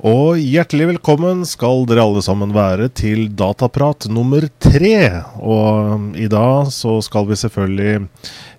Og 0.00 0.38
hjertelig 0.40 0.86
velkommen 0.94 1.42
skal 1.44 1.82
dere 1.84 2.06
alle 2.06 2.22
sammen 2.24 2.54
være 2.56 2.86
til 2.96 3.26
Dataprat 3.36 4.06
nummer 4.08 4.46
tre. 4.56 4.94
Og 5.36 6.16
i 6.16 6.24
dag 6.32 6.70
så 6.72 6.94
skal 7.04 7.26
vi 7.28 7.36
selvfølgelig 7.36 8.06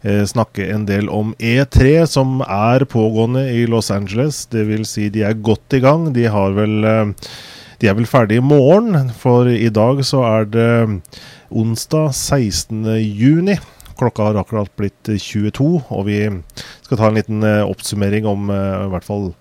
eh, 0.05 0.21
snakke 0.29 0.67
en 0.69 0.83
del 0.85 1.09
om 1.09 1.31
E3, 1.41 2.03
som 2.05 2.43
er 2.45 2.85
pågående 2.85 3.47
i 3.55 3.63
Los 3.65 3.89
Angeles. 3.89 4.43
Det 4.53 4.67
vil 4.69 4.85
si 4.85 5.07
de 5.09 5.25
er 5.25 5.41
godt 5.41 5.73
i 5.73 5.81
gang. 5.81 6.11
De, 6.13 6.27
har 6.29 6.53
vel, 6.59 6.77
eh, 6.85 7.33
de 7.81 7.89
er 7.89 7.97
vel 7.97 8.11
ferdige 8.11 8.43
i 8.43 8.45
morgen, 8.45 9.09
for 9.09 9.49
i 9.49 9.73
dag 9.73 10.05
så 10.05 10.21
er 10.29 10.47
det 10.53 10.69
onsdag 11.49 12.13
16. 12.13 12.85
juni. 13.01 13.57
Klokka 13.97 14.29
har 14.29 14.43
akkurat 14.43 14.69
blitt 14.77 15.09
22, 15.09 15.73
og 15.89 16.05
vi 16.05 16.21
skal 16.85 17.01
ta 17.01 17.09
en 17.09 17.17
liten 17.17 17.41
eh, 17.41 17.65
oppsummering 17.65 18.29
om 18.29 18.53
i 18.53 18.89
hvert 18.93 19.09
fall 19.09 19.31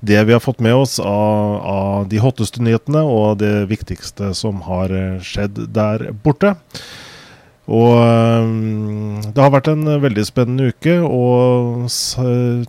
det 0.00 0.20
vi 0.28 0.34
har 0.36 0.42
fått 0.44 0.60
med 0.64 0.74
oss 0.74 0.98
av, 1.00 1.56
av, 1.62 2.06
de 2.10 2.20
hotteste 2.22 2.62
nyhetene 2.64 3.02
og 3.06 3.40
det 3.42 3.66
viktigste 3.70 4.32
som 4.36 4.62
har 4.66 4.92
eh, 4.92 5.18
skjedd 5.24 5.66
der 5.74 6.10
borte. 6.24 6.56
Og 7.66 7.96
um, 7.98 9.18
det 9.26 9.42
har 9.42 9.50
vært 9.50 9.72
en 9.72 9.88
veldig 9.98 10.22
spennende 10.28 10.68
uke, 10.70 11.00
og 11.02 11.88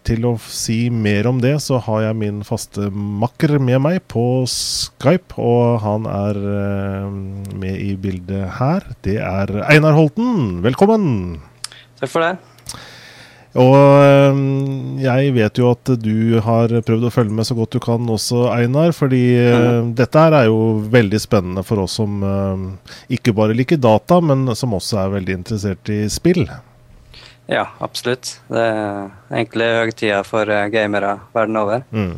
til 0.09 0.26
å 0.26 0.32
si 0.41 0.77
mer 0.90 1.30
om 1.30 1.38
det, 1.44 1.54
så 1.62 1.77
har 1.85 2.08
jeg 2.08 2.18
min 2.18 2.41
faste 2.48 2.90
makker 2.90 3.59
med 3.62 3.84
meg 3.85 4.02
på 4.09 4.26
Skype, 4.49 5.38
og 5.38 5.84
han 5.85 6.09
er 6.09 6.41
med 7.62 7.77
i 7.77 7.94
bildet 7.94 8.57
her. 8.57 8.90
Det 9.05 9.20
er 9.21 9.59
Einar 9.70 9.94
Holten. 9.99 10.63
Velkommen! 10.66 11.44
Takk 12.02 12.09
for 12.09 12.26
det. 12.26 12.57
Og 13.58 13.76
ehm, 13.76 15.00
jeg 15.02 15.34
vet 15.34 15.58
jo 15.58 15.72
at 15.74 15.90
du 16.02 16.38
har 16.46 16.74
prøvd 16.86 17.08
å 17.08 17.14
følge 17.14 17.34
med 17.34 17.48
så 17.48 17.58
godt 17.58 17.74
du 17.74 17.82
kan 17.82 18.06
også, 18.14 18.46
Einar. 18.54 18.94
Fordi 18.96 19.24
mm. 19.34 19.92
dette 19.98 20.26
her 20.28 20.38
er 20.38 20.48
jo 20.52 20.78
veldig 20.94 21.22
spennende 21.24 21.66
for 21.66 21.82
oss 21.86 21.98
som 21.98 22.22
ehm, 22.22 22.70
ikke 23.18 23.34
bare 23.38 23.58
liker 23.58 23.82
data, 23.82 24.22
men 24.22 24.46
som 24.58 24.77
også 24.77 25.02
er 25.04 25.16
veldig 25.18 25.40
interessert 25.41 25.94
i 25.94 26.04
spill. 26.14 26.46
Ja, 27.48 27.66
absolutt. 27.80 28.38
Det 28.52 28.62
er 28.62 29.05
egentlig 29.32 29.70
høytida 29.82 30.24
for 30.27 30.49
eh, 30.52 30.68
gamere 30.71 31.16
verden 31.34 31.62
over. 31.62 31.86
Mm. 31.96 32.18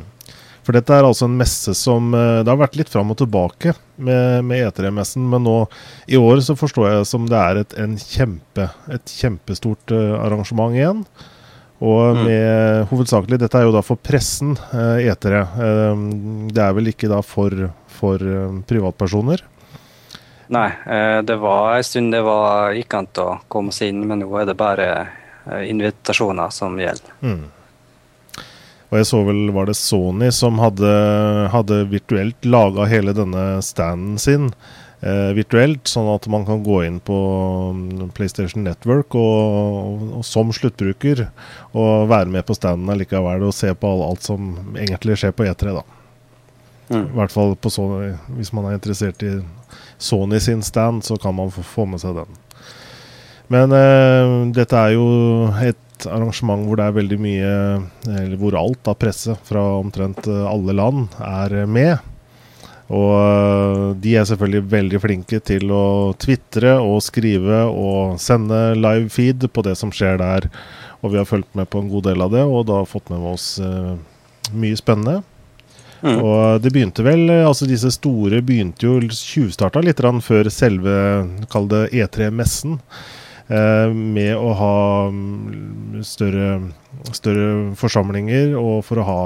For 0.69 0.77
dette 0.77 0.93
er 0.93 1.01
altså 1.01 1.25
en 1.25 1.33
messe 1.33 1.73
som 1.73 2.11
eh, 2.13 2.43
Det 2.45 2.51
har 2.51 2.59
vært 2.59 2.75
litt 2.77 2.91
fram 2.93 3.09
og 3.09 3.17
tilbake 3.17 3.71
med, 3.97 4.45
med 4.45 4.67
E3-messen, 4.67 5.23
men 5.25 5.41
nå 5.41 5.63
i 6.05 6.19
år 6.21 6.43
så 6.45 6.53
forstår 6.53 6.91
jeg 6.91 7.07
som 7.09 7.25
det 7.25 7.39
er 7.39 7.61
et, 7.63 7.73
kjempe, 8.05 8.67
et 8.93 9.15
kjempestort 9.17 9.95
uh, 9.95 10.21
arrangement 10.21 10.77
igjen. 10.77 11.01
Og 11.81 12.13
mm. 12.13 12.21
med 12.21 12.85
hovedsakelig 12.93 13.41
Dette 13.41 13.57
er 13.57 13.65
jo 13.65 13.73
da 13.73 13.81
for 13.83 13.97
pressen, 13.97 14.53
E3. 14.69 15.43
Uh, 15.57 16.05
det 16.53 16.63
er 16.63 16.77
vel 16.77 16.93
ikke 16.93 17.09
da 17.09 17.23
for, 17.25 17.65
for 17.97 18.29
privatpersoner? 18.69 19.43
Nei, 20.53 20.69
det 21.25 21.41
var 21.41 21.75
en 21.79 21.85
stund 21.85 22.13
det 22.13 22.21
var 22.25 22.77
gikk 22.77 22.93
an 22.97 23.09
å 23.25 23.31
komme 23.49 23.73
seg 23.73 23.91
inn, 23.91 24.05
men 24.05 24.21
nå 24.21 24.29
er 24.37 24.47
det 24.49 24.57
bare 24.57 24.91
invitasjoner 25.65 26.53
som 26.53 26.77
gjelder. 26.77 27.17
Mm. 27.25 27.47
Og 28.89 28.97
jeg 28.97 29.07
så 29.09 29.21
vel 29.27 29.49
var 29.53 29.69
det 29.69 29.77
Sony 29.77 30.31
som 30.33 30.57
hadde, 30.61 30.91
hadde 31.53 31.83
virtuelt 31.91 32.45
laga 32.45 32.87
hele 32.89 33.13
denne 33.13 33.59
standen 33.65 34.17
sin. 34.21 34.49
Eh, 34.99 35.29
virtuelt, 35.37 35.85
sånn 35.87 36.09
at 36.11 36.25
man 36.27 36.43
kan 36.47 36.63
gå 36.65 36.81
inn 36.83 36.97
på 36.99 37.17
mm, 37.71 38.09
PlayStation 38.17 38.65
Network 38.65 39.15
og, 39.15 39.37
og, 39.53 40.01
og 40.17 40.25
som 40.27 40.49
sluttbruker 40.51 41.21
og 41.71 42.09
være 42.11 42.33
med 42.33 42.43
på 42.43 42.57
standen 42.57 42.99
likevel 42.99 43.45
og 43.47 43.55
se 43.55 43.71
på 43.71 43.93
alt, 43.93 44.07
alt 44.09 44.27
som 44.27 44.49
egentlig 44.73 45.15
skjer 45.21 45.31
på 45.37 45.47
E3. 45.47 45.77
da. 45.77 45.85
Mm. 46.89 47.05
I 47.05 47.15
hvert 47.21 47.31
fall 47.31 47.55
Sony, 47.69 48.11
hvis 48.35 48.51
man 48.57 48.67
er 48.67 48.75
interessert 48.75 49.23
i 49.23 49.37
Sony 50.01 50.41
sin 50.43 50.65
stand, 50.65 51.05
så 51.05 51.15
kan 51.21 51.37
man 51.37 51.53
få, 51.53 51.63
få 51.63 51.85
med 51.87 52.01
seg 52.01 52.17
den. 52.19 52.39
Men 53.53 53.71
eh, 53.73 54.33
dette 54.57 54.83
er 54.83 54.97
jo 54.97 55.07
et 55.63 55.79
arrangement 56.07 56.63
hvor 56.67 56.79
det 56.79 56.85
er 56.87 56.95
veldig 56.95 57.17
mye 57.21 57.51
Eller 58.07 58.37
hvor 58.39 58.57
alt 58.59 58.87
av 58.89 58.97
presse 59.01 59.35
fra 59.47 59.63
omtrent 59.79 60.27
eh, 60.29 60.45
alle 60.47 60.75
land 60.77 61.19
er 61.19 61.65
med. 61.69 61.97
Og 62.89 63.13
eh, 63.13 63.85
de 64.01 64.15
er 64.17 64.27
selvfølgelig 64.29 64.71
veldig 64.71 65.01
flinke 65.03 65.39
til 65.45 65.71
å 65.73 66.13
tvitre 66.19 66.77
og 66.81 67.01
skrive 67.05 67.63
og 67.69 68.19
sende 68.21 68.73
live 68.77 69.09
feed 69.13 69.45
på 69.53 69.65
det 69.65 69.75
som 69.79 69.93
skjer 69.93 70.17
der. 70.21 70.49
Og 71.03 71.13
vi 71.13 71.21
har 71.21 71.29
fulgt 71.29 71.53
med 71.55 71.69
på 71.69 71.83
en 71.83 71.91
god 71.91 72.09
del 72.09 72.25
av 72.25 72.33
det, 72.33 72.41
og 72.43 72.65
da 72.67 72.81
fått 72.83 73.07
med 73.13 73.23
oss 73.23 73.53
uh, 73.63 73.93
mye 74.51 74.75
spennende. 74.75 75.21
Mm. 76.01 76.17
Og 76.17 76.61
det 76.63 76.71
begynte 76.71 77.03
vel 77.03 77.25
Altså 77.27 77.65
disse 77.67 77.89
store 77.91 78.37
begynte 78.39 78.85
jo 78.85 79.01
tjuvstarta 79.03 79.81
litt 79.83 79.99
før 80.23 80.47
selve, 80.47 80.93
kall 81.51 81.67
det 81.71 81.89
E3-messen. 81.91 82.79
Eh, 83.49 83.93
med 83.93 84.35
å 84.37 84.51
ha 84.53 84.73
mm, 85.09 86.03
større, 86.05 86.49
større, 87.17 87.47
forsamlinger, 87.79 88.53
og 88.59 88.83
for 88.85 89.01
å 89.01 89.05
ha 89.07 89.21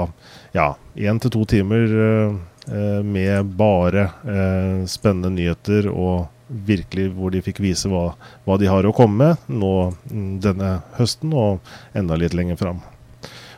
ja, 0.56 0.70
én 0.96 1.20
til 1.20 1.34
to 1.34 1.42
timer 1.50 1.92
eh, 2.00 3.02
med 3.04 3.52
bare 3.58 4.06
eh, 4.24 4.80
spennende 4.88 5.34
nyheter 5.36 5.90
og 5.92 6.30
virkelig 6.48 7.10
hvor 7.12 7.34
de 7.34 7.44
fikk 7.44 7.60
vise 7.64 7.88
hva, 7.92 8.14
hva, 8.48 8.56
de 8.60 8.68
har 8.68 8.88
å 8.88 8.96
komme 8.96 9.34
med 9.34 9.60
nå 9.60 9.74
mm, 10.08 10.34
denne 10.44 10.74
høsten 10.96 11.36
og 11.36 11.74
enda 11.92 12.16
litt 12.16 12.36
lenger 12.36 12.56
fram. 12.60 12.80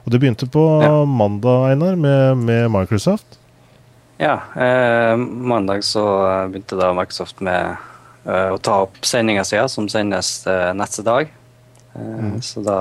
Og 0.02 0.10
Det 0.10 0.18
begynte 0.22 0.50
på 0.50 0.66
ja. 0.82 1.04
mandag, 1.06 1.70
Einar, 1.70 1.94
med, 1.94 2.42
med 2.42 2.70
Microsoft. 2.74 3.38
Ja, 4.18 4.40
eh, 4.58 5.14
mandag 5.14 5.86
så 5.86 6.02
begynte 6.50 6.78
da 6.78 6.90
Microsoft 6.96 7.38
med 7.38 7.76
uh, 8.26 8.50
å 8.54 8.58
ta 8.58 8.82
opp 8.86 8.98
sendinga 9.06 9.44
si, 9.46 9.58
som 9.72 9.88
sendes 9.90 10.40
uh, 10.48 10.72
neste 10.76 11.04
dag. 11.06 11.30
Uh, 11.94 12.02
mm. 12.02 12.34
Så 12.44 12.62
da 12.66 12.80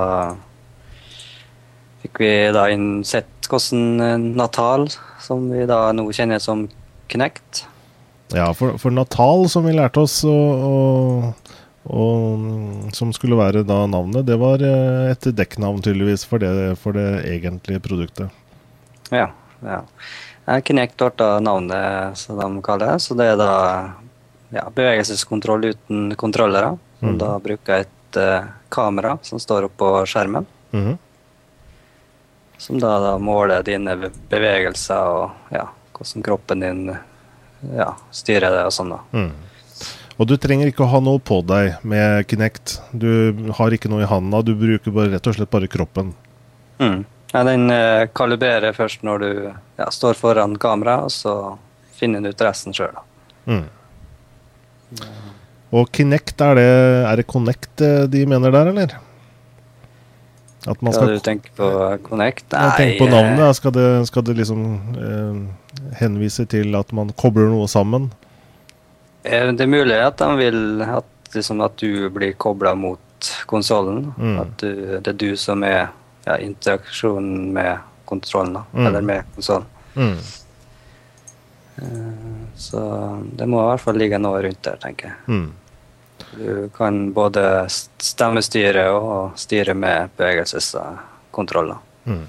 fikk 2.03 2.22
vi 2.22 2.33
da 2.56 2.67
inn 2.73 3.06
sett 3.07 3.50
hvordan 3.50 4.34
Natal, 4.38 4.88
som 5.22 5.47
vi 5.51 5.67
da 5.69 5.91
nå 5.94 6.07
kjenner 6.13 6.41
som 6.41 6.66
Knect 7.13 7.66
Ja, 8.34 8.47
for, 8.57 8.79
for, 8.81 8.94
Natal, 8.94 9.45
som 9.50 9.67
vi 9.67 9.75
lærte 9.78 10.01
oss, 10.01 10.16
og, 10.25 10.63
og, 10.66 11.51
og, 11.94 12.47
som 12.97 13.13
skulle 13.13 13.38
være 13.38 13.61
da 13.69 13.84
navnet, 13.89 14.25
det 14.25 14.39
var 14.41 14.66
et 14.66 15.29
dekknavn 15.38 15.84
tydeligvis 15.85 16.25
for 16.25 16.41
det, 16.41 16.73
for 16.81 16.97
det 16.97 17.22
egentlige 17.29 17.84
produktet. 17.85 18.34
Ja. 19.13 19.29
ja. 19.61 19.84
Kinect 20.66 21.01
ble 21.01 21.29
navnet 21.45 22.17
som 22.17 22.41
de 22.41 22.66
kaller 22.66 22.95
det. 22.95 23.05
Så 23.05 23.17
det 23.17 23.29
er 23.34 23.39
da 23.39 23.53
ja, 24.50 24.67
bevegelseskontroll 24.75 25.66
uten 25.72 26.16
kontrollere. 26.16 26.75
Mm. 27.00 27.17
Da 27.22 27.31
bruker 27.39 27.73
jeg 27.73 27.88
et 27.88 28.19
uh, 28.19 28.51
kamera 28.69 29.17
som 29.25 29.41
står 29.41 29.69
oppå 29.69 29.91
skjermen. 30.09 30.45
Mm. 30.75 30.97
Som 32.57 32.79
da, 32.79 33.00
da, 33.03 33.16
måler 33.19 33.66
dine 33.67 33.97
bevegelser 34.29 35.11
og 35.11 35.53
ja, 35.53 35.67
hvordan 35.95 36.23
kroppen 36.25 36.63
din 36.63 36.85
ja, 37.75 37.89
styrer 38.11 38.53
det 38.53 38.63
og 38.69 38.75
sånn. 38.75 38.95
da. 38.95 39.01
Mm. 39.16 39.34
Og 40.16 40.29
du 40.29 40.38
trenger 40.39 40.69
ikke 40.72 40.85
å 40.85 40.91
ha 40.94 41.01
noe 41.03 41.19
på 41.19 41.41
deg 41.44 41.81
med 41.84 42.23
Kinect. 42.31 42.78
Du 42.95 43.51
har 43.57 43.75
ikke 43.75 43.91
noe 43.91 44.05
i 44.05 44.07
handa, 44.07 44.39
du 44.45 44.53
bruker 44.55 44.94
bare, 44.95 45.11
rett 45.11 45.28
og 45.28 45.35
slett 45.35 45.51
bare 45.51 45.67
kroppen. 45.72 46.13
Mm. 46.79 47.03
Ja, 47.34 47.41
den 47.44 47.67
uh, 47.67 48.07
kalibrerer 48.16 48.75
først 48.75 49.03
når 49.03 49.23
du 49.25 49.31
ja, 49.51 49.89
står 49.91 50.16
foran 50.16 50.55
kamera, 50.61 51.01
og 51.03 51.11
så 51.11 51.57
finner 51.95 52.23
den 52.23 52.31
ut 52.31 52.44
resten 52.45 52.75
sjøl. 52.75 52.95
Mm. 53.44 53.66
Og 55.75 55.90
Kinect, 55.91 56.40
er 56.41 56.56
det, 56.59 56.69
er 57.09 57.19
det 57.19 57.28
Connect 57.28 57.81
eh, 57.84 58.06
de 58.12 58.23
mener 58.29 58.53
der, 58.53 58.72
eller? 58.72 58.96
At 60.66 60.81
man 60.81 60.94
skal, 60.94 61.09
skal 61.09 61.18
du 61.18 61.25
tenke 61.25 61.51
på 61.57 61.69
Connect? 62.07 62.47
Nei. 62.53 62.69
Jeg 62.81 63.00
på 63.00 63.09
navnet. 63.09 63.41
Eh, 63.46 63.53
skal 63.57 63.73
det, 63.75 63.90
skal 64.09 64.25
det 64.25 64.38
liksom 64.40 64.63
eh, 64.97 65.41
henvise 66.00 66.46
til 66.50 66.78
at 66.78 66.94
man 66.96 67.11
kobler 67.17 67.52
noe 67.52 67.67
sammen? 67.70 68.08
Eh, 69.26 69.52
det 69.52 69.66
er 69.66 69.70
mulig 69.70 69.99
at 70.02 70.22
de 70.22 70.29
vil 70.40 70.85
at, 70.85 71.11
liksom, 71.35 71.61
at 71.66 71.78
du 71.81 72.08
blir 72.14 72.34
kobla 72.41 72.73
mot 72.78 73.29
konsollen. 73.49 74.09
Mm. 74.17 74.40
At 74.41 74.55
du, 74.64 74.72
det 74.96 75.14
er 75.14 75.20
du 75.22 75.29
som 75.40 75.66
er 75.67 75.91
ja, 76.26 76.40
interaksjonen 76.40 77.52
med 77.53 77.85
kontrollen, 78.09 78.58
da. 78.58 78.66
Mm. 78.73 78.88
Eller 78.88 79.05
med 79.05 79.31
konsollen. 79.35 79.70
Mm. 79.96 80.17
Så 82.55 82.81
det 83.35 83.47
må 83.51 83.59
i 83.59 83.69
hvert 83.72 83.83
fall 83.83 83.99
ligge 83.99 84.19
noe 84.22 84.41
rundt 84.45 84.61
der, 84.63 84.77
tenker 84.81 85.11
jeg. 85.11 85.17
Mm. 85.27 85.47
Du 86.35 86.69
kan 86.75 87.01
både 87.16 87.43
stemmestyre 87.69 88.87
og 88.95 89.35
styre 89.39 89.75
med 89.77 90.16
bevegelseskontroller. 90.19 91.81
Mm. 92.07 92.23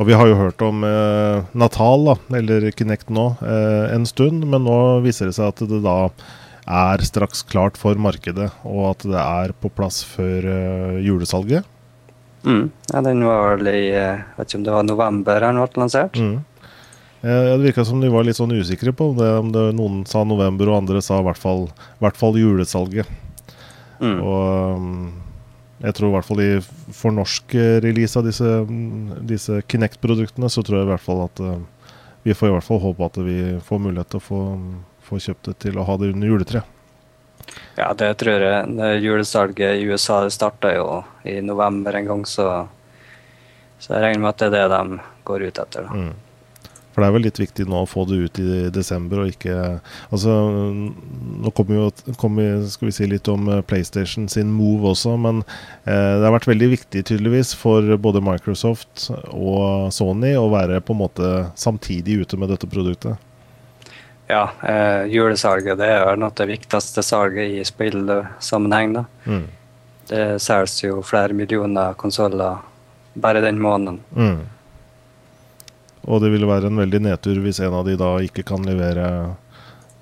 Og 0.00 0.08
vi 0.08 0.14
har 0.18 0.26
jo 0.26 0.38
hørt 0.38 0.62
om 0.64 0.82
eh, 0.86 1.50
Natal, 1.58 2.06
da, 2.08 2.14
eller 2.38 2.70
Kinect 2.74 3.10
nå, 3.12 3.28
eh, 3.44 3.92
en 3.94 4.06
stund. 4.08 4.46
Men 4.48 4.64
nå 4.66 4.78
viser 5.04 5.28
det 5.28 5.36
seg 5.36 5.52
at 5.52 5.62
det 5.70 5.82
da 5.84 5.98
er 6.62 7.02
straks 7.06 7.42
klart 7.46 7.78
for 7.78 7.98
markedet, 7.98 8.48
og 8.62 8.92
at 8.92 9.04
det 9.06 9.18
er 9.18 9.54
på 9.58 9.70
plass 9.74 10.02
før 10.06 10.46
eh, 10.46 11.02
julesalget. 11.06 11.68
Mm. 12.42 12.70
Ja, 12.90 13.02
den 13.06 13.22
var 13.26 13.56
vel 13.56 13.70
i 13.70 13.84
eh, 13.94 14.22
vet 14.38 14.48
ikke 14.48 14.60
om 14.60 14.66
det 14.66 14.74
var 14.74 14.88
november 14.88 15.44
den 15.46 15.60
ble 15.60 15.82
lansert. 15.84 16.18
Mm. 16.18 16.40
Eh, 17.22 17.56
Det 17.56 17.58
virka 17.62 17.84
som 17.84 18.00
de 18.00 18.10
var 18.10 18.24
litt 18.26 18.36
sånn 18.36 18.52
usikre 18.52 18.92
på 18.92 19.12
det, 19.14 19.30
om 19.38 19.52
det 19.54 19.68
noen 19.78 20.02
sa 20.06 20.24
november, 20.26 20.68
og 20.68 20.82
andre 20.82 21.02
sa 21.02 21.20
i 21.20 21.26
hvert 21.26 21.38
fall, 21.38 21.68
i 21.70 22.02
hvert 22.02 22.18
fall 22.18 22.38
julesalget. 22.38 23.06
Mm. 24.02 24.18
Og 24.18 24.76
um, 24.76 25.12
jeg 25.82 25.94
tror 25.94 26.08
i 26.08 26.14
hvert 26.16 26.26
fall 26.26 26.42
i 26.42 26.50
for 26.94 27.14
norsk 27.14 27.54
eh, 27.54 27.78
release 27.84 28.18
av 28.18 28.26
disse, 28.26 28.42
mm, 28.42 29.22
disse 29.26 29.60
Kinect-produktene, 29.70 30.50
så 30.50 30.64
tror 30.66 30.80
jeg 30.80 30.88
i 30.88 30.90
hvert 30.90 31.04
fall 31.04 31.24
at 31.28 31.42
eh, 31.42 31.60
vi 32.26 32.34
får 32.34 32.50
i 32.50 32.56
hvert 32.56 32.66
fall 32.66 32.82
håpe 32.82 33.06
at 33.06 33.18
vi 33.22 33.38
får 33.66 33.82
mulighet 33.82 34.10
til 34.10 34.20
å 34.20 34.26
få, 34.26 34.40
få 35.06 35.18
kjøpt 35.22 35.50
det 35.50 35.56
til 35.66 35.78
å 35.78 35.86
ha 35.86 35.96
det 35.98 36.12
under 36.14 36.30
juletreet. 36.30 36.78
Ja, 37.76 37.88
det 37.98 38.12
tror 38.20 38.42
jeg. 38.42 38.74
Det 38.78 38.90
julesalget 39.02 39.78
i 39.78 39.86
USA 39.90 40.22
starta 40.30 40.70
jo 40.74 41.02
i 41.26 41.40
november 41.42 41.94
en 41.98 42.10
gang, 42.10 42.26
så, 42.26 42.66
så 43.82 43.96
jeg 43.96 44.04
regner 44.06 44.22
med 44.22 44.30
at 44.34 44.44
det 44.44 44.50
er 44.50 44.70
det 44.70 44.76
de 44.76 45.00
går 45.26 45.48
ut 45.48 45.62
etter. 45.64 45.88
da. 45.88 46.02
Mm. 46.02 46.12
For 46.92 47.02
det 47.02 47.08
er 47.08 47.14
vel 47.16 47.26
litt 47.26 47.40
viktig 47.40 47.66
nå 47.70 47.82
å 47.82 47.88
få 47.88 48.04
det 48.08 48.18
ut 48.20 48.40
i 48.42 48.68
desember 48.74 49.22
og 49.22 49.32
ikke 49.32 49.56
Altså, 50.12 50.32
nå 51.42 51.50
kommer 51.56 51.78
jo 51.78 52.14
kommer, 52.20 52.62
skal 52.70 52.90
vi 52.90 52.94
si 52.96 53.08
litt 53.08 53.28
om 53.32 53.48
eh, 53.48 53.62
PlayStation 53.66 54.28
sin 54.30 54.52
move 54.52 54.92
også, 54.92 55.16
men 55.20 55.42
eh, 55.84 56.18
det 56.18 56.26
har 56.26 56.34
vært 56.34 56.50
veldig 56.50 56.68
viktig 56.74 57.04
tydeligvis 57.08 57.54
for 57.58 57.94
både 58.02 58.22
Microsoft 58.24 59.08
og 59.32 59.92
Sony 59.94 60.34
å 60.38 60.48
være 60.52 60.82
på 60.84 60.96
en 60.96 61.02
måte 61.02 61.32
samtidig 61.58 62.22
ute 62.22 62.40
med 62.40 62.52
dette 62.52 62.68
produktet. 62.70 63.20
Ja, 64.30 64.50
eh, 64.62 65.04
julesalget 65.12 65.80
det 65.80 65.90
er 65.92 66.20
nok 66.20 66.36
det 66.38 66.48
viktigste 66.52 67.04
salget 67.04 67.56
i 67.58 67.64
spillsammenheng. 67.66 68.94
da. 69.00 69.04
Mm. 69.26 69.46
Det 70.08 70.24
selges 70.42 70.78
jo 70.82 71.00
flere 71.06 71.36
millioner 71.36 71.96
konsoller 72.00 72.62
bare 73.14 73.42
den 73.44 73.60
måneden. 73.60 74.00
Mm. 74.16 74.40
Og 76.10 76.22
det 76.22 76.32
ville 76.32 76.48
være 76.48 76.70
en 76.70 76.80
veldig 76.82 77.02
nedtur 77.04 77.38
hvis 77.44 77.60
en 77.62 77.76
av 77.78 77.86
de 77.86 77.94
da 78.00 78.16
ikke 78.24 78.44
kan 78.46 78.64
levere 78.66 79.06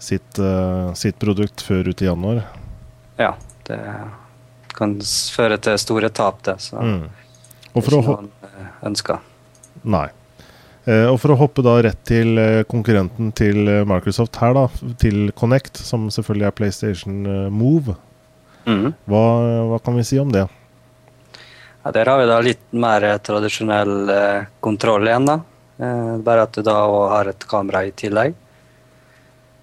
sitt, 0.00 0.38
uh, 0.40 0.92
sitt 0.96 1.18
produkt 1.20 1.62
før 1.64 1.90
ut 1.92 2.02
i 2.02 2.08
januar. 2.08 2.44
Ja, 3.20 3.34
det 3.68 3.80
kan 4.76 4.96
føre 5.34 5.58
til 5.60 5.76
store 5.80 6.08
tap, 6.08 6.42
det. 6.46 6.60
Så 6.64 6.80
Mm. 6.80 7.08
Og 7.70 7.84
for 7.84 8.00
ikke 8.00 8.14
han 8.16 8.30
eh, 8.42 8.70
ønsker. 8.88 9.18
Nei. 9.84 10.08
Eh, 10.90 11.06
og 11.06 11.20
for 11.22 11.30
å 11.30 11.36
hoppe 11.38 11.62
da 11.62 11.76
rett 11.84 12.00
til 12.08 12.34
konkurrenten 12.66 13.30
til 13.30 13.68
Microsoft 13.86 14.40
her, 14.42 14.56
da, 14.56 14.64
til 14.98 15.30
Connect, 15.38 15.78
som 15.78 16.08
selvfølgelig 16.10 16.48
er 16.48 16.56
PlayStation 16.56 17.20
Move. 17.54 17.94
Mm. 18.66 18.90
Hva, 19.06 19.22
hva 19.70 19.78
kan 19.84 19.94
vi 20.00 20.02
si 20.08 20.18
om 20.18 20.32
det? 20.34 20.48
Ja, 21.84 21.92
der 21.94 22.10
har 22.10 22.18
vi 22.18 22.26
da 22.26 22.40
litt 22.42 22.66
mer 22.74 23.06
tradisjonell 23.22 24.10
kontroll 24.64 25.06
igjen, 25.06 25.30
da. 25.30 25.38
Eh, 25.80 26.14
bare 26.20 26.42
at 26.44 26.52
du 26.52 26.62
da 26.66 26.76
har 27.14 27.30
et 27.30 27.46
kamera 27.48 27.84
i 27.88 27.92
tillegg. 27.96 28.34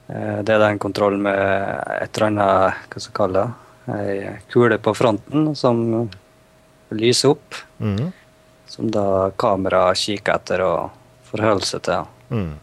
Eh, 0.10 0.38
det 0.42 0.54
er 0.56 0.64
den 0.64 0.80
kontrollen 0.82 1.22
med 1.22 1.38
et 1.38 2.18
eller 2.18 2.30
annet 2.32 2.88
hva 2.90 3.02
skal 3.04 3.12
vi 3.12 3.18
kalle 3.20 3.44
det, 3.44 3.98
ei 3.98 4.32
kule 4.52 4.78
på 4.84 4.94
fronten 4.98 5.52
som 5.56 5.84
lyser 6.96 7.36
opp. 7.36 7.60
Mm. 7.80 8.08
Som 8.68 8.90
da 8.92 9.30
kameraet 9.40 10.00
kikker 10.02 10.40
etter 10.40 10.64
og 10.66 10.96
forholder 11.30 11.70
seg 11.70 11.86
til. 11.88 12.08
Mm. 12.34 12.56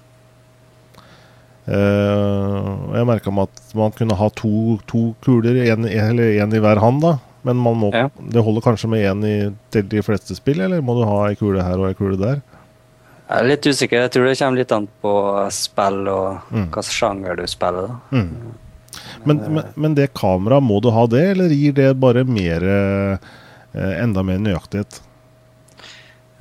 Eh, 1.65 2.73
jeg 2.99 3.09
merka 3.09 3.33
meg 3.33 3.49
at 3.49 3.77
man 3.79 3.95
kunne 3.97 4.17
ha 4.19 4.29
to, 4.37 4.81
to 4.91 5.07
kuler, 5.25 5.63
en, 5.71 5.87
eller 5.89 6.37
én 6.43 6.53
i 6.57 6.61
hver 6.61 6.81
hand, 6.83 7.01
da. 7.05 7.15
Men 7.45 7.61
man 7.61 7.77
må, 7.77 7.91
Ja. 7.93 8.09
det 8.19 8.43
holder 8.45 8.65
kanskje 8.65 8.89
med 8.89 9.05
én 9.05 9.25
i 9.25 9.81
de 9.83 10.03
fleste 10.03 10.35
spill, 10.37 10.61
eller 10.65 10.81
må 10.85 10.97
du 10.97 11.05
ha 11.09 11.29
ei 11.29 11.37
kule 11.37 11.63
her 11.63 11.77
og 11.79 11.89
ei 11.91 11.95
kule 11.97 12.17
der? 12.21 12.41
Jeg 13.25 13.41
er 13.41 13.47
litt 13.49 13.67
usikker. 13.67 14.03
Jeg 14.05 14.11
tror 14.13 14.27
det 14.29 14.35
kommer 14.39 14.59
litt 14.61 14.73
an 14.77 14.89
på 15.03 15.13
spill 15.55 16.09
og 16.13 16.53
Mm. 16.53 16.67
hva 16.75 16.83
sjanger 16.85 17.37
du 17.37 17.47
spiller. 17.49 17.89
da. 17.89 18.19
Mm. 18.19 18.53
Men, 19.25 19.39
men, 19.55 19.65
men 19.77 19.95
det 19.97 20.11
kameraet, 20.15 20.63
må 20.63 20.81
du 20.85 20.91
ha 20.93 21.07
det, 21.07 21.23
eller 21.33 21.49
gir 21.49 21.73
det 21.73 21.95
bare 21.99 22.25
mer 22.25 22.63
eh, 22.63 23.19
enda 24.03 24.23
mer 24.23 24.39
nøyaktighet? 24.39 25.01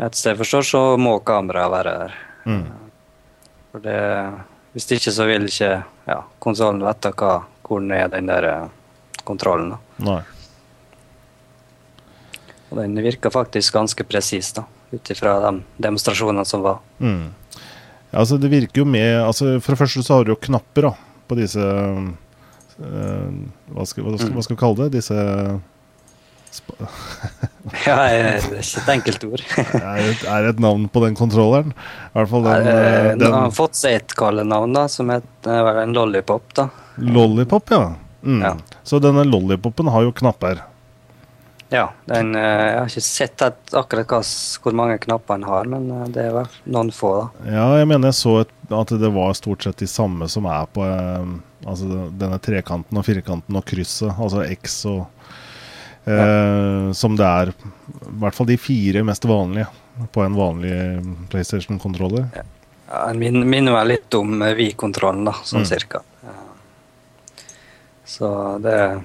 Et 0.03 0.15
sted 0.15 0.33
jeg 0.33 0.41
forstår, 0.44 0.65
så 0.68 0.81
må 1.00 1.15
kameraet 1.24 1.71
være 1.71 1.94
der. 2.01 2.13
Mm. 2.45 2.65
For 3.71 3.80
det, 3.80 3.97
hvis 4.75 4.91
ikke 4.91 5.12
så 5.15 5.25
vil 5.30 5.47
ikke 5.47 5.71
ja, 6.09 6.19
konsollen 6.44 6.83
vite 6.83 7.13
hva, 7.15 7.38
hvor 7.63 7.80
den 7.80 7.91
er, 7.95 8.07
den 8.12 8.27
der 8.27 8.44
eh, 8.51 8.68
kontrollen. 9.24 9.69
da. 9.71 9.80
Nei. 10.03 10.21
Og 12.74 12.80
den 12.81 12.95
virker 13.06 13.31
faktisk 13.33 13.74
ganske 13.77 14.03
presis, 14.03 14.51
da, 14.57 14.63
ut 14.94 15.12
ifra 15.13 15.36
de 15.48 15.51
demonstrasjonene 15.81 16.45
som 16.45 16.62
var. 16.66 16.80
Mm. 17.00 17.31
Altså 18.13 18.38
det 18.38 18.50
virker 18.51 18.84
jo 18.84 18.86
med 18.86 19.16
altså 19.25 19.56
For 19.60 19.74
det 19.74 19.80
første 19.80 20.04
så 20.06 20.19
har 20.19 20.24
du 20.28 20.34
jo 20.36 20.40
knapper 20.44 20.86
da 20.90 20.92
på 21.28 21.38
disse 21.40 21.57
eh, 21.63 23.30
hva, 23.74 23.86
skal, 23.90 24.04
hva, 24.06 24.18
skal, 24.19 24.34
hva 24.36 24.44
skal 24.45 24.56
vi 24.56 24.60
kalle 24.62 24.84
det? 24.86 24.92
Disse 25.00 25.18
Ja, 27.88 27.95
det 27.95 28.18
er 28.19 28.44
ikke 28.60 28.81
et 28.84 28.90
enkelt 28.94 29.24
ord. 29.25 29.44
er, 29.57 30.01
det- 30.04 30.28
er 30.30 30.44
det 30.45 30.51
et 30.54 30.60
navn 30.62 30.86
på 30.92 31.01
den 31.06 31.16
kontrolleren? 31.18 31.72
I 32.12 32.19
hvert 32.19 32.30
fall 32.30 32.44
den, 32.45 32.68
eh, 32.69 33.07
den 33.18 33.24
Nå 33.31 33.40
har 33.48 33.56
fått 33.56 33.80
seg 33.80 33.95
et 34.01 34.13
kallenavn, 34.19 34.75
da, 34.75 34.86
som 34.92 35.10
heter 35.10 35.81
en 35.81 35.95
lollipop. 35.95 36.54
da. 36.60 36.68
Lollipop, 36.98 37.72
ja. 37.74 37.95
Mm. 38.24 38.42
Ja. 38.45 38.54
Så 38.86 39.00
denne 39.04 39.24
lollipopen 39.25 39.90
har 39.92 40.06
jo 40.06 40.12
knapper. 40.16 40.62
Ja, 41.71 41.88
den, 42.06 42.36
eh, 42.36 42.42
Jeg 42.42 42.77
har 42.80 42.89
ikke 42.92 43.01
sett 43.01 43.42
et, 43.42 43.62
akkurat 43.74 44.07
hva, 44.12 44.19
hvor 44.62 44.74
mange 44.77 44.98
knapper 45.01 45.39
den 45.39 45.48
har, 45.48 45.65
men 45.65 45.88
eh, 45.92 46.07
det 46.13 46.25
er 46.27 46.33
vel 46.36 46.48
noen 46.65 46.92
få. 46.94 47.13
da. 47.21 47.51
Ja, 47.56 47.68
jeg 47.80 47.88
mener 47.88 48.12
jeg 48.12 48.19
så 48.19 48.36
et, 48.44 48.51
at 48.69 48.94
det 49.01 49.10
var 49.15 49.33
stort 49.33 49.63
sett 49.63 49.77
de 49.81 49.88
samme 49.88 50.27
som 50.30 50.45
er 50.45 50.65
på 50.74 50.83
eh, 50.86 51.25
altså 51.65 52.10
denne 52.12 52.38
trekanten 52.44 52.98
og 53.00 53.06
firkanten 53.07 53.56
og 53.57 53.65
krysset, 53.65 54.13
altså 54.19 54.44
X 54.51 54.86
og 54.92 55.06
eh, 56.06 56.92
Som 56.94 57.15
det 57.18 57.25
er 57.25 57.54
i 57.54 57.56
hvert 58.21 58.36
fall 58.36 58.50
de 58.51 58.57
fire 58.59 59.04
mest 59.07 59.24
vanlige 59.25 59.69
på 60.12 60.24
en 60.25 60.36
vanlig 60.36 60.75
PlayStation-kontroller. 61.31 62.27
Ja, 62.36 62.44
Den 63.07 63.19
min, 63.21 63.50
minner 63.50 63.74
meg 63.80 63.88
litt 63.95 64.13
om 64.19 64.42
eh, 64.42 64.54
Wii-kontrollen, 64.57 65.25
da, 65.25 65.33
sånn 65.42 65.63
Mm. 65.63 65.69
cirka. 65.69 66.01
Så 68.06 68.27
det 68.62 69.01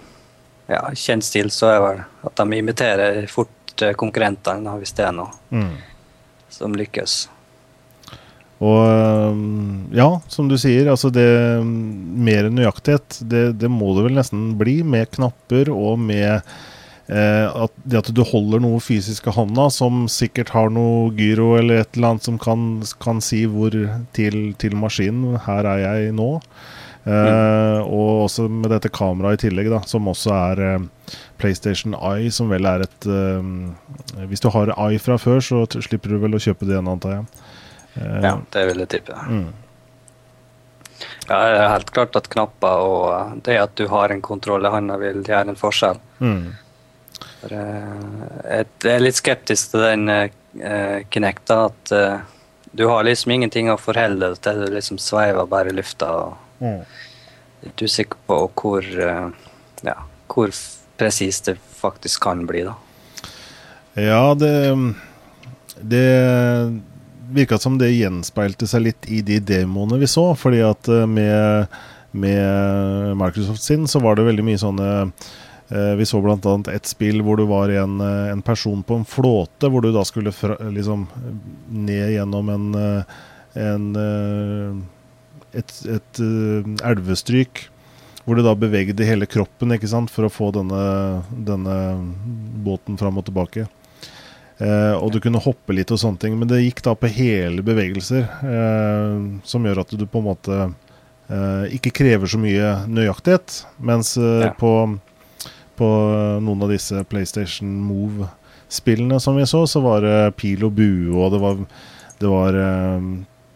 Ja, 0.68 0.82
kjent 0.92 1.24
stil 1.24 1.48
så 1.54 1.70
er 1.72 1.80
vel 1.80 2.00
at 2.28 2.36
de 2.36 2.58
imiterer 2.60 3.26
fort 3.32 3.82
eh, 3.82 3.94
konkurrentene, 3.96 4.76
hvis 4.80 4.92
det 4.98 5.06
er 5.08 5.16
noe 5.16 5.32
Mm. 5.54 5.74
som 6.52 6.74
lykkes. 6.76 7.26
Og 8.58 9.92
ja, 9.94 10.08
som 10.26 10.48
du 10.50 10.56
sier, 10.58 10.88
altså 10.90 11.12
det 11.14 11.28
Mer 11.62 12.48
nøyaktighet, 12.50 13.20
det, 13.30 13.44
det 13.62 13.70
må 13.70 13.92
det 13.96 14.08
vel 14.08 14.18
nesten 14.18 14.48
bli, 14.58 14.80
med 14.82 15.12
knapper 15.14 15.70
og 15.70 16.00
med 16.02 16.40
eh, 17.06 17.46
at 17.46 17.72
det 17.84 18.00
at 18.02 18.10
du 18.14 18.24
holder 18.26 18.60
noe 18.64 18.80
fysisk 18.82 19.28
i 19.30 19.34
hånda 19.36 19.68
som 19.70 20.08
sikkert 20.10 20.50
har 20.56 20.72
noe 20.74 21.12
gyro 21.14 21.52
eller 21.60 21.84
et 21.84 21.94
eller 21.94 22.16
annet 22.16 22.26
som 22.26 22.40
kan, 22.42 22.66
kan 22.98 23.22
si 23.24 23.44
hvor 23.46 23.76
til, 24.18 24.40
til 24.58 24.76
maskinen 24.76 25.38
Her 25.46 25.70
er 25.76 25.84
jeg 25.84 26.12
nå. 26.18 26.32
Eh, 27.06 27.78
Og 27.84 28.24
også 28.26 28.48
med 28.50 28.70
dette 28.70 28.90
kameraet 28.92 29.38
i 29.38 29.48
tillegg, 29.48 29.70
da, 29.72 29.80
som 29.88 30.08
også 30.10 30.32
er 30.34 30.64
eh, 30.64 31.14
PlayStation 31.40 31.94
Eye, 31.94 32.30
som 32.34 32.50
vel 32.50 32.66
er 32.66 32.84
et 32.84 33.06
øhm, 33.06 33.76
Hvis 34.28 34.42
du 34.44 34.50
har 34.50 34.74
Eye 34.74 34.98
fra 34.98 35.16
før, 35.18 35.40
så 35.40 35.62
slipper 35.78 36.10
du 36.10 36.18
vel 36.18 36.34
å 36.36 36.42
kjøpe 36.42 36.66
det 36.66 36.74
igjen, 36.76 36.90
antar 36.90 37.14
jeg. 37.18 37.24
Eh, 37.96 38.20
Ja, 38.26 38.36
det 38.52 38.66
vil 38.72 38.84
jeg 38.84 38.92
tippe. 38.98 39.16
Mm. 39.28 39.48
Ja, 41.28 41.36
det 41.38 41.58
er 41.60 41.68
helt 41.76 41.90
klart 41.94 42.16
at 42.18 42.28
knapper 42.32 42.82
og 42.84 43.04
eh, 43.12 43.36
det 43.46 43.58
at 43.62 43.76
du 43.78 43.86
har 43.92 44.10
en 44.10 44.24
kontroll 44.24 44.66
i 44.66 44.72
hånda, 44.72 44.98
vil 45.00 45.22
gjøre 45.22 45.52
en 45.52 45.60
forskjell. 45.60 46.00
Mm. 46.18 46.48
For, 47.38 47.54
eh, 47.54 48.66
jeg 48.82 48.96
er 48.96 49.04
litt 49.04 49.20
skeptisk 49.20 49.72
til 49.72 49.84
den 49.84 50.10
uh, 50.10 50.98
Kinect, 51.12 51.52
at 51.54 51.92
uh, 51.94 52.18
du 52.72 52.86
har 52.90 53.06
liksom 53.06 53.30
ingenting 53.36 53.70
å 53.70 53.78
forholde 53.78 54.32
deg 54.32 54.42
til. 54.42 54.64
Du 54.64 54.74
liksom 54.74 54.98
sveiver 54.98 55.46
bare 55.46 55.70
i 55.70 55.76
lufta. 55.76 56.10
og 56.10 56.47
Mm. 56.58 56.82
Litt 57.60 57.82
usikker 57.82 58.18
på 58.26 58.38
hvor, 58.54 58.82
eh, 58.82 59.28
ja, 59.86 59.96
hvor 60.30 60.52
presist 60.98 61.50
det 61.50 61.58
faktisk 61.78 62.22
kan 62.22 62.46
bli, 62.46 62.66
da. 62.66 62.74
Ja, 63.98 64.34
det 64.34 64.76
Det 65.80 66.80
virka 67.30 67.58
som 67.58 67.76
det 67.78 67.92
gjenspeilte 67.92 68.66
seg 68.66 68.82
litt 68.82 69.06
i 69.06 69.20
de 69.22 69.38
demoene 69.38 69.98
vi 69.98 70.06
så. 70.06 70.32
Fordi 70.34 70.62
at 70.66 70.88
eh, 70.88 71.06
med, 71.06 71.66
med 72.10 73.16
Microsoft 73.16 73.62
sin 73.62 73.86
så 73.86 74.02
var 74.02 74.16
det 74.16 74.26
veldig 74.26 74.46
mye 74.46 74.58
sånne 74.58 74.88
eh, 75.68 75.94
Vi 75.98 76.06
så 76.08 76.22
bl.a. 76.24 76.56
et 76.72 76.86
spill 76.86 77.22
hvor 77.22 77.38
du 77.38 77.44
var 77.46 77.70
en, 77.70 78.00
en 78.00 78.42
person 78.42 78.82
på 78.82 78.98
en 78.98 79.06
flåte, 79.06 79.70
hvor 79.70 79.84
du 79.84 79.92
da 79.94 80.04
skulle 80.08 80.34
fra, 80.34 80.56
liksom 80.72 81.06
ned 81.68 82.16
gjennom 82.16 82.48
en, 82.54 82.68
en 83.54 83.86
et, 85.56 85.74
et 85.88 86.20
uh, 86.20 86.66
elvestryk. 86.88 87.66
Hvor 88.28 88.36
du 88.36 88.42
da 88.44 88.52
bevegde 88.58 89.06
hele 89.08 89.24
kroppen 89.24 89.72
ikke 89.72 89.88
sant, 89.88 90.10
for 90.12 90.26
å 90.26 90.32
få 90.32 90.50
denne, 90.52 91.22
denne 91.32 91.76
båten 92.66 92.98
fram 93.00 93.16
og 93.16 93.24
tilbake. 93.24 93.64
Eh, 94.58 94.94
og 94.98 95.14
du 95.14 95.20
kunne 95.24 95.40
hoppe 95.40 95.72
litt 95.72 95.88
og 95.94 96.00
sånne 96.02 96.20
ting, 96.20 96.34
men 96.36 96.50
det 96.50 96.58
gikk 96.60 96.82
da 96.84 96.92
på 96.98 97.08
hele 97.08 97.62
bevegelser. 97.64 98.26
Eh, 98.44 99.14
som 99.48 99.64
gjør 99.64 99.80
at 99.80 99.94
du 99.96 100.04
på 100.04 100.20
en 100.20 100.26
måte 100.28 100.58
eh, 100.66 101.72
ikke 101.78 101.94
krever 102.02 102.28
så 102.28 102.36
mye 102.42 102.74
nøyaktighet. 102.90 103.62
Mens 103.80 104.12
eh, 104.20 104.44
Ja. 104.50 104.52
på, 104.60 104.74
på 105.80 105.88
noen 106.44 106.66
av 106.66 106.74
disse 106.74 107.00
PlayStation 107.08 107.70
Move-spillene 107.88 109.22
som 109.24 109.40
vi 109.40 109.46
så, 109.48 109.62
så 109.70 109.80
var 109.80 110.04
det 110.04 110.18
pil 110.36 110.68
og 110.68 110.76
bue, 110.76 111.14
og 111.16 111.32
det 111.32 111.40
var, 111.46 111.64
det 112.20 112.34
var 112.34 112.60
eh, 112.60 113.08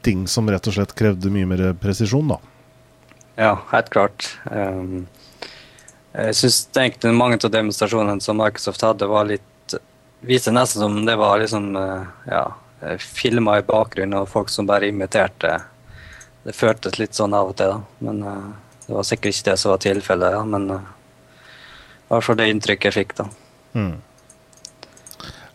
ting 0.05 0.27
som 0.31 0.51
rett 0.51 0.67
og 0.69 0.77
slett 0.77 0.95
krevde 0.99 1.31
mye 1.33 1.49
mer 1.49 1.65
presisjon, 1.81 2.35
da. 2.35 2.39
Ja, 3.41 3.57
helt 3.73 3.91
klart. 3.95 4.29
Um, 4.51 5.07
jeg 6.13 6.37
syns 6.37 6.67
egentlig 6.77 7.15
mange 7.17 7.39
av 7.41 7.53
demonstrasjonene 7.53 8.21
som 8.21 8.37
Microsoft 8.41 8.85
hadde, 8.85 9.09
var 9.09 9.31
litt 9.31 9.49
Viser 10.23 10.55
nesten 10.55 10.79
som 10.85 11.01
det 11.03 11.17
var 11.19 11.41
liksom 11.41 11.77
eh, 11.77 12.03
ja, 12.31 12.43
filma 12.99 13.57
i 13.59 13.65
bakgrunnen 13.67 14.21
og 14.21 14.29
folk 14.31 14.53
som 14.55 14.69
bare 14.69 14.87
imiterte. 14.87 15.57
Det 16.45 16.55
føltes 16.55 17.01
litt 17.01 17.19
sånn 17.19 17.35
av 17.35 17.51
og 17.51 17.57
til, 17.59 17.73
da. 17.73 18.07
Men 18.07 18.23
uh, 18.23 18.77
det 18.87 18.95
var 18.95 19.07
sikkert 19.07 19.35
ikke 19.35 19.49
det 19.51 19.57
som 19.59 19.73
var 19.73 19.83
tilfellet, 19.83 20.37
ja. 20.37 20.45
Men 20.47 20.71
eh, 20.71 20.89
det 22.07 22.15
var 22.15 22.25
for 22.27 22.39
det 22.39 22.49
inntrykket 22.53 22.91
jeg 22.91 22.99
fikk, 23.01 23.17
da. 23.19 23.27
Mm. 23.75 23.97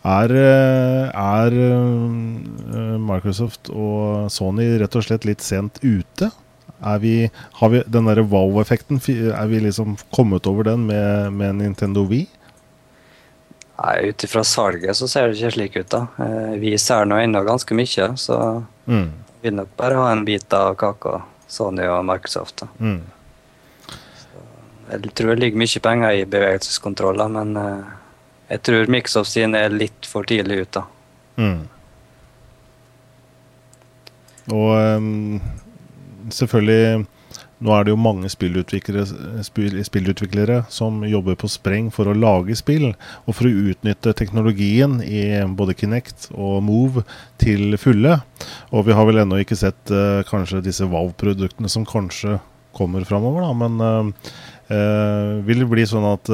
Er, 0.06 0.30
eh, 0.30 1.10
er 1.10 1.52
eh, 1.58 2.98
Microsoft 3.02 3.68
og 3.74 4.28
Sony 4.30 4.78
rett 4.80 4.94
og 4.96 5.02
slett 5.04 5.24
litt 5.26 5.42
sent 5.44 5.80
ute? 5.82 6.30
Er 6.78 6.98
vi, 7.02 7.14
har 7.58 7.68
vi 7.72 7.80
den 7.90 8.06
derre 8.06 8.22
wow-effekten? 8.22 9.00
Er 9.34 9.46
vi 9.50 9.58
liksom 9.64 9.96
kommet 10.14 10.46
over 10.46 10.62
den 10.70 10.84
med, 10.86 11.32
med 11.34 11.56
Nintendo 11.58 12.04
Wii? 12.06 12.28
Nei, 13.78 14.08
Ut 14.10 14.24
ifra 14.26 14.44
salget 14.46 14.96
så 14.98 15.06
ser 15.10 15.28
det 15.28 15.38
ikke 15.38 15.52
slik 15.56 15.76
ut, 15.80 15.88
da. 15.90 16.04
Eh, 16.22 16.54
Vi 16.62 16.76
ser 16.78 17.04
nå 17.06 17.18
ennå 17.22 17.42
ganske 17.46 17.74
mye, 17.78 18.12
så 18.18 18.64
Mm. 18.88 19.10
vil 19.42 19.52
nok 19.54 19.68
bare 19.76 19.94
ha 20.00 20.12
en 20.12 20.24
bit 20.24 20.52
av 20.56 20.74
kaka, 20.80 21.22
Sony 21.48 21.82
og 21.86 22.04
Microsoft. 22.08 22.56
da. 22.62 22.66
Mm. 22.80 23.02
Jeg 24.90 25.10
tror 25.14 25.34
det 25.34 25.40
ligger 25.42 25.58
mye 25.60 25.80
penger 25.84 26.10
i 26.16 26.24
bevegelseskontroller, 26.24 27.28
men 27.28 27.56
eh, 27.56 27.84
jeg 28.48 28.62
tror 28.64 28.88
Microsoft 28.92 29.34
sin 29.34 29.56
er 29.56 29.74
litt 29.74 30.08
for 30.08 30.28
tidlig 30.28 30.62
ute. 30.64 30.84
Mm. 31.38 31.60
Og 34.48 34.70
um, 34.72 35.38
selvfølgelig 36.32 37.06
Nå 37.58 37.72
er 37.74 37.82
det 37.82 37.90
jo 37.90 37.98
mange 37.98 38.28
spillutviklere, 38.30 39.02
spill, 39.42 39.80
spillutviklere 39.82 40.60
som 40.70 41.00
jobber 41.02 41.34
på 41.40 41.48
spreng 41.50 41.88
for 41.90 42.06
å 42.06 42.14
lage 42.14 42.54
spill, 42.54 42.92
og 43.26 43.34
for 43.34 43.48
å 43.48 43.64
utnytte 43.72 44.12
teknologien 44.14 45.00
i 45.02 45.24
både 45.58 45.74
Kinect 45.74 46.28
og 46.36 46.60
Move 46.62 47.02
til 47.42 47.74
fulle. 47.82 48.20
Og 48.70 48.86
vi 48.86 48.94
har 48.94 49.08
vel 49.10 49.24
ennå 49.24 49.40
ikke 49.42 49.58
sett 49.58 49.90
uh, 49.90 50.22
kanskje 50.30 50.62
disse 50.68 50.86
Wow-produktene 50.86 51.66
som 51.72 51.82
kanskje 51.82 52.38
kommer 52.78 53.02
framover, 53.02 53.42
da. 53.42 53.50
Men 53.58 53.82
uh, 53.82 54.30
uh, 54.70 55.42
vil 55.42 55.64
det 55.64 55.70
bli 55.74 55.88
sånn 55.90 56.06
at 56.14 56.30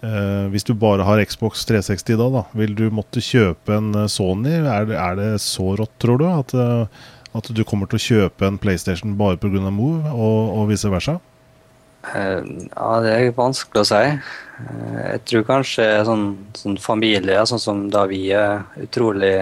Eh, 0.00 0.46
hvis 0.48 0.64
du 0.64 0.72
bare 0.80 1.04
har 1.04 1.20
Xbox 1.28 1.66
360 1.68 2.16
da, 2.16 2.28
da, 2.32 2.42
vil 2.56 2.72
du 2.76 2.86
måtte 2.94 3.20
kjøpe 3.20 3.74
en 3.76 3.92
eh, 3.92 4.08
Sony? 4.08 4.54
Er 4.56 4.88
det, 4.88 4.96
er 4.96 5.18
det 5.18 5.30
så 5.44 5.74
rått, 5.76 5.92
tror 6.00 6.22
du, 6.22 6.24
at, 6.30 6.54
eh, 6.56 7.10
at 7.36 7.50
du 7.52 7.60
kommer 7.68 7.90
til 7.90 8.00
å 8.00 8.06
kjøpe 8.06 8.48
en 8.48 8.56
PlayStation 8.60 9.18
bare 9.20 9.36
pga. 9.40 9.60
Move, 9.68 10.08
og, 10.08 10.56
og 10.56 10.70
vice 10.72 10.88
versa? 10.92 11.18
Uh, 12.00 12.40
Ja, 12.72 12.88
det 13.04 13.12
er 13.12 13.34
vanskelig 13.36 13.82
å 13.82 13.88
si. 13.90 14.00
Uh, 14.56 15.00
Jeg 15.02 15.24
tror 15.28 15.48
kanskje 15.50 15.88
sånn, 16.08 16.26
sånn 16.56 16.80
familie, 16.80 17.44
sånn 17.44 17.60
som 17.60 17.86
da 17.92 18.06
vi 18.08 18.22
er 18.32 18.64
utrolig 18.80 19.34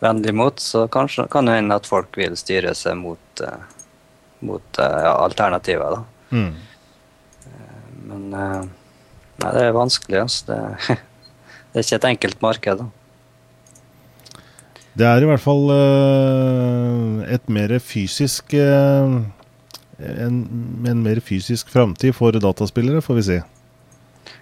vennlig 0.00 0.32
mot, 0.38 0.62
så 0.62 0.86
kanskje 0.88 1.26
kan 1.32 1.50
det 1.50 1.58
hende 1.58 1.80
at 1.82 1.90
folk 1.90 2.14
vil 2.16 2.38
styre 2.38 2.70
seg 2.78 2.94
mot, 3.02 3.42
mot 4.46 4.78
alternativer. 4.80 5.98
da. 5.98 6.38
Mm. 6.38 6.54
Men 8.08 8.70
nei, 9.40 9.52
det 9.56 9.66
er 9.66 9.76
vanskelig. 9.76 10.22
Altså. 10.24 10.46
Det, 10.46 10.96
det 11.72 11.80
er 11.80 11.86
ikke 11.86 12.00
et 12.00 12.08
enkelt 12.14 12.42
marked. 12.44 12.84
da. 12.84 12.88
Det 15.00 15.06
er 15.06 15.22
i 15.22 15.28
hvert 15.30 15.42
fall 15.42 15.70
eh, 15.72 17.34
et 17.36 17.52
mer 17.52 17.76
fysisk 17.78 18.54
eh, 18.58 19.20
en, 20.00 20.36
en 20.88 21.02
mer 21.04 21.20
fysisk 21.24 21.68
framtid 21.70 22.14
for 22.16 22.32
dataspillere, 22.32 23.02
får 23.04 23.18
vi 23.20 23.26
si. 23.26 23.40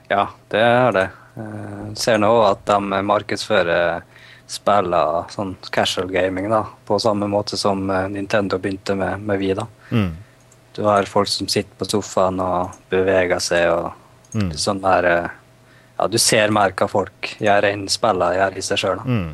Ja, 0.08 0.28
det 0.52 0.62
er 0.62 0.94
det. 0.94 1.08
Jeg 1.38 1.98
ser 2.00 2.18
nå 2.22 2.30
at 2.46 2.64
de 2.66 3.02
markedsfører 3.06 4.06
spiller 4.48 5.28
sånn 5.30 5.52
casual 5.74 6.08
gaming 6.10 6.48
da, 6.50 6.62
på 6.88 6.96
samme 7.02 7.28
måte 7.28 7.58
som 7.60 7.84
eh, 7.92 8.08
Nintendo 8.14 8.58
begynte 8.58 8.96
med, 8.96 9.20
med 9.20 9.42
vi. 9.42 9.52
da. 9.54 9.66
Mm. 9.90 10.14
Du 10.74 10.84
har 10.86 11.10
folk 11.10 11.28
som 11.28 11.50
sitter 11.50 11.74
på 11.76 11.88
sofaen 11.90 12.40
og 12.40 12.78
beveger 12.90 13.42
seg 13.42 13.68
og 13.74 13.90
Mm. 14.34 14.50
sånn 14.60 14.80
der 14.84 15.06
eh, 15.08 15.28
Ja, 15.98 16.06
du 16.06 16.18
ser 16.20 16.52
mer 16.54 16.74
hva 16.78 16.86
folk 16.86 17.32
gjør 17.42 17.64
enn 17.72 17.86
jeg 17.88 18.38
gjør 18.38 18.56
i 18.56 18.62
seg 18.62 18.78
sjøl. 18.78 19.00
Mm. 19.02 19.30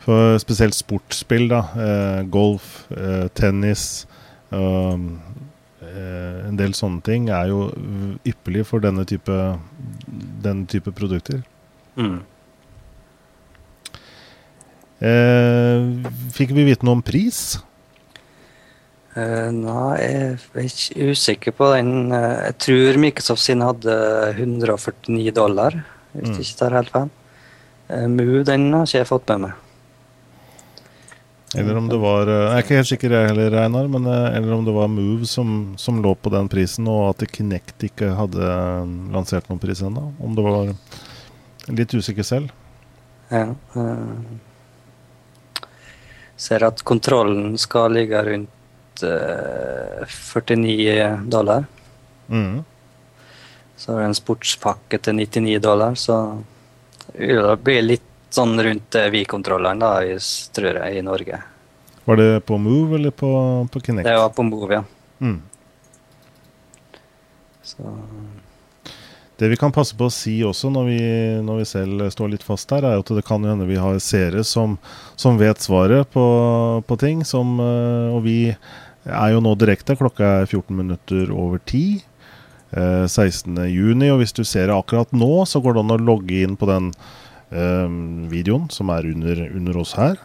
For 0.00 0.38
spesielt 0.40 0.76
sportsspill, 0.76 1.46
da. 1.48 1.60
Eh, 1.76 2.22
golf, 2.32 2.86
eh, 2.90 3.28
tennis 3.36 4.06
um, 4.50 5.20
eh, 5.84 6.48
En 6.48 6.56
del 6.56 6.72
sånne 6.76 7.02
ting 7.04 7.28
er 7.30 7.48
jo 7.52 7.68
ypperlig 8.26 8.66
for 8.66 8.80
denne 8.80 9.04
type, 9.08 9.38
denne 10.44 10.66
type 10.66 10.92
produkter. 10.96 11.42
Mm. 11.96 12.20
Fikk 16.36 16.52
vi 16.52 16.66
vite 16.66 16.84
noe 16.84 16.98
om 16.98 17.04
pris? 17.04 17.56
Eh, 19.20 19.48
nei, 19.52 19.96
jeg 20.00 20.18
er 20.54 20.66
ikke 20.68 21.08
usikker 21.12 21.54
på 21.58 21.70
den. 21.74 21.90
Eh, 22.14 22.36
jeg 22.48 22.58
tror 22.64 22.98
Microsoft 23.02 23.42
sin 23.44 23.64
hadde 23.64 23.96
149 24.38 25.32
dollar, 25.36 25.76
hvis 26.14 26.30
Mm. 26.30 26.38
ikke 26.44 26.58
tar 26.60 26.76
helt 26.78 26.92
feil. 26.94 27.10
Eh, 27.90 28.06
Move, 28.06 28.44
den 28.44 28.72
har 28.72 28.86
ikke 28.86 29.00
jeg 29.02 29.08
fått 29.10 29.28
med 29.28 29.40
meg. 29.48 29.52
Eller 31.58 31.76
om 31.80 31.88
det 31.90 31.98
var 31.98 32.26
Jeg 32.26 32.52
er 32.54 32.62
ikke 32.62 32.76
helt 32.78 32.86
sikker 32.86 33.10
jeg 33.10 33.28
heller, 33.32 33.54
Einar, 33.64 33.88
men 33.90 34.04
eller 34.06 34.52
om 34.54 34.64
det 34.64 34.72
var 34.72 34.86
Move 34.86 35.26
som, 35.26 35.74
som 35.76 36.00
lå 36.00 36.14
på 36.14 36.30
den 36.30 36.48
prisen, 36.48 36.86
og 36.86 37.08
at 37.10 37.26
Kinect 37.32 37.82
ikke 37.82 38.14
hadde 38.14 38.38
lansert 39.10 39.48
noen 39.50 39.58
pris 39.58 39.82
ennå. 39.82 40.12
Om 40.22 40.36
det 40.36 40.44
var 40.46 40.70
litt 41.74 41.90
usikker 41.98 42.22
selv. 42.22 42.50
Ja, 43.32 43.48
eh, 43.74 45.60
ser 46.36 46.64
at 46.64 46.84
kontrollen 46.86 47.58
skal 47.58 47.90
ligge 47.98 48.22
rundt 48.24 48.48
49 49.06 51.30
dollar. 51.30 51.64
Mm. 52.28 52.60
Så 53.80 53.94
er 53.94 54.02
det 54.02 54.08
en 54.10 54.18
sportspakke 54.18 54.98
til 55.00 55.16
99 55.16 55.56
dollar, 55.64 55.94
så 55.96 56.42
det 57.14 57.56
blir 57.64 57.80
litt 57.82 58.10
sånn 58.30 58.58
rundt 58.62 58.94
eh, 58.94 59.10
vi-kontrolleren, 59.10 59.82
da, 59.82 59.94
tror 60.54 60.82
jeg, 60.82 61.00
i 61.00 61.06
Norge. 61.06 61.40
Var 62.04 62.20
det 62.20 62.30
på 62.46 62.58
Move 62.58 62.98
eller 62.98 63.14
på, 63.14 63.30
på 63.72 63.80
Kinect? 63.80 64.08
Det 64.08 64.16
var 64.16 64.30
på 64.34 64.44
Move, 64.46 64.74
ja. 64.74 64.84
Mm. 65.20 65.40
Så, 67.62 67.96
Det 69.36 69.48
vi 69.48 69.56
kan 69.56 69.72
passe 69.72 69.96
på 69.96 70.08
å 70.08 70.12
si 70.12 70.40
også 70.44 70.70
når 70.72 70.88
vi, 70.88 71.00
når 71.44 71.62
vi 71.62 71.68
selv 71.68 72.04
står 72.12 72.34
litt 72.34 72.44
fast 72.44 72.70
her, 72.74 72.84
er 72.84 73.00
at 73.00 73.12
det 73.16 73.24
kan 73.26 73.44
hende 73.46 73.68
vi 73.68 73.78
har 73.80 73.96
seere 74.02 74.44
som, 74.44 74.76
som 75.16 75.40
vet 75.40 75.62
svaret 75.64 76.10
på, 76.12 76.26
på 76.86 77.00
ting. 77.00 77.24
Som, 77.24 77.56
eh, 77.64 78.12
og 78.12 78.24
vi 78.26 78.38
er 79.08 79.34
jo 79.34 79.42
nå 79.44 79.54
direkte. 79.58 79.96
Klokka 79.98 80.40
er 80.42 80.48
14 80.48 80.76
minutter 80.76 81.30
over 81.32 81.60
10. 81.62 82.02
Eh, 82.70 83.06
16. 83.06 83.56
juni, 83.70 84.10
og 84.12 84.20
hvis 84.20 84.34
du 84.36 84.44
ser 84.44 84.68
det 84.70 84.76
akkurat 84.76 85.10
nå, 85.12 85.44
så 85.48 85.62
går 85.62 85.76
det 85.76 85.84
an 85.84 85.94
å 85.96 86.02
logge 86.12 86.42
inn 86.44 86.56
på 86.60 86.68
den 86.70 86.92
eh, 87.50 87.88
videoen 88.30 88.68
som 88.70 88.92
er 88.94 89.08
under, 89.10 89.46
under 89.56 89.80
oss 89.82 89.96
her. 89.98 90.20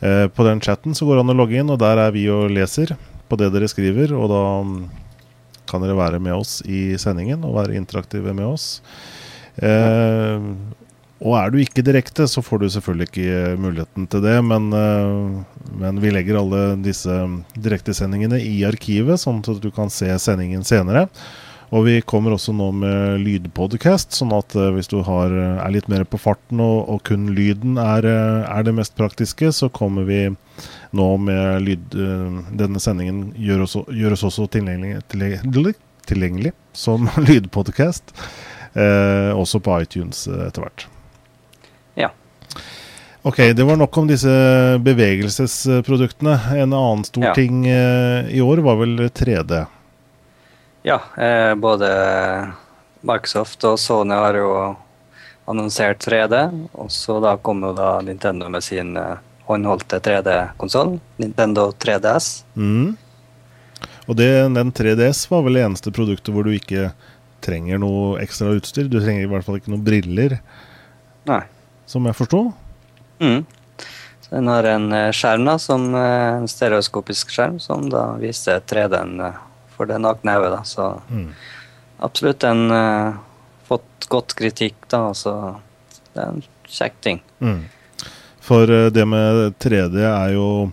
Eh, 0.00 0.26
på 0.32 0.46
den 0.48 0.62
chatten 0.64 0.96
så 0.96 1.06
går 1.06 1.18
det 1.18 1.26
an 1.26 1.34
å 1.34 1.40
logge 1.42 1.60
inn, 1.60 1.72
og 1.72 1.80
der 1.82 2.00
er 2.06 2.14
vi 2.14 2.24
og 2.32 2.50
leser 2.54 2.94
på 3.28 3.38
det 3.40 3.52
dere 3.54 3.70
skriver. 3.70 4.14
Og 4.16 4.30
da 4.32 4.44
mm, 4.66 4.78
kan 5.70 5.84
dere 5.84 5.98
være 5.98 6.22
med 6.22 6.36
oss 6.38 6.60
i 6.66 6.92
sendingen 7.00 7.44
og 7.46 7.58
være 7.60 7.76
interaktive 7.78 8.34
med 8.36 8.48
oss. 8.48 8.80
Eh, 9.60 10.40
og 11.22 11.36
er 11.38 11.52
du 11.52 11.60
ikke 11.62 11.84
direkte, 11.86 12.26
så 12.26 12.42
får 12.42 12.62
du 12.62 12.66
selvfølgelig 12.74 13.08
ikke 13.10 13.44
muligheten 13.62 14.08
til 14.10 14.24
det, 14.24 14.34
men, 14.42 14.72
eh, 14.74 15.62
men 15.78 16.02
vi 16.02 16.10
legger 16.10 16.40
alle 16.40 16.64
disse 16.82 17.14
direktesendingene 17.54 18.40
i 18.42 18.64
arkivet, 18.66 19.22
sånn 19.22 19.38
at 19.44 19.62
du 19.62 19.70
kan 19.70 19.92
se 19.92 20.10
sendingen 20.18 20.66
senere. 20.66 21.06
Og 21.72 21.86
vi 21.86 21.94
kommer 22.04 22.34
også 22.34 22.52
nå 22.52 22.66
med 22.76 23.22
lydpodcast, 23.22 24.12
sånn 24.18 24.34
at 24.36 24.52
eh, 24.58 24.72
hvis 24.74 24.90
du 24.92 24.98
har, 25.06 25.32
er 25.32 25.72
litt 25.72 25.88
mer 25.88 26.04
på 26.04 26.20
farten 26.20 26.60
og, 26.60 26.90
og 26.90 27.00
kun 27.08 27.30
lyden 27.36 27.78
er, 27.80 28.04
eh, 28.04 28.42
er 28.44 28.66
det 28.66 28.74
mest 28.76 28.98
praktiske, 28.98 29.54
så 29.56 29.70
kommer 29.72 30.04
vi 30.08 30.26
nå 30.92 31.08
med 31.22 31.64
lyd 31.64 31.96
eh, 31.96 32.40
Denne 32.60 32.82
sendingen 32.82 33.30
gjør 33.40 33.64
oss, 33.64 33.78
gjør 33.88 34.18
oss 34.18 34.26
også 34.28 34.50
tilgjengelig, 34.52 35.00
tilgjengelig, 35.12 35.76
tilgjengelig 36.10 36.52
som 36.76 37.08
lydpodcast. 37.30 38.12
Eh, 38.74 39.30
også 39.36 39.60
på 39.64 39.80
iTunes 39.84 40.26
eh, 40.28 40.48
etter 40.48 40.66
hvert. 40.66 40.86
Ok, 43.22 43.36
det 43.54 43.62
var 43.62 43.76
nok 43.78 43.96
om 44.00 44.08
disse 44.10 44.30
bevegelsesproduktene. 44.82 46.34
En 46.58 46.72
annen 46.74 47.04
stor 47.06 47.24
Ja. 47.24 47.34
ting 47.34 47.66
eh, 47.66 48.26
i 48.34 48.40
år 48.42 48.58
var 48.58 48.76
vel 48.80 48.96
3D. 49.10 49.66
Ja, 50.82 51.00
eh, 51.16 51.54
både 51.54 52.52
Microsoft 53.00 53.62
og 53.64 53.78
Sony 53.78 54.14
har 54.14 54.34
jo 54.34 54.76
annonsert 55.46 55.98
3D, 56.02 56.68
og 56.74 56.90
så 56.90 57.20
da 57.22 57.36
kom 57.36 57.62
jo 57.62 57.72
da 57.72 58.00
Nintendo 58.02 58.48
med 58.48 58.62
sin 58.62 58.96
eh, 58.96 59.16
håndholdte 59.46 60.00
3D-konsoll, 60.00 60.98
Nintendo 61.22 61.70
3DS. 61.78 62.42
Mm. 62.56 62.96
Og 64.08 64.16
det, 64.18 64.30
den 64.54 64.72
3DS 64.72 65.28
var 65.30 65.42
vel 65.46 65.54
det 65.54 65.62
eneste 65.62 65.92
produktet 65.94 66.34
hvor 66.34 66.42
du 66.42 66.50
ikke 66.56 66.90
trenger 67.40 67.78
noe 67.78 68.18
ekstra 68.22 68.50
utstyr. 68.56 68.88
Du 68.90 68.98
trenger 68.98 69.22
i 69.22 69.30
hvert 69.30 69.46
fall 69.46 69.60
ikke 69.60 69.70
noen 69.70 69.84
briller, 69.86 70.40
Nei. 71.30 71.42
som 71.86 72.06
jeg 72.06 72.18
forsto. 72.18 72.48
Mm. 73.22 73.44
Så 74.20 74.34
den 74.34 74.50
har 74.50 74.64
en 74.64 74.92
eh, 74.92 75.10
skjerm, 75.14 75.46
da, 75.48 75.56
som 75.60 75.88
eh, 75.94 76.28
en 76.36 76.48
stereoskopisk 76.50 77.30
skjerm, 77.34 77.58
som 77.62 77.88
da 77.92 78.12
viser 78.20 78.62
3D-en 78.66 79.20
eh, 79.28 79.40
for 79.76 79.90
det 79.90 80.00
nakne 80.02 80.36
øyet. 80.38 80.50
da, 80.56 80.62
Så 80.64 80.92
Mm. 81.10 81.28
absolutt 81.98 82.44
en 82.44 82.70
uh, 82.70 83.14
fått 83.68 84.08
godt 84.08 84.34
kritikk, 84.34 84.74
da. 84.90 85.12
Så 85.14 85.32
det 86.14 86.20
er 86.22 86.28
en 86.28 86.42
kjekk 86.66 87.00
ting. 87.00 87.22
Mm. 87.40 87.64
For 88.42 88.66
det 88.90 89.04
med 89.06 89.54
3D 89.62 90.00
er 90.02 90.32
jo 90.34 90.72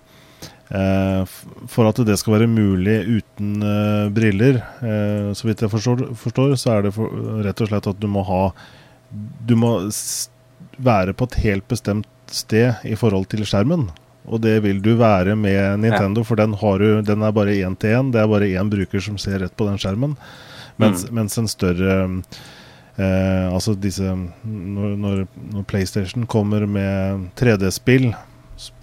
eh, 0.74 1.22
For 1.70 1.86
at 1.90 2.02
det 2.06 2.18
skal 2.18 2.40
være 2.40 2.50
mulig 2.50 2.98
uten 3.20 3.62
uh, 3.62 4.10
briller, 4.10 4.62
uh, 4.82 5.30
så 5.38 5.48
vidt 5.48 5.62
jeg 5.62 5.70
forstår, 5.70 6.16
forstår, 6.18 6.56
så 6.58 6.78
er 6.78 6.88
det 6.88 6.94
for, 6.98 7.14
rett 7.46 7.62
og 7.62 7.70
slett 7.70 7.90
at 7.94 8.02
du 8.02 8.08
må 8.10 8.26
ha 8.26 8.44
Du 9.46 9.56
må 9.56 9.76
s 9.94 10.30
være 10.80 11.14
på 11.14 11.28
et 11.28 11.40
helt 11.44 11.68
bestemt 11.68 12.08
sted 12.36 12.86
i 12.88 12.96
forhold 13.00 13.30
til 13.32 13.46
skjermen. 13.48 13.88
Og 14.30 14.42
det 14.44 14.60
vil 14.66 14.82
du 14.84 14.94
være 15.00 15.36
med 15.40 15.82
Nintendo, 15.82 16.24
for 16.28 16.38
den, 16.38 16.54
har 16.60 16.82
du, 16.82 17.02
den 17.06 17.26
er 17.26 17.34
bare 17.34 17.56
én 17.66 17.78
til 17.80 17.96
én. 17.98 18.12
Det 18.14 18.22
er 18.22 18.30
bare 18.30 18.52
én 18.52 18.70
bruker 18.70 19.02
som 19.02 19.18
ser 19.18 19.40
rett 19.42 19.56
på 19.58 19.66
den 19.66 19.80
skjermen. 19.82 20.16
Mens, 20.80 21.08
mens 21.12 21.36
en 21.38 21.50
større 21.52 21.96
eh, 22.96 23.48
Altså 23.50 23.74
disse 23.76 24.06
når, 24.14 24.94
når, 24.96 25.26
når 25.52 25.66
PlayStation 25.68 26.28
kommer 26.30 26.64
med 26.70 27.26
3D-spill 27.40 28.14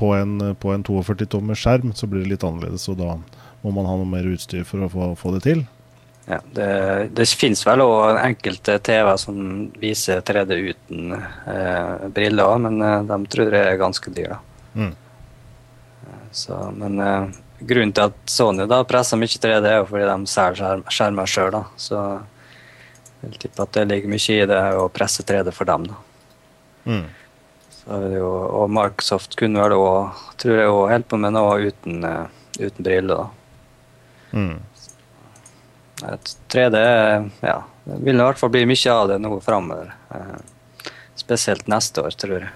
på 0.00 0.10
en, 0.16 0.40
en 0.40 0.84
42-tommers 0.84 1.62
skjerm, 1.62 1.94
så 1.96 2.08
blir 2.08 2.24
det 2.24 2.34
litt 2.34 2.44
annerledes. 2.44 2.88
Og 2.92 2.98
da 3.00 3.16
må 3.62 3.72
man 3.76 3.88
ha 3.88 3.96
noe 3.96 4.08
mer 4.08 4.28
utstyr 4.28 4.66
for 4.68 4.84
å 4.84 4.92
få, 4.92 5.10
få 5.20 5.36
det 5.36 5.44
til. 5.46 5.64
Ja, 6.26 6.40
det, 6.52 6.68
det 7.14 7.26
finnes 7.38 7.62
vel 7.66 7.84
òg 7.84 8.18
enkelte 8.18 8.80
TV-er 8.82 9.18
som 9.20 9.36
viser 9.78 10.24
3D 10.26 10.56
uten 10.72 11.12
eh, 11.14 12.06
briller, 12.10 12.62
men 12.64 12.82
eh, 12.82 13.02
de 13.06 13.18
tror 13.30 13.54
jeg 13.54 13.68
er 13.70 13.78
ganske 13.78 14.10
dyre. 14.14 14.40
Mm. 14.74 14.94
Så, 16.34 16.58
men 16.74 16.98
eh, 17.00 17.28
grunnen 17.58 17.94
til 17.94 18.10
at 18.10 18.18
Sony 18.30 18.66
da 18.68 18.82
presser 18.88 19.20
mye 19.20 19.30
3D, 19.30 19.62
er 19.70 19.78
jo 19.78 19.86
fordi 19.92 20.08
de 20.10 20.32
selger 20.32 20.58
skjerm, 20.58 20.82
skjermer 20.98 21.30
sjøl. 21.30 21.60
Så 21.78 22.02
jeg 23.22 23.30
vil 23.30 23.38
tippe 23.46 23.62
at 23.64 23.78
det 23.78 23.86
ligger 23.92 24.12
mye 24.12 24.34
i 24.34 24.50
det 24.50 24.60
å 24.82 24.90
presse 24.92 25.24
3D 25.26 25.54
for 25.54 25.70
dem. 25.70 25.86
da. 25.92 26.02
Mm. 26.86 27.06
Så 27.76 28.00
jo, 28.12 28.28
og 28.60 28.70
Microsoft 28.74 29.38
kunne 29.38 29.62
vel 29.62 29.78
òg, 29.78 30.22
tror 30.42 30.58
jeg, 30.58 30.70
holde 30.74 31.06
på 31.06 31.18
med 31.22 31.38
noe 31.38 31.70
uten, 31.70 32.02
eh, 32.04 32.40
uten 32.58 32.82
briller. 32.82 33.22
da. 33.22 33.28
Mm. 34.36 34.56
Et 36.04 36.36
3D 36.52 36.76
ja, 37.40 37.56
det 37.86 38.02
vil 38.04 38.18
i 38.18 38.26
hvert 38.26 38.40
fall 38.40 38.52
bli 38.52 38.66
mye 38.68 38.92
av 38.92 39.08
det 39.08 39.16
nå 39.22 39.38
framover. 39.44 39.94
Eh, 40.12 40.84
spesielt 41.16 41.68
neste 41.72 42.04
år, 42.04 42.16
tror 42.20 42.38
jeg. 42.42 42.52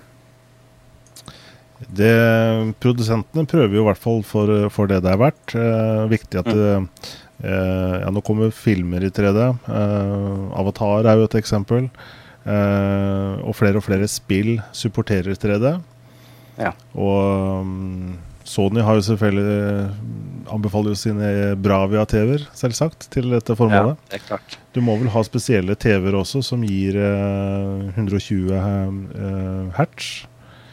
Det, 1.81 2.13
produsentene 2.83 3.49
prøver 3.49 3.79
jo 3.79 3.83
i 3.83 3.89
hvert 3.89 4.01
fall 4.03 4.21
for, 4.27 4.53
for 4.75 4.91
det 4.91 5.01
det 5.07 5.15
er 5.15 5.21
verdt. 5.23 5.55
Eh, 5.57 6.05
viktig 6.13 6.43
at 6.43 6.51
det, 6.53 6.73
eh, 7.41 7.95
Ja, 8.05 8.11
nå 8.13 8.21
kommer 8.21 8.53
filmer 8.53 9.07
i 9.07 9.09
3D. 9.09 9.47
Eh, 9.49 10.59
Avatar 10.61 11.09
er 11.09 11.17
jo 11.17 11.29
et 11.31 11.39
eksempel. 11.41 11.89
Eh, 12.45 13.41
og 13.41 13.57
flere 13.57 13.81
og 13.81 13.87
flere 13.87 14.09
spill 14.09 14.59
supporterer 14.77 15.37
3D. 15.41 15.79
Ja. 16.61 16.75
Og 16.93 17.65
um, 17.65 18.19
Sony 18.51 18.83
har 18.83 18.99
jo 18.99 19.05
selvfølgelig 19.07 19.91
anbefaler 20.51 20.95
jo 20.95 20.99
sine 20.99 21.29
Bravia-TV-er, 21.63 22.49
selvsagt, 22.57 23.07
til 23.15 23.31
dette 23.31 23.55
formålet. 23.59 23.95
ja, 24.01 24.11
det 24.11 24.19
er 24.19 24.27
klart. 24.27 24.57
Du 24.75 24.81
må 24.85 24.97
vel 25.01 25.13
ha 25.15 25.23
spesielle 25.27 25.77
TV-er 25.79 26.19
også 26.19 26.43
som 26.47 26.65
gir 26.67 26.99
eh, 26.99 27.87
120 27.95 28.51
eh, 28.57 29.71
hertz. 29.79 30.11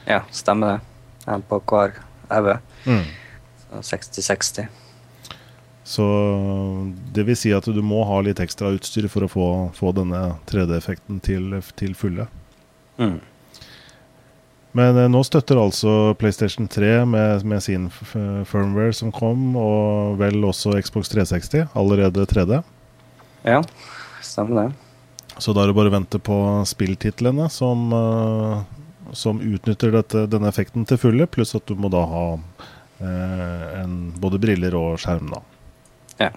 Ja, 0.08 0.24
stemmer 0.34 0.78
det. 0.78 0.82
En 1.28 1.44
på 1.44 1.60
hver 1.68 1.98
øye. 2.32 2.60
Mm. 2.88 3.06
60-60. 3.84 4.68
Så 5.88 6.06
det 7.16 7.24
vil 7.28 7.38
si 7.40 7.52
at 7.56 7.68
du 7.72 7.82
må 7.84 8.02
ha 8.08 8.20
litt 8.24 8.40
ekstra 8.44 8.74
utstyr 8.76 9.08
for 9.12 9.28
å 9.28 9.32
få, 9.32 9.48
få 9.76 9.94
denne 9.96 10.38
3D-effekten 10.50 11.20
til, 11.24 11.60
til 11.80 11.96
fulle. 11.96 12.28
Mm. 13.00 13.20
Men 14.78 14.98
eh, 15.02 15.10
nå 15.12 15.24
støtter 15.26 15.60
altså 15.60 16.14
PlayStation 16.22 16.70
3 16.70 17.02
med, 17.10 17.46
med 17.48 17.64
sin 17.66 17.90
firmware 17.92 18.94
som 18.94 19.14
kom, 19.16 19.56
og 19.58 20.18
vel 20.22 20.44
også 20.46 20.78
Xbox 20.82 21.10
360, 21.14 21.72
allerede 21.78 22.28
3D. 22.30 22.62
Ja, 23.48 23.62
stemmer 24.22 24.62
det. 24.62 24.68
Så 25.38 25.54
da 25.54 25.64
er 25.64 25.70
det 25.70 25.78
bare 25.78 25.92
å 25.92 25.94
vente 25.94 26.20
på 26.22 26.38
spilltitlene 26.66 27.46
som, 27.54 27.92
eh, 27.94 29.12
som 29.14 29.42
utnytter 29.42 29.94
dette, 29.94 30.26
denne 30.30 30.50
effekten 30.50 30.86
til 30.90 31.00
fulle, 31.02 31.28
pluss 31.30 31.56
at 31.58 31.68
du 31.70 31.78
må 31.78 31.92
da 31.94 32.02
ha 32.10 32.26
eh, 32.34 33.84
en, 33.84 34.00
både 34.18 34.42
briller 34.42 34.78
og 34.78 34.98
skjerm, 35.02 35.30
da. 35.36 35.44
Ja. 36.18 36.32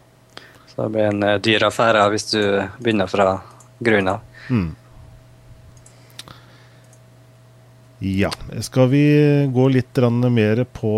Så 0.68 0.84
det 0.84 0.90
blir 0.96 1.08
en 1.08 1.24
eh, 1.24 1.40
dyr 1.40 1.64
affære 1.70 2.04
hvis 2.12 2.28
du 2.34 2.42
begynner 2.78 3.08
fra 3.10 3.30
grunnen 3.80 4.14
av. 4.16 4.44
Mm. 4.50 4.68
Ja. 8.00 8.30
Skal 8.64 8.88
vi 8.88 9.00
gå 9.52 9.66
litt 9.68 9.98
mer 10.32 10.62
på, 10.64 10.92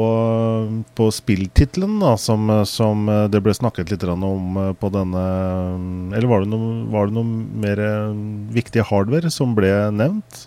på 0.94 1.08
spilltittelen, 1.10 1.96
da, 1.98 2.12
som, 2.16 2.46
som 2.64 3.06
det 3.32 3.40
ble 3.42 3.52
snakket 3.58 3.90
litt 3.90 4.04
om 4.06 4.54
på 4.78 4.90
denne 4.94 5.24
Eller 6.14 6.28
var 6.30 6.44
det 6.44 6.52
noe, 6.52 6.84
var 6.94 7.10
det 7.10 7.16
noe 7.16 7.26
mer 7.64 7.82
viktig 8.54 8.84
hardware 8.86 9.30
som 9.34 9.56
ble 9.58 9.72
nevnt? 9.90 10.44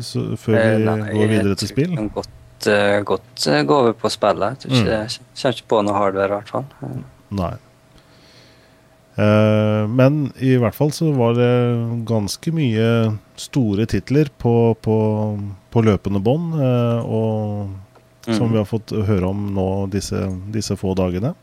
Så, 0.00 0.32
før 0.40 0.56
Eh, 0.58 0.78
vi 0.78 0.84
nei, 0.88 1.12
går 1.12 1.28
videre 1.30 1.54
til 1.60 1.68
spill? 1.68 1.92
spill? 1.92 1.92
jeg 1.92 1.98
kan 1.98 2.08
Godt, 2.16 2.66
eh, 2.72 2.96
godt 3.12 3.46
eh, 3.52 3.62
gå 3.68 3.76
over 3.82 3.92
på 4.00 4.10
spillet. 4.10 4.64
Jeg 4.64 4.72
ikke, 4.72 4.96
Mm. 4.96 5.28
kommer 5.36 5.54
ikke 5.60 5.68
på 5.68 5.82
noe 5.84 5.94
hardware, 6.00 6.26
i 6.26 6.36
hvert 6.40 6.48
fall. 6.48 6.64
Eh, 6.82 7.04
Nei. 7.36 7.52
Eh, 9.16 9.86
men 9.88 10.32
i 10.44 10.56
hvert 10.60 10.74
fall 10.76 10.90
så 10.92 11.12
var 11.16 11.36
det 11.38 11.52
ganske 12.08 12.52
mye 12.52 12.88
store 13.40 13.86
titler 13.86 14.28
på, 14.38 14.74
på, 14.82 14.96
på 15.70 15.82
løpende 15.84 16.20
bånd, 16.22 16.54
eh, 16.60 17.00
og 17.04 17.68
som 18.26 18.48
Mm. 18.48 18.52
vi 18.52 18.58
har 18.58 18.64
fått 18.66 18.90
høre 19.06 19.28
om 19.28 19.42
nå 19.54 19.86
disse, 19.92 20.18
disse 20.50 20.74
få 20.76 20.96
dagene. 20.98 21.34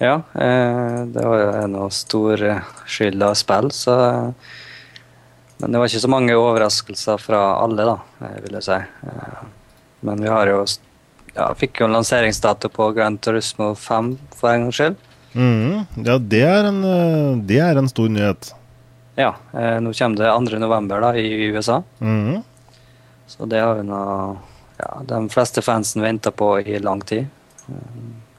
Ja, 0.00 0.22
eh, 0.34 1.04
det 1.08 1.22
var 1.24 1.40
jo 1.40 1.48
en 1.62 1.76
av 1.76 1.88
stor 1.92 2.42
eh, 2.44 2.60
skyld 2.86 3.22
av 3.22 3.34
spill, 3.34 3.70
så 3.72 4.34
Men 5.60 5.72
det 5.72 5.78
var 5.78 5.88
ikke 5.90 6.00
så 6.00 6.08
mange 6.08 6.32
overraskelser 6.36 7.18
fra 7.20 7.40
alle, 7.60 7.84
da, 7.84 7.98
vil 8.40 8.54
jeg 8.56 8.64
si. 8.64 8.78
Men 10.00 10.22
vi 10.24 10.28
har 10.32 10.48
jo 10.48 10.62
ja, 11.34 11.50
fikk 11.52 11.82
jo 11.82 11.84
en 11.84 11.92
lanseringsdato 11.98 12.70
på 12.72 12.86
Grand 12.96 13.20
Turismo 13.20 13.74
5 13.76 14.08
for 14.38 14.48
en 14.54 14.62
gangs 14.64 14.78
skyld. 14.80 14.96
Mm, 15.34 15.84
Ja, 16.04 16.16
det 16.18 16.40
er, 16.48 16.64
en, 16.70 16.80
det 17.46 17.60
er 17.60 17.76
en 17.76 17.88
stor 17.92 18.08
nyhet. 18.08 18.54
Ja, 19.18 19.34
eh, 19.52 19.80
nå 19.82 19.92
kommer 19.96 20.16
det 20.22 20.50
2. 20.50 20.58
november 20.62 21.00
da, 21.00 21.14
i 21.16 21.50
USA. 21.50 21.82
Mhm. 21.98 22.42
Så 23.30 23.46
det 23.46 23.60
har 23.62 23.76
vi 23.78 23.82
nå 23.86 23.98
ja, 24.80 25.02
de 25.06 25.28
fleste 25.30 25.62
fansen 25.62 26.02
venta 26.02 26.30
på 26.30 26.60
i 26.60 26.78
lang 26.82 27.00
tid. 27.00 27.28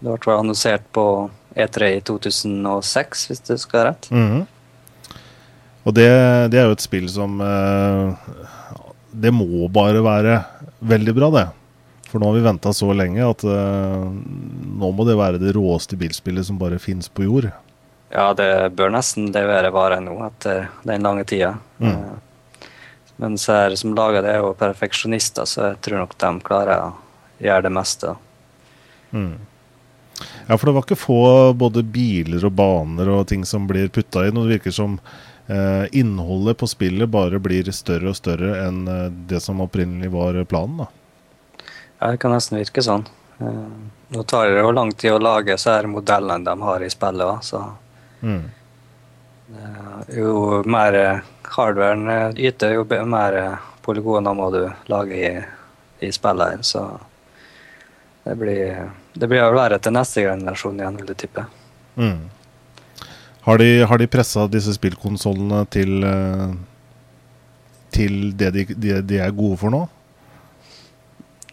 Det 0.01 0.17
ble 0.25 0.33
annonsert 0.35 0.83
på 0.91 1.29
E3 1.55 1.91
i 1.97 2.01
2006, 2.01 3.27
hvis 3.29 3.43
det 3.47 3.59
skal 3.61 3.79
være 3.79 3.93
rett. 3.93 4.09
Mhm. 4.11 4.41
Og 5.81 5.95
det, 5.97 6.09
det 6.53 6.59
er 6.61 6.67
jo 6.69 6.75
et 6.75 6.83
spill 6.83 7.07
som 7.09 7.39
eh, 7.41 8.35
Det 9.11 9.31
må 9.33 9.65
bare 9.73 10.03
være 10.05 10.35
veldig 10.77 11.15
bra, 11.17 11.29
det. 11.33 11.47
For 12.11 12.19
nå 12.19 12.27
har 12.27 12.35
vi 12.35 12.43
venta 12.45 12.73
så 12.75 12.91
lenge 12.93 13.23
at 13.23 13.43
eh, 13.47 14.05
nå 14.77 14.91
må 14.91 15.07
det 15.07 15.17
være 15.17 15.41
det 15.41 15.55
råeste 15.55 15.97
bilspillet 15.99 16.45
som 16.47 16.59
bare 16.61 16.79
fins 16.81 17.09
på 17.09 17.25
jord. 17.25 17.49
Ja, 18.11 18.33
det 18.35 18.73
bør 18.75 18.91
nesten 18.91 19.29
levere 19.31 19.71
vare 19.71 20.01
nå 20.03 20.17
etter 20.25 20.67
den 20.83 21.05
lange 21.05 21.23
tida. 21.27 21.53
Mm. 21.79 21.93
Eh, 21.93 22.67
Men 23.21 23.37
så 23.37 23.53
er 23.53 23.69
det 23.69 23.77
som 23.77 23.93
lager 23.95 24.23
det, 24.25 24.33
er 24.33 24.41
jo 24.41 24.55
perfeksjonister, 24.57 25.45
så 25.45 25.61
jeg 25.69 25.81
tror 25.85 26.01
nok 26.01 26.17
de 26.17 26.31
klarer 26.41 26.87
å 26.87 26.91
gjøre 27.37 27.67
det 27.67 27.73
meste. 27.75 28.15
Mm. 29.11 29.35
Ja, 30.47 30.57
for 30.57 30.65
det 30.65 30.73
var 30.73 30.85
ikke 30.87 30.97
få 30.99 31.19
både 31.53 31.83
biler 31.83 32.43
og 32.45 32.55
baner 32.57 33.11
og 33.13 33.27
ting 33.29 33.45
som 33.45 33.67
blir 33.69 33.91
putta 33.93 34.25
inn. 34.27 34.37
Og 34.37 34.47
det 34.47 34.57
virker 34.57 34.73
som 34.75 34.97
eh, 35.47 35.85
innholdet 35.91 36.57
på 36.57 36.67
spillet 36.69 37.09
bare 37.13 37.39
blir 37.39 37.69
større 37.75 38.11
og 38.11 38.17
større 38.17 38.55
enn 38.65 38.81
eh, 38.89 39.07
det 39.29 39.39
som 39.45 39.61
opprinnelig 39.63 40.11
var 40.13 40.41
planen. 40.49 40.83
da. 40.83 40.89
Ja, 42.01 42.11
det 42.11 42.21
kan 42.23 42.33
nesten 42.33 42.57
virke 42.57 42.83
sånn. 42.83 43.05
Eh, 43.37 43.63
nå 44.11 44.25
tar 44.27 44.49
det 44.49 44.65
jo 44.65 44.73
lang 44.73 44.91
tid 44.91 45.13
å 45.13 45.21
lage 45.21 45.57
så 45.61 45.77
her 45.77 45.89
modellene 45.89 46.43
de 46.45 46.57
har 46.65 46.83
i 46.83 46.89
spillet 46.89 47.27
òg, 47.27 47.45
så 47.45 47.63
Mm. 48.21 48.43
jo 50.15 50.61
mer 50.65 50.93
eh, 50.93 51.21
hardwaren 51.55 52.09
eh, 52.09 52.45
yter, 52.47 52.75
jo 52.77 52.85
mer 53.05 53.39
polygoner 53.81 54.33
må 54.37 54.49
du 54.53 54.61
lage 54.91 55.17
i, 55.17 55.31
i 56.05 56.11
spillet 56.11 56.65
så 56.65 56.85
det 58.23 58.35
blir 58.37 58.91
det 59.13 59.27
blir 59.27 59.43
å 59.43 59.55
være 59.55 59.79
til 59.81 59.95
neste 59.97 60.23
generasjon 60.23 60.77
igjen, 60.79 60.99
vil 61.01 61.09
jeg 61.11 61.17
tippe. 61.25 61.43
Mm. 61.97 62.29
Har 63.41 63.57
de, 63.57 63.69
har 63.89 63.97
de 63.97 64.07
pressa 64.07 64.45
disse 64.47 64.75
spillkonsollene 64.77 65.65
til 65.73 66.05
til 67.91 68.37
det 68.37 68.51
de, 68.55 68.65
de, 68.65 69.01
de 69.01 69.19
er 69.19 69.33
gode 69.35 69.57
for 69.59 69.73
nå? 69.73 69.81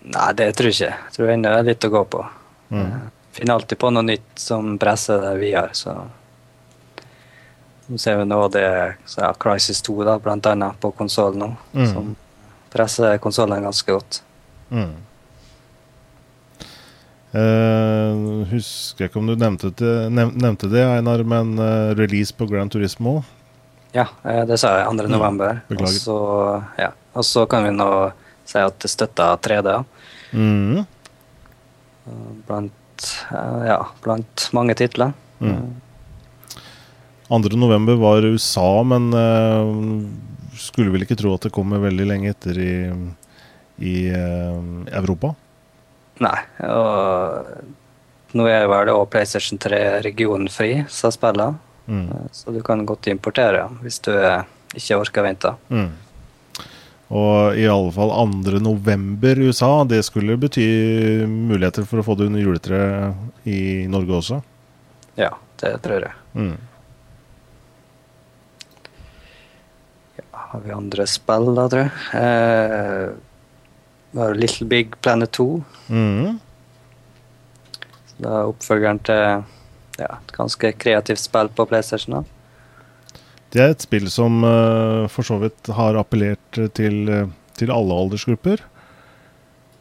Nei, 0.09 0.29
det 0.39 0.53
tror 0.57 0.71
jeg 0.71 0.77
ikke. 0.79 0.93
Jeg 0.95 1.17
tror 1.17 1.33
ennå 1.35 1.51
det 1.51 1.63
er 1.63 1.69
litt 1.69 1.87
å 1.89 1.91
gå 1.93 2.03
på. 2.15 2.23
Mm. 2.73 2.93
Finner 3.37 3.59
alltid 3.59 3.81
på 3.83 3.91
noe 3.93 4.07
nytt 4.07 4.41
som 4.41 4.77
presser 4.81 5.21
det 5.25 5.35
vi 5.43 5.51
har, 5.53 5.75
så 5.77 5.97
Nå 7.89 7.99
ser 7.99 8.19
vi 8.21 8.25
nå 8.29 8.39
det 8.53 8.69
så 9.09 9.23
ja, 9.25 9.35
Crisis 9.41 9.81
2, 9.83 10.05
da, 10.05 10.19
blant 10.21 10.47
annet, 10.47 10.77
på 10.81 10.91
konsoll 10.93 11.37
nå, 11.41 11.55
Mm. 11.73 11.87
som 11.93 12.17
presser 12.73 13.17
konsollen 13.19 13.65
ganske 13.65 13.93
godt. 13.93 14.21
Mm. 14.71 14.93
Uh, 17.29 18.45
husker 18.49 19.05
jeg 19.05 19.11
ikke 19.11 19.21
om 19.21 19.27
du 19.29 19.35
nevnte 19.37 19.69
det, 19.77 19.95
nev 20.17 20.31
nevnte 20.33 20.69
det 20.73 20.81
Einar, 20.81 21.21
men 21.29 21.59
uh, 21.61 21.93
release 21.97 22.33
på 22.33 22.47
Grand 22.49 22.73
Turismo 22.73 23.19
Ja, 23.93 24.07
uh, 24.25 24.47
det 24.49 24.57
sa 24.61 24.71
jeg 24.79 24.87
2. 24.89 24.95
Mm, 25.05 25.11
november. 25.13 25.61
Og 25.69 25.75
beklager. 25.75 26.01
så, 26.01 26.17
ja. 26.81 26.89
Og 27.13 27.25
så 27.29 27.45
kan 27.49 27.65
vi 27.69 27.75
nå 27.77 27.89
si 28.49 28.61
at 28.65 28.79
det 28.81 28.89
støtter 28.93 29.37
3D. 29.45 29.85
mm. 30.33 30.87
Blant, 32.49 33.05
ja, 33.69 33.83
blant 34.01 34.49
mange 34.57 34.73
titler. 34.75 35.13
Mm. 35.45 35.75
2. 37.29 37.57
november 37.61 37.99
var 38.01 38.25
USA, 38.25 38.83
men 38.89 39.11
uh, 39.13 39.69
skulle 40.59 40.93
vel 40.95 41.05
ikke 41.05 41.19
tro 41.19 41.35
at 41.37 41.47
det 41.47 41.55
kommer 41.55 41.83
veldig 41.83 42.07
lenge 42.09 42.33
etter 42.33 42.61
i, 42.63 42.73
i 43.85 43.97
uh, 44.11 44.61
Europa. 45.01 45.35
Nei, 46.25 46.39
og 46.67 48.37
nå 48.37 48.49
er 48.51 48.67
vel 48.69 48.91
òg 48.93 49.07
PlayStation 49.13 49.61
3 49.61 50.03
regionfri, 50.05 50.73
sa 50.93 51.13
spillet. 51.15 51.57
Mm. 51.89 52.11
Så 52.33 52.53
du 52.53 52.61
kan 52.65 52.85
godt 52.87 53.09
importere 53.09 53.63
hvis 53.81 53.97
du 54.05 54.13
eh, 54.13 54.43
ikke 54.77 54.99
orker 55.01 55.25
vente. 55.25 55.55
Mm. 55.73 55.89
Og 57.09 57.57
i 57.57 57.65
alle 57.65 57.93
fall 57.95 58.13
2. 58.13 58.59
november 58.61 59.41
USA, 59.41 59.71
det 59.89 60.03
skulle 60.05 60.37
bety 60.37 60.67
muligheter 61.25 61.87
for 61.89 62.03
å 62.03 62.05
få 62.05 62.19
det 62.19 62.29
under 62.29 62.45
juletreet 62.45 63.49
i 63.49 63.61
Norge 63.89 64.19
også. 64.19 64.41
Ja, 65.17 65.33
det 65.63 65.79
tror 65.87 66.05
jeg. 66.05 66.13
Mm. 66.37 66.59
Har 70.49 70.65
vi 70.65 70.73
andre 70.73 71.05
spill, 71.11 71.51
da, 71.57 71.67
tror 71.69 71.85
jeg? 71.85 71.93
Uh, 74.15 74.33
Little 74.39 74.67
Big 74.69 74.97
Planet 75.05 75.33
2. 75.37 75.47
Mm. 75.93 76.39
Det 78.19 78.27
er 78.27 78.49
oppfølgeren 78.49 79.01
til 79.07 79.23
ja, 79.99 80.09
et 80.15 80.33
ganske 80.35 80.73
kreativt 80.81 81.21
spill 81.21 81.53
på 81.53 81.69
PlayStation. 81.69 82.19
da. 82.19 82.25
Det 83.53 83.63
er 83.65 83.75
et 83.75 83.85
spill 83.85 84.09
som 84.13 84.43
uh, 84.45 85.05
for 85.13 85.27
så 85.27 85.39
vidt 85.43 85.71
har 85.77 85.97
appellert 86.01 86.61
til, 86.77 87.09
eh, 87.09 87.31
til 87.57 87.73
alle 87.73 87.97
aldersgrupper. 87.97 88.65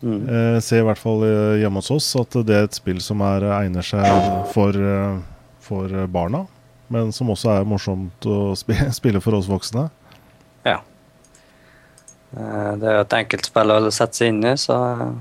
Mm. 0.01 0.27
Uh, 0.29 0.59
ser 0.61 0.83
i 0.83 0.85
hvert 0.85 1.01
fall 1.01 1.23
eh, 1.25 1.55
hjemme 1.63 1.81
hos 1.81 1.89
oss 1.89 2.11
at 2.19 2.35
det 2.45 2.53
er 2.53 2.67
et 2.67 2.77
spill 2.77 2.99
som 3.01 3.21
er, 3.25 3.47
egner 3.57 3.85
seg 3.85 4.05
for, 4.53 4.77
eh, 4.77 5.17
for 5.63 5.95
barna. 6.13 6.45
Men 6.93 7.09
som 7.11 7.31
også 7.33 7.55
er 7.55 7.67
morsomt 7.67 8.27
å 8.29 8.53
spille 8.99 9.23
for 9.23 9.39
oss 9.39 9.49
voksne. 9.49 9.87
Ja. 10.67 10.77
Eh, 12.35 12.71
det 12.79 12.89
er 12.89 12.99
jo 12.99 13.05
et 13.05 13.17
enkelt 13.21 13.49
spill 13.49 13.73
å 13.73 13.79
sette 13.87 14.19
seg 14.19 14.33
inn 14.33 14.43
i, 14.45 14.55
så 14.59 14.77
eh, 14.91 15.11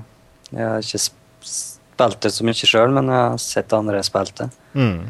jeg 0.51 0.63
har 0.67 0.83
ikke 0.83 1.03
spilt 1.03 2.19
det 2.23 2.33
så 2.35 2.47
mye 2.47 2.71
sjøl, 2.71 2.93
men 2.95 3.11
jeg 3.11 3.23
har 3.23 3.39
sett 3.41 3.75
andre 3.75 4.03
spilt 4.05 4.35
det. 4.43 4.49
Mm. 4.77 5.07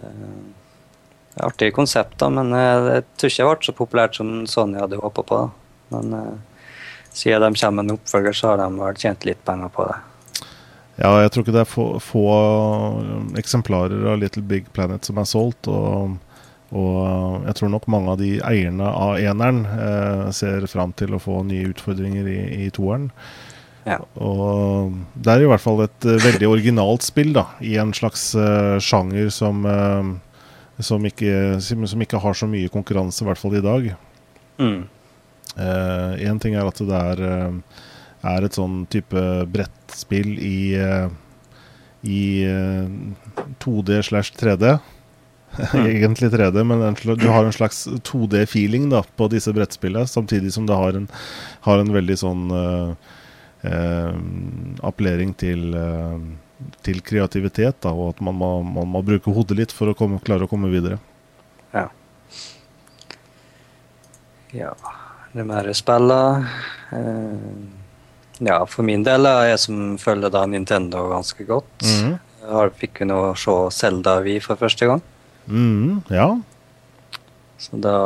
Det 0.00 0.12
er 0.12 1.46
Artig 1.46 1.74
konsept, 1.76 2.16
da, 2.22 2.30
men 2.32 2.52
eh, 2.56 2.90
jeg 2.96 3.06
tror 3.20 3.32
ikke 3.32 3.44
det 3.44 3.52
ble 3.52 3.68
så 3.68 3.76
populært 3.76 4.18
som 4.20 4.36
Sony 4.48 4.78
hadde 4.80 5.00
håpa 5.02 5.24
på. 5.26 5.40
da. 5.44 5.96
Men 5.96 6.14
eh, 6.16 6.68
siden 7.12 7.42
de 7.44 7.60
kommer 7.60 7.82
med 7.82 7.90
en 7.90 7.98
oppfølger, 7.98 8.36
så 8.36 8.52
har 8.52 8.62
de 8.62 8.68
vel 8.80 9.00
tjent 9.02 9.26
litt 9.28 9.42
penger 9.44 9.72
på 9.74 9.88
det. 9.90 9.98
Ja, 10.96 11.10
jeg 11.20 11.32
tror 11.32 11.44
ikke 11.44 11.52
det 11.52 11.64
er 11.66 11.68
få, 11.68 11.84
få 12.00 12.24
eksemplarer 13.36 14.06
av 14.14 14.16
Little 14.22 14.40
Big 14.48 14.70
Planet 14.72 15.04
som 15.04 15.20
er 15.20 15.28
solgt. 15.28 15.68
Og, 15.68 16.16
og 16.74 17.44
jeg 17.46 17.58
tror 17.58 17.70
nok 17.70 17.86
mange 17.92 18.12
av 18.14 18.18
de 18.18 18.30
eierne 18.42 18.86
av 18.90 19.20
eneren 19.22 19.60
eh, 19.70 20.22
ser 20.34 20.66
fram 20.70 20.94
til 20.98 21.14
å 21.14 21.20
få 21.22 21.42
nye 21.46 21.70
utfordringer 21.70 22.26
i, 22.30 22.40
i 22.66 22.70
toeren. 22.74 23.10
Ja. 23.86 24.00
Og 24.18 24.96
det 25.14 25.30
er 25.30 25.44
i 25.44 25.50
hvert 25.50 25.62
fall 25.62 25.84
et 25.84 26.06
uh, 26.08 26.16
veldig 26.18 26.48
originalt 26.50 27.06
spill, 27.06 27.30
da, 27.36 27.44
i 27.62 27.76
en 27.78 27.92
slags 27.94 28.32
uh, 28.34 28.82
sjanger 28.82 29.30
som, 29.30 29.62
uh, 29.62 30.42
som, 30.82 31.06
ikke, 31.06 31.60
som 31.62 32.02
ikke 32.02 32.18
har 32.24 32.34
så 32.34 32.48
mye 32.50 32.72
konkurranse, 32.72 33.22
i 33.22 33.28
hvert 33.28 33.38
fall 33.38 33.54
i 33.54 33.62
dag. 33.62 33.92
Mm. 34.58 34.80
Én 35.56 36.40
ting 36.42 36.52
er 36.58 36.66
at 36.68 36.80
det 36.84 36.96
er, 36.96 37.20
er 38.28 38.44
et 38.44 38.56
sånn 38.58 38.82
type 38.92 39.20
brettspill 39.48 40.34
i, 40.44 40.58
i 42.06 42.44
eh, 42.44 42.88
2D 43.62 44.02
slash 44.02 44.34
3D. 44.36 44.76
Egentlig 45.74 46.30
3D, 46.32 46.64
men 46.64 46.96
du 47.18 47.28
har 47.28 47.44
en 47.44 47.52
slags 47.52 47.86
2D-feeling 47.88 48.88
da 48.92 49.02
på 49.16 49.28
disse 49.32 49.52
brettspillene, 49.56 50.06
samtidig 50.06 50.52
som 50.52 50.66
det 50.68 50.76
har 50.76 50.98
en, 50.98 51.08
har 51.66 51.82
en 51.82 51.92
veldig 51.94 52.16
sånn 52.20 52.44
uh, 52.52 52.92
uh, 53.64 54.18
appellering 54.86 55.32
til, 55.38 55.72
uh, 55.72 56.18
til 56.86 57.00
kreativitet, 57.06 57.80
da, 57.84 57.94
og 57.94 58.14
at 58.14 58.22
man 58.24 58.38
må, 58.40 58.50
man 58.66 58.92
må 58.96 59.04
bruke 59.06 59.32
hodet 59.32 59.60
litt 59.62 59.74
for 59.76 59.92
å 59.92 59.96
komme, 59.98 60.20
klare 60.24 60.48
å 60.48 60.50
komme 60.50 60.70
videre. 60.72 61.00
Ja. 61.72 61.88
Ja, 64.56 64.76
det 65.32 65.42
er 65.42 65.50
mer 65.50 65.72
spiller. 65.76 66.46
Ja, 68.38 68.60
for 68.68 68.84
min 68.84 69.02
del 69.04 69.26
er 69.28 69.50
jeg 69.50 69.60
som 69.64 69.96
følger 70.00 70.32
da 70.32 70.44
Nintendo 70.48 71.06
ganske 71.10 71.44
godt. 71.48 71.84
Mhm. 71.84 72.16
Jeg 72.46 72.72
fikk 72.78 73.00
jo 73.02 73.06
nå 73.10 73.20
se 73.40 73.54
Zelda 73.74 74.20
Vi 74.22 74.38
for 74.44 74.60
første 74.60 74.86
gang. 74.86 75.02
Mhm, 75.46 76.02
ja. 76.10 76.28
Så 77.58 77.76
da 77.80 77.96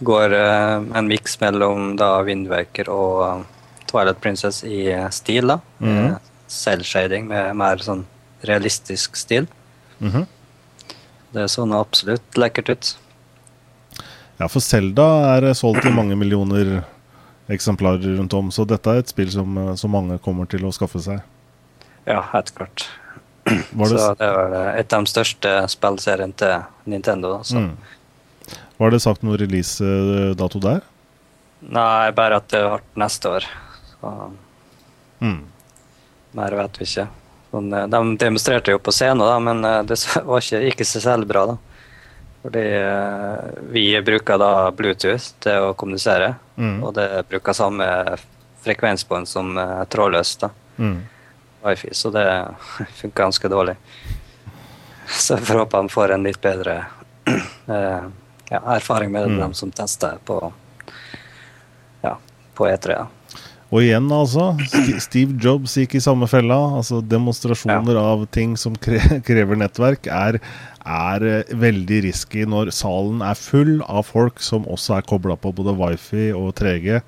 går 0.00 0.32
eh, 0.32 0.82
en 0.98 1.08
miks 1.08 1.40
mellom 1.40 1.94
da 2.00 2.20
Vindverker 2.26 2.90
og 2.92 3.22
eh, 3.26 3.44
Twilight 3.90 4.20
Princess 4.22 4.62
i 4.64 4.88
stil, 5.14 5.50
da. 5.50 5.58
Mm. 5.80 6.16
Selvshading 6.50 7.28
med 7.30 7.56
mer 7.58 7.82
sånn 7.84 8.04
realistisk 8.46 9.18
stil. 9.18 9.48
Mhm. 9.98 10.26
Det 11.30 11.46
så 11.52 11.62
nå 11.68 11.78
absolutt 11.78 12.38
lekkert 12.40 12.72
ut. 12.72 12.94
Ja, 14.40 14.48
for 14.48 14.64
Selda 14.64 15.06
er 15.36 15.50
eh, 15.50 15.58
solgt 15.58 15.86
i 15.86 15.94
mange 15.94 16.16
millioner 16.18 16.80
eksemplarer 17.50 18.16
rundt 18.16 18.34
om, 18.34 18.50
så 18.54 18.64
dette 18.68 18.92
er 18.92 19.02
et 19.02 19.10
spill 19.10 19.30
som, 19.32 19.58
som 19.76 19.90
mange 19.90 20.18
kommer 20.22 20.46
til 20.50 20.64
å 20.66 20.72
skaffe 20.74 21.02
seg. 21.02 21.22
Ja, 22.06 22.22
helt 22.32 22.52
klart. 22.54 22.86
Var 23.80 23.88
det, 23.92 23.98
Så 23.98 24.14
det 24.18 24.30
var 24.36 24.54
et 24.78 24.92
av 24.96 25.04
de 25.04 25.10
største 25.10 25.54
spillseriene 25.72 26.34
til 26.38 26.62
Nintendo. 26.92 27.36
Mm. 27.54 27.72
Var 28.80 28.90
det 28.94 29.00
sagt 29.04 29.22
noen 29.26 29.38
releasedato 29.40 30.60
der? 30.64 30.80
Nei, 31.60 32.10
bare 32.16 32.38
at 32.40 32.48
det 32.48 32.62
ble 32.64 32.80
neste 33.04 33.28
år. 33.38 33.48
Så 33.94 34.12
Mm. 35.20 35.42
mer 36.32 36.54
vet 36.56 36.78
vi 36.80 36.86
ikke. 36.86 37.08
Sånn, 37.52 37.66
eh, 37.76 37.86
de 37.92 37.98
demonstrerte 38.16 38.70
jo 38.72 38.78
på 38.78 38.92
scenen, 38.94 39.18
da, 39.20 39.34
men 39.42 39.64
eh, 39.68 39.82
det 39.84 39.98
var 40.24 40.40
ikke, 40.40 40.62
ikke 40.70 40.86
så 40.88 41.02
særlig 41.04 41.28
bra. 41.28 41.42
da. 41.50 41.56
Fordi 42.42 42.62
eh, 42.72 43.50
vi 43.74 43.82
bruker 44.00 44.38
da 44.40 44.70
Bluetooth 44.72 45.32
til 45.44 45.66
å 45.70 45.74
kommunisere, 45.76 46.36
Mm. 46.60 46.82
og 46.84 46.94
det 46.94 47.04
bruker 47.28 47.52
samme 47.56 47.84
frekvensbånd 48.64 49.28
som 49.28 49.56
eh, 49.58 49.84
trådløst. 49.92 50.40
da. 50.40 50.50
Wifi, 51.64 51.92
så 51.92 52.10
det 52.14 52.26
funker 53.00 53.22
ganske 53.24 53.48
dårlig. 53.52 53.76
Så 55.10 55.36
jeg 55.36 55.46
får 55.48 55.64
håpe 55.64 55.76
han 55.76 55.88
får 55.90 56.14
en 56.14 56.26
litt 56.26 56.40
bedre 56.42 56.76
eh, 57.30 58.02
ja, 58.50 58.60
erfaring 58.76 59.12
med 59.12 59.28
Mm. 59.30 59.38
de 59.40 59.54
som 59.54 59.70
tester 59.70 60.18
på, 60.24 60.52
ja, 62.02 62.16
på 62.54 62.68
E3. 62.70 62.94
Ja. 62.96 63.06
Og 63.70 63.84
igjen, 63.84 64.08
altså. 64.10 64.48
Steve 64.98 65.36
Jobs 65.38 65.76
gikk 65.78 65.94
i 65.94 66.00
samme 66.02 66.26
fella. 66.26 66.56
Altså 66.80 66.98
Demonstrasjoner 67.06 67.94
av 68.00 68.24
ting 68.34 68.56
som 68.58 68.74
krever 69.28 69.60
nettverk, 69.60 70.08
er, 70.10 70.40
er, 70.82 71.26
eh, 71.26 71.52
veldig 71.54 72.00
risky 72.08 72.42
når 72.50 72.72
salen 72.74 73.22
er 73.22 73.38
full 73.38 73.76
av 73.86 74.08
folk 74.10 74.42
som 74.42 74.66
også 74.66 74.96
er 74.98 75.06
kobla 75.06 75.36
på 75.38 75.52
både 75.54 75.76
wifi 75.78 76.32
og 76.34 76.50
3G, 76.58 76.98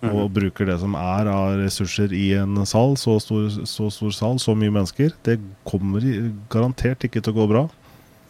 mm. 0.00 0.10
og 0.12 0.30
bruker 0.36 0.68
det 0.68 0.78
som 0.82 0.96
er 0.98 1.30
av 1.32 1.58
ressurser 1.60 2.14
i 2.16 2.32
en 2.38 2.62
sal, 2.68 2.96
så 3.00 3.18
stor, 3.22 3.48
så 3.68 3.90
stor 3.94 4.14
sal, 4.14 4.40
så 4.42 4.56
mye 4.58 4.74
mennesker. 4.74 5.14
Det 5.26 5.38
kommer 5.68 6.04
garantert 6.52 7.08
ikke 7.08 7.22
til 7.22 7.34
å 7.34 7.38
gå 7.40 7.48
bra. 7.54 7.64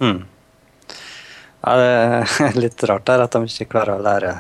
Mm. 0.05 0.23
Ja, 1.59 1.75
det 1.81 1.91
er 1.91 2.61
litt 2.65 2.89
rart 2.91 3.09
der 3.11 3.27
at 3.27 3.35
de 3.35 3.51
ikke 3.51 3.73
klarer 3.75 3.99
å 3.99 4.07
lære 4.07 4.39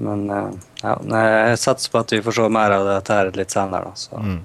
men 0.00 0.30
eh, 0.30 0.50
ja, 0.82 0.94
jeg 0.96 1.58
satser 1.60 1.92
på 1.92 2.00
at 2.00 2.12
vi 2.14 2.22
får 2.24 2.38
se 2.38 2.46
mer 2.52 2.72
av 2.72 2.86
dette 2.88 3.16
her 3.16 3.30
litt 3.36 3.52
senere. 3.52 3.90
Da, 3.90 4.00
så. 4.00 4.16
Mm. 4.16 4.40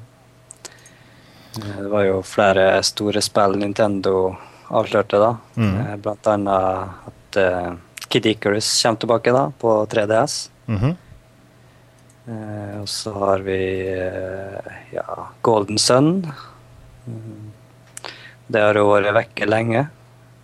Det 1.55 1.87
var 1.91 2.03
jo 2.03 2.19
flere 2.27 2.67
store 2.83 3.23
spill 3.23 3.55
Nintendo 3.61 4.33
avslørte, 4.75 5.21
da. 5.21 5.31
Mm. 5.55 5.77
Blant 6.03 6.27
annet 6.27 7.07
at 7.07 7.39
uh, 7.39 7.69
Kid 8.09 8.27
Icarus 8.27 8.67
kommer 8.81 8.99
tilbake 8.99 9.35
da, 9.35 9.45
på 9.61 9.77
3DS. 9.91 10.35
Mm 10.67 10.77
-hmm. 10.77 10.95
eh, 12.27 12.81
og 12.81 12.89
så 12.89 13.13
har 13.13 13.39
vi 13.39 13.87
eh, 13.87 14.71
ja, 14.91 15.27
Golden 15.41 15.77
Sun. 15.77 16.31
Mm. 17.05 17.51
Det 18.47 18.61
har 18.61 18.77
jo 18.77 18.89
vært 18.89 19.13
vekke 19.13 19.45
lenge. 19.45 19.87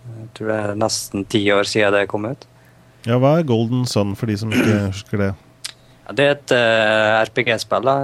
Jeg 0.02 0.28
tror 0.34 0.48
det 0.48 0.56
er 0.58 0.74
nesten 0.74 1.24
ti 1.24 1.42
år 1.52 1.62
siden 1.62 1.92
det 1.92 2.08
kom 2.10 2.26
ut. 2.26 2.46
Ja, 3.06 3.18
Hva 3.18 3.38
er 3.38 3.46
Golden 3.46 3.86
Sun, 3.86 4.16
for 4.18 4.26
de 4.26 4.36
som 4.38 4.52
ikke 4.52 4.86
husker 4.92 5.18
det? 5.18 5.34
Ja, 6.06 6.14
det 6.18 6.26
er 6.26 6.36
et 6.36 6.54
uh, 6.54 7.22
RPG-spill. 7.22 7.86
da. 7.86 7.96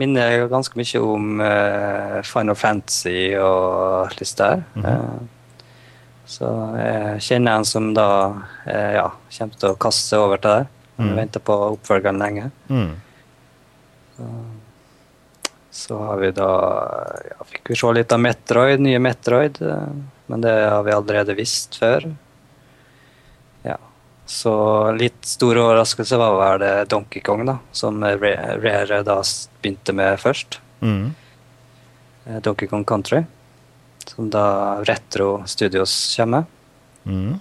Minner 0.00 0.46
ganske 0.48 0.78
mye 0.78 1.02
om 1.02 1.42
uh, 1.42 2.22
Final 2.24 2.56
Fantasy 2.56 3.34
og 3.38 4.16
litt 4.18 4.38
der. 4.38 4.62
Mm 4.74 4.84
-hmm. 4.84 4.98
uh, 4.98 5.20
så 6.26 6.46
jeg 6.78 7.22
kjenner 7.22 7.56
en 7.56 7.64
som 7.64 7.94
da 7.94 8.32
ja, 8.66 9.10
kommer 9.38 9.54
til 9.58 9.68
å 9.68 9.74
kaste 9.74 10.08
seg 10.08 10.18
over 10.18 10.36
til 10.36 10.50
det. 10.50 10.66
Mm. 11.00 11.08
Vi 11.08 11.16
venter 11.16 11.40
på 11.40 11.54
oppfølgeren 11.72 12.18
lenge. 12.20 12.50
Mm. 12.68 12.90
Så, 14.16 14.26
så, 15.70 15.98
har 16.04 16.18
vi 16.20 16.30
da 16.36 16.50
ja, 17.30 17.44
Fikk 17.48 17.70
vi 17.72 17.78
se 17.80 17.92
litt 17.96 18.12
av 18.12 18.20
Metroid, 18.20 18.82
nye 18.84 19.00
Metroid. 19.00 19.62
men 20.26 20.44
det 20.44 20.52
har 20.68 20.82
vi 20.84 20.92
allerede 20.92 21.34
visst 21.38 21.80
før. 21.80 22.04
Ja. 23.64 23.78
Så 24.28 24.52
litt 24.92 25.24
stor 25.26 25.58
overraskelse 25.58 26.20
var 26.20 26.36
vel 26.38 26.60
det 26.62 26.74
Donkey 26.92 27.24
Kong, 27.24 27.46
da, 27.48 27.56
som 27.72 28.04
Rare 28.04 29.00
da 29.06 29.16
begynte 29.62 29.96
med 29.96 30.20
først. 30.20 30.60
Mm. 30.84 31.14
Eh, 32.26 32.40
Donkey 32.44 32.68
Kong 32.68 32.84
Country, 32.84 33.24
som 34.06 34.30
da 34.30 34.84
Retro 34.84 35.42
Studios 35.46 35.96
kommer 36.16 36.44
med. 36.44 36.44
Mm. 37.04 37.40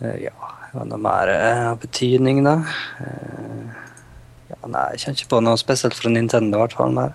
Eh, 0.00 0.24
ja, 0.24 0.54
hva 0.74 0.84
mer 0.98 1.30
av 1.32 1.74
eh, 1.74 1.74
betydning, 1.86 2.42
da? 2.46 2.56
Ja, 4.50 4.58
nei, 4.66 4.88
jeg 4.94 5.04
kjenner 5.04 5.20
ikke 5.20 5.32
på 5.36 5.44
noe 5.46 5.60
spesielt 5.60 5.96
fra 5.98 6.12
Nintendo, 6.12 6.58
i 6.58 6.64
hvert 6.64 6.76
fall. 6.76 6.92
mer. 6.96 7.14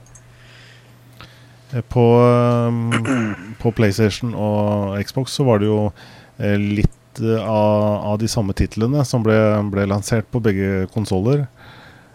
På, 1.93 2.03
um, 2.65 2.87
på, 3.61 3.71
PlayStation 3.77 4.31
og 4.33 4.95
Xbox 5.05 5.35
så 5.37 5.45
var 5.45 5.61
det 5.61 5.69
jo 5.69 5.83
litt 6.39 6.95
Eh, 7.21 7.49
av, 7.49 7.83
av, 8.05 8.19
de 8.19 8.27
samme 8.27 8.53
titlene 8.53 9.03
som 9.05 9.23
ble, 9.23 9.35
ble 9.71 9.85
lansert 9.89 10.29
på 10.31 10.41
begge 10.43 10.87
konsoller. 10.93 11.47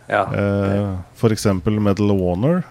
Ja. 0.06 0.24
Eh, 0.34 0.96
F.eks. 1.16 1.46
Medal 1.64 2.12
of 2.14 2.20
Honor. 2.20 2.62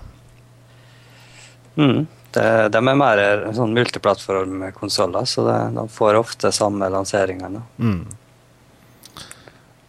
Mm. 1.75 2.05
Det, 2.33 2.45
de 2.73 2.79
er 2.79 2.97
mer 2.97 3.21
sånn 3.53 3.75
multiplattformkonsoller, 3.75 5.25
så 5.29 5.45
det, 5.45 5.57
de 5.75 5.87
får 5.93 6.17
ofte 6.17 6.53
samme 6.53 6.89
lanseringene. 6.93 7.61
Mm. 7.77 8.03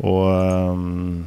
Og 0.05 0.25
um, 0.77 1.25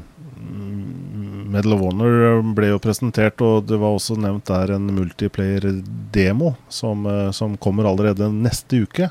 Medal 1.47 1.73
of 1.77 1.83
Honor 1.85 2.41
ble 2.57 2.71
jo 2.73 2.81
presentert, 2.83 3.41
og 3.41 3.65
det 3.69 3.79
var 3.81 3.95
også 3.95 4.17
nevnt 4.21 4.49
der 4.49 4.75
en 4.75 4.89
multiplayer-demo 4.93 6.53
som, 6.69 7.05
eh, 7.09 7.29
som, 7.31 7.55
kommer 7.57 7.87
allerede 7.87 8.27
neste 8.33 8.83
uke. 8.83 9.09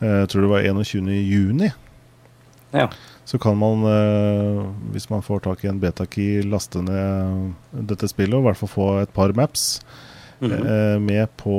Eh, 0.00 0.16
jeg 0.22 0.32
tror 0.32 0.44
det 0.44 0.50
var 0.50 0.66
21. 0.66 1.08
juni. 1.24 1.70
Ja. 2.74 2.90
Så 3.24 3.38
kan 3.38 3.54
man, 3.58 3.84
hvis 4.90 5.06
man 5.10 5.22
får 5.22 5.44
tak 5.44 5.60
i 5.62 5.68
en 5.70 5.78
betakey, 5.78 6.42
laste 6.42 6.80
ned 6.82 7.52
dette 7.86 8.08
spillet 8.10 8.34
og 8.34 8.42
i 8.42 8.46
hvert 8.48 8.58
fall 8.58 8.70
få 8.72 8.86
et 9.04 9.12
par 9.14 9.30
maps 9.38 9.80
mm 10.40 10.50
-hmm. 10.50 10.98
med 10.98 11.28
på 11.36 11.54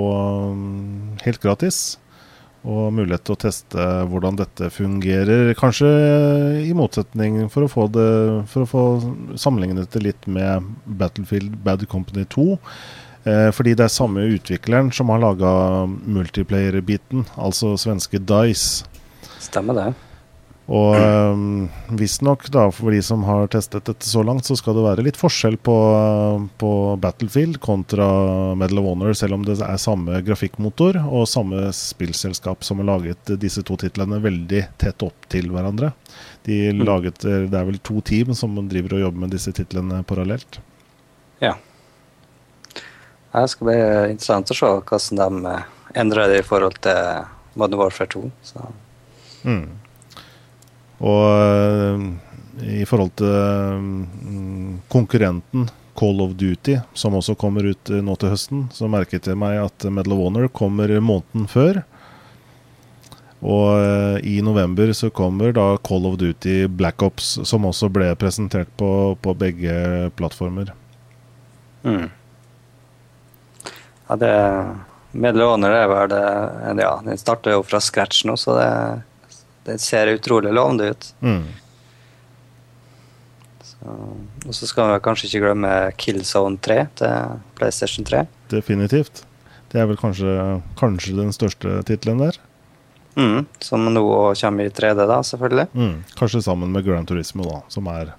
helt 1.24 1.40
gratis. 1.40 1.98
Og 2.62 2.92
mulighet 2.94 3.24
til 3.26 3.34
å 3.34 3.42
teste 3.42 3.86
hvordan 4.12 4.38
dette 4.38 4.70
fungerer. 4.70 5.54
Kanskje 5.58 5.90
i 6.62 6.74
motsetning 6.78 7.48
for 7.50 7.66
å 7.66 7.72
få 7.72 7.88
det 7.90 8.10
For 8.54 8.66
å 8.66 8.70
få 8.70 8.84
sammenlignet 9.40 9.90
det 9.96 10.04
litt 10.06 10.28
med 10.30 10.68
Battlefield 10.86 11.58
Bad 11.66 11.88
Company 11.90 12.28
2 12.30 12.60
Eh, 13.24 13.50
fordi 13.54 13.76
det 13.78 13.86
er 13.86 13.94
samme 13.94 14.24
utvikleren 14.34 14.90
som 14.94 15.12
har 15.14 15.22
laga 15.22 15.50
multiplayer-biten, 15.86 17.28
altså 17.38 17.76
svenske 17.78 18.18
Dice. 18.18 18.88
Stemmer 19.42 19.78
det. 19.78 19.90
Og 20.72 20.96
um, 20.96 21.66
visstnok, 22.00 22.46
for 22.48 22.94
de 22.96 23.02
som 23.04 23.26
har 23.28 23.50
testet 23.52 23.90
dette 23.90 24.08
så 24.08 24.22
langt, 24.24 24.46
så 24.48 24.56
skal 24.56 24.78
det 24.78 24.86
være 24.86 25.04
litt 25.04 25.18
forskjell 25.20 25.58
på, 25.60 25.76
på 26.62 26.72
Battlefield 27.04 27.60
kontra 27.60 28.06
Medal 28.56 28.80
of 28.80 28.88
Honor, 28.88 29.12
selv 29.18 29.36
om 29.36 29.44
det 29.44 29.58
er 29.60 29.82
samme 29.82 30.22
grafikkmotor 30.24 31.02
og 31.02 31.28
samme 31.28 31.66
spillselskap 31.76 32.64
som 32.64 32.80
har 32.80 32.88
laget 32.94 33.34
disse 33.42 33.66
to 33.68 33.76
titlene 33.82 34.22
veldig 34.24 34.64
tett 34.80 35.04
opp 35.04 35.28
til 35.34 35.52
hverandre. 35.52 35.92
De 36.48 36.62
mm. 36.72 36.86
laget, 36.88 37.20
Det 37.20 37.52
er 37.52 37.68
vel 37.68 37.82
to 37.84 38.00
team 38.08 38.32
som 38.38 38.56
driver 38.72 38.96
og 38.96 39.06
jobber 39.10 39.26
med 39.26 39.36
disse 39.36 39.52
titlene 39.58 40.06
parallelt. 40.08 40.62
Ja. 41.44 41.58
Det 43.36 43.48
skal 43.52 43.68
bli 43.68 43.78
interessant 44.14 44.56
å 44.56 44.56
se 44.56 44.72
hvordan 44.72 45.44
de 45.44 45.52
eh, 45.52 45.70
endrer 46.00 46.32
det 46.32 46.42
i 46.46 46.48
forhold 46.48 46.80
til 46.84 47.28
Modern 47.60 47.84
Warfare 47.84 48.08
2. 48.16 48.26
Mm. 49.44 49.81
Og 51.02 51.24
uh, 51.26 52.02
i 52.62 52.86
forhold 52.86 53.16
til 53.20 53.30
uh, 53.30 54.82
konkurrenten 54.92 55.70
Call 55.98 56.22
of 56.24 56.36
Duty, 56.40 56.78
som 56.94 57.18
også 57.18 57.36
kommer 57.40 57.66
ut 57.74 57.92
uh, 57.92 58.02
nå 58.06 58.16
til 58.22 58.34
høsten, 58.34 58.68
så 58.74 58.90
merket 58.92 59.28
jeg 59.28 59.40
meg 59.40 59.58
at 59.64 59.88
Medal 59.90 60.16
of 60.16 60.22
Honor 60.28 60.52
kommer 60.54 60.94
måneden 61.02 61.50
før. 61.52 61.82
Og 63.42 64.22
i 64.22 64.36
november 64.46 64.92
så 64.94 65.08
kommer 65.10 65.50
da 65.58 65.64
Call 65.82 66.04
of 66.06 66.20
Duty 66.22 66.68
Black 66.70 67.02
Ops, 67.02 67.40
som 67.50 67.66
også 67.66 67.90
ble 67.90 68.12
presentert 68.14 68.70
på, 68.78 69.18
på 69.18 69.34
begge 69.34 70.12
plattformer. 70.14 70.70
Mm. 71.82 72.06
Ja, 74.12 74.18
det 74.22 74.36
Medleåner 75.12 75.74
er 75.74 75.88
vel 75.90 76.12
det 76.12 76.84
Ja, 76.84 76.94
den 77.04 77.18
starter 77.18 77.58
jo 77.58 77.64
fra 77.66 77.82
scratch 77.82 78.26
nå, 78.28 78.38
så 78.40 78.56
det, 78.60 78.70
det 79.66 79.78
ser 79.82 80.14
utrolig 80.16 80.54
lovende 80.54 80.92
ut. 80.92 81.10
Mm. 81.22 81.44
Så, 83.66 83.98
og 84.48 84.56
så 84.58 84.70
skal 84.70 84.94
vi 84.94 85.02
kanskje 85.06 85.30
ikke 85.30 85.44
glemme 85.46 85.74
Killzone 86.02 86.62
3 86.62 86.80
til 87.02 87.36
PlayStation 87.60 88.08
3. 88.08 88.24
Definitivt. 88.54 89.24
Det 89.72 89.80
er 89.80 89.88
vel 89.88 90.00
kanskje, 90.00 90.32
kanskje 90.80 91.16
den 91.18 91.32
største 91.36 91.80
tittelen 91.88 92.20
der. 92.26 92.40
Mm, 93.16 93.46
som 93.60 93.86
nå 93.92 94.04
kommer 94.40 94.68
i 94.68 94.72
3D, 94.72 95.04
da, 95.08 95.20
selvfølgelig. 95.28 95.68
Mm, 95.76 95.96
kanskje 96.20 96.44
sammen 96.46 96.72
med 96.72 96.86
Grand 96.86 97.08
Turismo, 97.08 97.44
da, 97.48 97.60
som 97.72 97.88
er, 97.92 98.14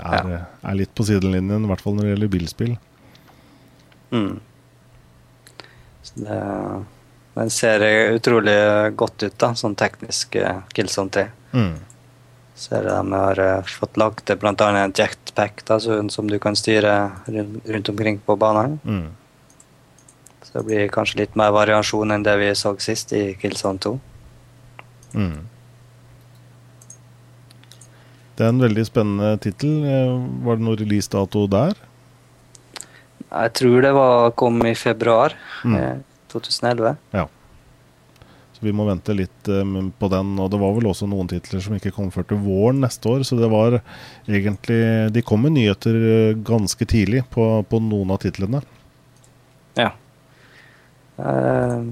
er, 0.00 0.30
ja. 0.32 0.40
er 0.64 0.78
litt 0.78 0.92
på 0.96 1.04
sidelinjen, 1.04 1.64
i 1.64 1.70
hvert 1.70 1.84
fall 1.84 1.96
når 1.96 2.06
det 2.06 2.14
gjelder 2.14 2.32
bilspill. 2.32 2.74
Mm. 4.14 4.40
Det, 6.14 6.40
den 7.34 7.50
ser 7.50 7.82
utrolig 8.14 8.54
godt 8.96 9.22
ut, 9.22 9.34
da, 9.42 9.50
sånn 9.58 9.74
teknisk 9.78 10.36
uh, 10.38 10.62
Killzone 10.74 11.10
3. 11.10 11.24
Mm. 11.54 11.72
Ser 12.54 12.86
de 12.86 12.98
har 13.10 13.40
uh, 13.42 13.72
fått 13.80 13.98
lagd 13.98 14.22
det 14.30 14.36
bl.a. 14.38 14.54
en 14.54 14.94
jetpack 14.94 15.64
da, 15.66 15.80
som 15.82 16.30
du 16.30 16.38
kan 16.38 16.54
styre 16.54 16.94
rundt, 17.26 17.90
omkring 17.90 18.20
på 18.22 18.36
banen. 18.38 18.78
Mm. 18.84 19.08
Så 20.42 20.58
det 20.58 20.66
blir 20.68 20.92
kanskje 20.94 21.24
litt 21.24 21.34
mer 21.38 21.50
variasjon 21.56 22.14
enn 22.14 22.26
det 22.26 22.36
vi 22.38 22.52
så 22.54 22.76
sist 22.78 23.16
i 23.18 23.24
Killzone 23.40 23.82
2. 23.82 23.96
Mm. 25.18 25.42
Det 28.34 28.42
er 28.42 28.50
en 28.50 28.62
veldig 28.62 28.86
spennende 28.86 29.34
tittel. 29.42 29.82
Eh, 29.86 30.14
var 30.46 30.58
det 30.58 30.66
noe 30.66 30.78
releasedato 30.78 31.44
der? 31.50 31.78
Jeg 33.34 33.52
tror 33.58 33.82
det 33.82 33.92
var, 33.94 34.34
kom 34.38 34.58
i 34.66 34.74
februar 34.78 35.34
mm. 35.66 36.02
2011. 36.34 36.94
Ja. 37.14 37.24
Så 38.54 38.62
vi 38.62 38.74
må 38.76 38.86
vente 38.86 39.16
litt 39.16 39.48
um, 39.50 39.90
på 39.98 40.10
den. 40.12 40.36
Og 40.38 40.50
det 40.52 40.60
var 40.60 40.76
vel 40.76 40.86
også 40.90 41.08
noen 41.10 41.30
titler 41.30 41.62
som 41.64 41.74
ikke 41.74 41.94
kom 41.96 42.12
før 42.14 42.28
til 42.30 42.42
våren 42.44 42.84
neste 42.84 43.10
år. 43.10 43.24
Så 43.26 43.38
det 43.40 43.50
var 43.50 43.80
egentlig 44.28 45.10
De 45.14 45.24
kom 45.26 45.42
med 45.42 45.56
nyheter 45.56 45.98
eh, 45.98 46.38
ganske 46.46 46.86
tidlig 46.86 47.24
på, 47.34 47.48
på 47.66 47.82
noen 47.82 48.14
av 48.14 48.22
titlene. 48.22 48.62
Ja. 49.80 49.90
Eh, 51.18 51.90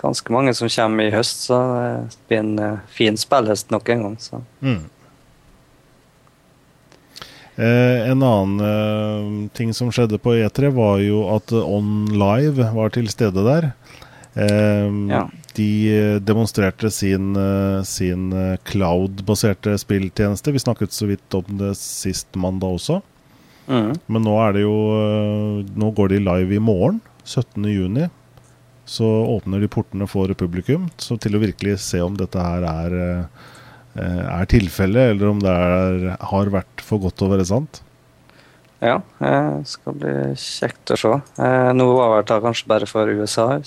ganske 0.00 0.32
mange 0.32 0.54
som 0.54 0.70
kommer 0.70 1.10
i 1.10 1.14
høst, 1.14 1.44
så 1.50 1.58
det 2.06 2.22
blir 2.30 2.40
en 2.44 2.54
uh, 2.58 2.86
fin 2.94 3.18
spillhøst 3.18 3.74
nok 3.74 3.90
en 3.92 4.06
gang. 4.06 4.16
Så. 4.22 4.42
Mm. 4.62 4.84
Eh, 7.60 8.10
en 8.10 8.22
annen 8.22 8.60
eh, 8.64 9.48
ting 9.52 9.74
som 9.76 9.90
skjedde 9.92 10.16
på 10.22 10.32
E3, 10.38 10.70
var 10.72 11.02
jo 11.04 11.26
at 11.34 11.52
On 11.52 12.06
Live 12.08 12.70
var 12.72 12.92
til 12.94 13.10
stede 13.12 13.44
der. 13.44 13.72
Eh, 14.34 14.88
Ja. 15.10 15.28
De 15.50 16.20
demonstrerte 16.22 16.88
sin, 16.94 17.34
sin 17.84 18.30
cloud-baserte 18.64 19.74
spilltjeneste. 19.82 20.52
Vi 20.54 20.62
snakket 20.62 20.94
så 20.94 21.08
vidt 21.10 21.34
om 21.34 21.58
det 21.58 21.74
sist 21.76 22.28
mandag 22.38 22.78
også. 22.78 23.00
Mm. 23.66 23.90
Men 24.06 24.24
nå 24.24 24.36
er 24.40 24.54
det 24.54 24.62
jo 24.62 24.76
Nå 25.76 25.90
går 25.94 26.14
de 26.14 26.20
live 26.22 26.54
i 26.54 26.62
morgen, 26.62 27.00
17.6. 27.26 28.08
Så 28.86 29.04
åpner 29.04 29.60
de 29.60 29.68
portene 29.68 30.06
for 30.08 30.32
publikum. 30.38 30.86
Så 30.96 31.18
til 31.20 31.34
å 31.36 31.42
virkelig 31.42 31.76
se 31.82 32.00
om 32.00 32.14
dette 32.16 32.40
her 32.40 32.64
er, 32.70 32.96
er 33.98 34.46
tilfellet, 34.50 35.14
eller 35.16 35.30
om 35.32 35.40
det 35.42 35.50
er, 35.50 36.04
har 36.30 36.50
vært 36.54 36.82
for 36.86 37.02
godt 37.02 37.16
til 37.18 37.26
å 37.26 37.32
være 37.34 37.46
sant. 37.48 37.80
Ja, 38.80 39.00
det 39.20 39.68
skal 39.68 39.96
bli 40.00 40.12
kjekt 40.40 40.92
å 40.94 40.96
se. 40.96 41.10
Eh, 41.42 41.70
nå 41.76 41.88
var 41.98 42.22
det 42.22 42.30
da 42.30 42.38
kanskje 42.40 42.70
bare 42.70 42.86
for 42.88 43.10
USA 43.12 43.58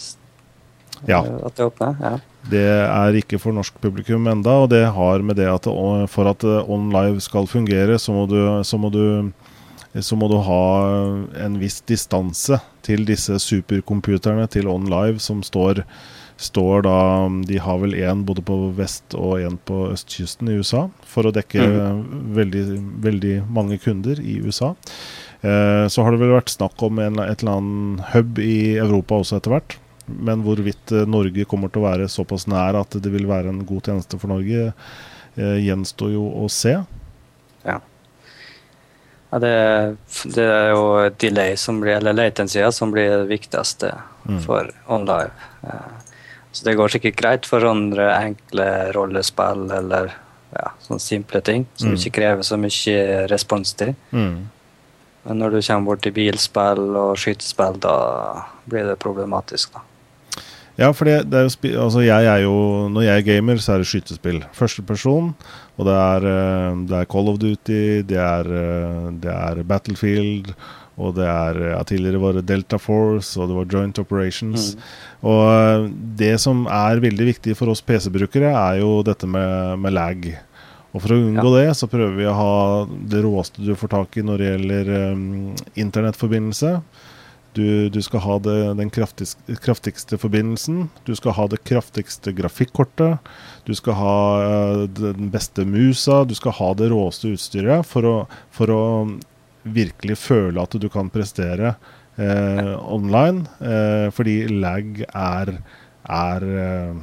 Ja. 1.06 1.20
eh, 1.22 1.46
at 1.46 1.56
det 1.60 1.68
åpner. 1.68 1.98
Ja. 2.02 2.14
Det 2.50 2.64
er 2.66 3.18
ikke 3.20 3.40
for 3.40 3.54
norsk 3.56 3.76
publikum 3.84 4.26
enda, 4.28 4.56
og 4.64 4.70
det 4.74 4.86
har 4.96 5.22
med 5.22 5.38
det 5.38 5.48
at 5.52 5.68
for 6.10 6.28
at 6.32 6.44
eh, 6.44 6.66
OnLive 6.72 7.22
skal 7.22 7.46
fungere, 7.48 8.00
så 8.00 8.12
må 8.16 8.26
du, 8.28 8.40
så 8.64 8.80
må 8.80 8.90
du 8.92 9.32
så 10.02 10.16
må 10.18 10.26
du 10.26 10.40
ha 10.42 10.64
en 11.46 11.60
viss 11.62 11.76
distanse 11.86 12.58
til 12.82 13.04
disse 13.06 13.36
supercomputerne 13.38 14.48
til 14.50 14.66
OnLive 14.68 15.22
som 15.22 15.44
står, 15.46 15.84
står 16.44 16.84
da 16.86 16.96
De 17.48 17.58
har 17.64 17.78
vel 17.82 17.96
én 17.98 18.24
både 18.28 18.44
på 18.46 18.58
vest- 18.78 19.16
og 19.18 19.40
én 19.42 19.58
på 19.66 19.86
østkysten 19.94 20.50
i 20.52 20.58
USA, 20.60 20.90
for 21.08 21.28
å 21.30 21.34
dekke 21.36 21.64
veldig, 22.38 22.64
veldig 23.06 23.36
mange 23.54 23.78
kunder 23.84 24.20
i 24.20 24.40
USA. 24.44 24.74
Eh, 25.44 25.86
så 25.92 26.04
har 26.04 26.12
det 26.16 26.22
vel 26.22 26.36
vært 26.36 26.54
snakk 26.54 26.84
om 26.88 27.00
en, 27.04 27.20
et 27.24 27.44
eller 27.44 27.58
annet 27.60 28.04
hub 28.14 28.40
i 28.44 28.76
Europa 28.80 29.20
også 29.24 29.40
etter 29.40 29.56
hvert. 29.56 29.78
Men 30.08 30.44
hvorvidt 30.44 30.92
eh, 30.92 31.08
Norge 31.08 31.48
kommer 31.48 31.72
til 31.72 31.84
å 31.84 31.88
være 31.90 32.12
såpass 32.12 32.48
nær 32.52 32.76
at 32.80 32.96
det 33.00 33.12
vil 33.12 33.28
være 33.30 33.52
en 33.52 33.64
god 33.68 33.90
tjeneste 33.90 34.20
for 34.20 34.32
Norge, 34.32 34.72
eh, 35.36 35.58
gjenstår 35.64 36.14
jo 36.16 36.28
å 36.44 36.48
se. 36.52 36.78
Ja. 37.68 37.80
Ja, 39.34 39.40
det, 39.42 39.54
det 40.36 40.44
er 40.46 40.68
jo 40.76 40.84
delay 41.24 41.56
som 41.58 41.80
blir, 41.82 41.96
eller 41.98 42.14
latency 42.14 42.62
som 42.76 42.92
blir 42.94 43.10
det 43.24 43.30
viktigste 43.32 43.96
Mm. 44.24 44.38
for 44.40 44.70
OnLive. 44.88 45.32
Så 46.54 46.64
det 46.68 46.76
går 46.78 46.92
sikkert 46.94 47.16
greit 47.18 47.48
for 47.50 47.66
andre 47.66 48.12
enkle 48.20 48.68
rollespill 48.94 49.72
eller 49.74 50.12
ja, 50.54 50.68
sånne 50.86 51.02
simple 51.02 51.42
ting 51.42 51.64
som 51.76 51.90
Mm. 51.90 51.98
ikke 51.98 52.12
krever 52.20 52.44
så 52.46 52.58
mye 52.62 53.28
responstid. 53.32 53.96
Mm. 54.14 54.36
Men 55.26 55.40
når 55.40 55.50
du 55.56 55.62
kommer 55.66 55.86
bort 55.88 56.02
til 56.04 56.12
bilspill 56.14 56.96
og 57.00 57.18
skytespill, 57.18 57.80
da 57.80 57.96
blir 58.70 58.86
det 58.86 59.00
problematisk. 59.00 59.74
da. 59.74 59.82
Ja, 60.78 60.92
for 60.92 61.06
det, 61.06 61.30
det 61.30 61.38
er 61.38 61.44
jo 61.46 61.82
altså 61.84 62.02
jeg 62.02 62.26
er 62.26 62.40
jo 62.42 62.90
Når 62.90 63.04
jeg 63.06 63.18
er 63.20 63.28
gamer, 63.28 63.58
så 63.62 63.74
er 63.74 63.78
det 63.84 63.88
skytespill. 63.88 64.40
Første 64.54 64.82
person, 64.82 65.36
og 65.78 65.86
det 65.86 65.94
er, 65.94 66.26
eh, 66.30 66.76
det 66.90 66.98
er 66.98 67.06
Call 67.06 67.30
of 67.30 67.38
Duty, 67.40 68.02
det 68.02 68.18
er, 68.18 68.42
eh, 68.42 69.12
det 69.22 69.32
er 69.32 69.64
Battlefield, 69.64 70.54
og 71.02 71.16
det 71.18 71.26
er 71.26 71.60
ja, 71.72 71.82
Tidligere 71.88 72.22
var 72.22 72.38
det 72.38 72.46
Delta 72.50 72.78
Force, 72.82 73.34
og 73.40 73.50
det 73.50 73.58
var 73.58 73.70
Joint 73.72 74.02
Operations. 74.02 74.74
Mm. 74.74 74.84
Og 75.32 75.44
eh, 75.50 75.86
det 76.22 76.34
som 76.44 76.66
er 76.70 77.02
veldig 77.04 77.30
viktig 77.32 77.56
for 77.58 77.74
oss 77.74 77.82
PC-brukere, 77.86 78.52
er 78.54 78.82
jo 78.84 79.00
dette 79.06 79.30
med, 79.30 79.80
med 79.82 79.96
lag. 79.96 80.28
Og 80.94 81.02
for 81.02 81.16
å 81.16 81.24
unngå 81.24 81.56
det, 81.56 81.72
så 81.78 81.90
prøver 81.90 82.14
vi 82.20 82.30
å 82.30 82.36
ha 82.38 82.54
det 83.10 83.24
råeste 83.26 83.66
du 83.66 83.74
får 83.78 83.96
tak 83.96 84.20
i 84.20 84.26
når 84.26 84.42
det 84.42 84.52
gjelder 84.52 84.94
um, 85.16 85.26
internettforbindelse. 85.74 86.76
Du, 87.58 87.90
du 87.94 88.00
skal 88.02 88.22
ha 88.26 88.38
det, 88.42 88.58
den 88.78 88.90
kraftigste, 88.94 89.58
kraftigste 89.62 90.18
forbindelsen. 90.22 90.88
Du 91.06 91.14
skal 91.18 91.36
ha 91.38 91.48
det 91.50 91.62
kraftigste 91.66 92.34
grafikkortet. 92.38 93.34
Du 93.66 93.74
skal 93.78 93.98
ha 93.98 94.16
uh, 94.46 94.86
den 94.86 95.34
beste 95.34 95.66
musa. 95.66 96.22
Du 96.30 96.38
skal 96.38 96.58
ha 96.62 96.72
det 96.78 96.94
råeste 96.94 97.34
utstyret 97.34 97.90
for 97.90 98.10
å, 98.10 98.16
for 98.54 98.74
å 98.74 98.84
virkelig 99.64 100.18
føle 100.22 100.64
at 100.64 100.76
du 100.80 100.90
kan 100.92 101.10
prestere 101.14 101.76
eh, 102.16 102.74
online. 102.94 103.46
Eh, 103.60 104.10
fordi 104.14 104.36
lag 104.52 105.04
er, 105.08 105.56
er 106.04 106.48
eh, 106.66 107.02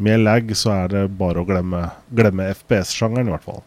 Med 0.00 0.22
lag 0.22 0.54
så 0.56 0.70
er 0.72 0.88
det 0.88 1.02
bare 1.20 1.42
å 1.42 1.44
glemme, 1.44 1.82
glemme 2.16 2.46
FPS-sjangeren, 2.54 3.28
i 3.28 3.34
hvert 3.34 3.44
fall. 3.44 3.60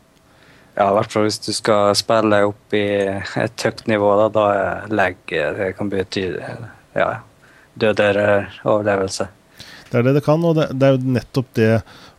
Ja, 0.74 0.88
i 0.88 0.96
hvert 0.98 1.14
fall 1.14 1.28
hvis 1.28 1.38
du 1.46 1.52
skal 1.54 1.92
spille 1.94 2.40
opp 2.48 2.74
i 2.74 2.88
et 3.38 3.66
høyt 3.68 3.84
nivå, 3.86 4.10
da, 4.18 4.26
da 4.34 4.46
er 4.58 4.90
lag 4.90 5.20
det 5.30 5.68
kan 5.78 5.92
bety 5.92 6.24
ja, 6.98 7.10
død 7.78 8.02
eller 8.02 8.50
overlevelse. 8.64 9.28
Det 9.92 10.00
er 10.00 10.08
det 10.08 10.16
det 10.18 10.24
kan, 10.26 10.42
og 10.42 10.58
det, 10.58 10.72
det 10.74 10.88
er 10.88 10.96
jo 10.96 11.14
nettopp 11.20 11.54
det 11.54 11.70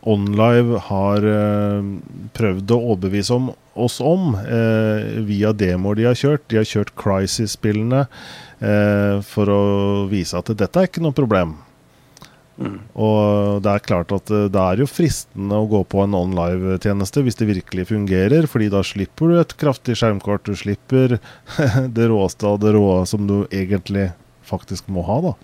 OnLive 0.05 0.79
har 0.87 1.25
eh, 1.25 1.91
prøvd 2.37 2.73
å 2.75 2.79
overbevise 2.93 3.33
om, 3.35 3.51
oss 3.73 3.99
om 4.03 4.35
eh, 4.37 5.21
via 5.25 5.53
demoer 5.57 5.99
de 5.99 6.09
har 6.09 6.19
kjørt. 6.19 6.45
De 6.51 6.59
har 6.61 6.67
kjørt 6.69 6.93
Crisis-spillene 6.99 8.05
eh, 8.05 9.21
for 9.25 9.49
å 9.51 9.63
vise 10.11 10.37
at 10.37 10.53
dette 10.53 10.81
er 10.81 10.91
ikke 10.91 11.03
noe 11.05 11.15
problem. 11.17 11.57
Mm. 12.55 12.77
Og 13.03 13.63
det 13.65 13.71
er 13.73 13.83
klart 13.83 14.13
at 14.15 14.31
eh, 14.31 14.45
det 14.51 14.61
er 14.61 14.83
jo 14.83 14.87
fristende 14.87 15.57
å 15.59 15.67
gå 15.71 15.81
på 15.91 16.03
en 16.05 16.15
OnLive-tjeneste 16.21 17.25
hvis 17.25 17.39
det 17.41 17.49
virkelig 17.49 17.89
fungerer, 17.91 18.47
fordi 18.51 18.69
da 18.71 18.83
slipper 18.85 19.31
du 19.31 19.39
et 19.41 19.57
kraftig 19.59 19.97
skjermkort, 19.99 20.47
du 20.47 20.55
slipper 20.59 21.17
det 21.97 22.07
råeste 22.11 22.47
av 22.47 22.61
det 22.63 22.75
råe 22.77 23.01
som 23.09 23.27
du 23.27 23.41
egentlig 23.49 24.11
faktisk 24.45 24.87
må 24.93 25.03
ha, 25.09 25.19
da. 25.31 25.35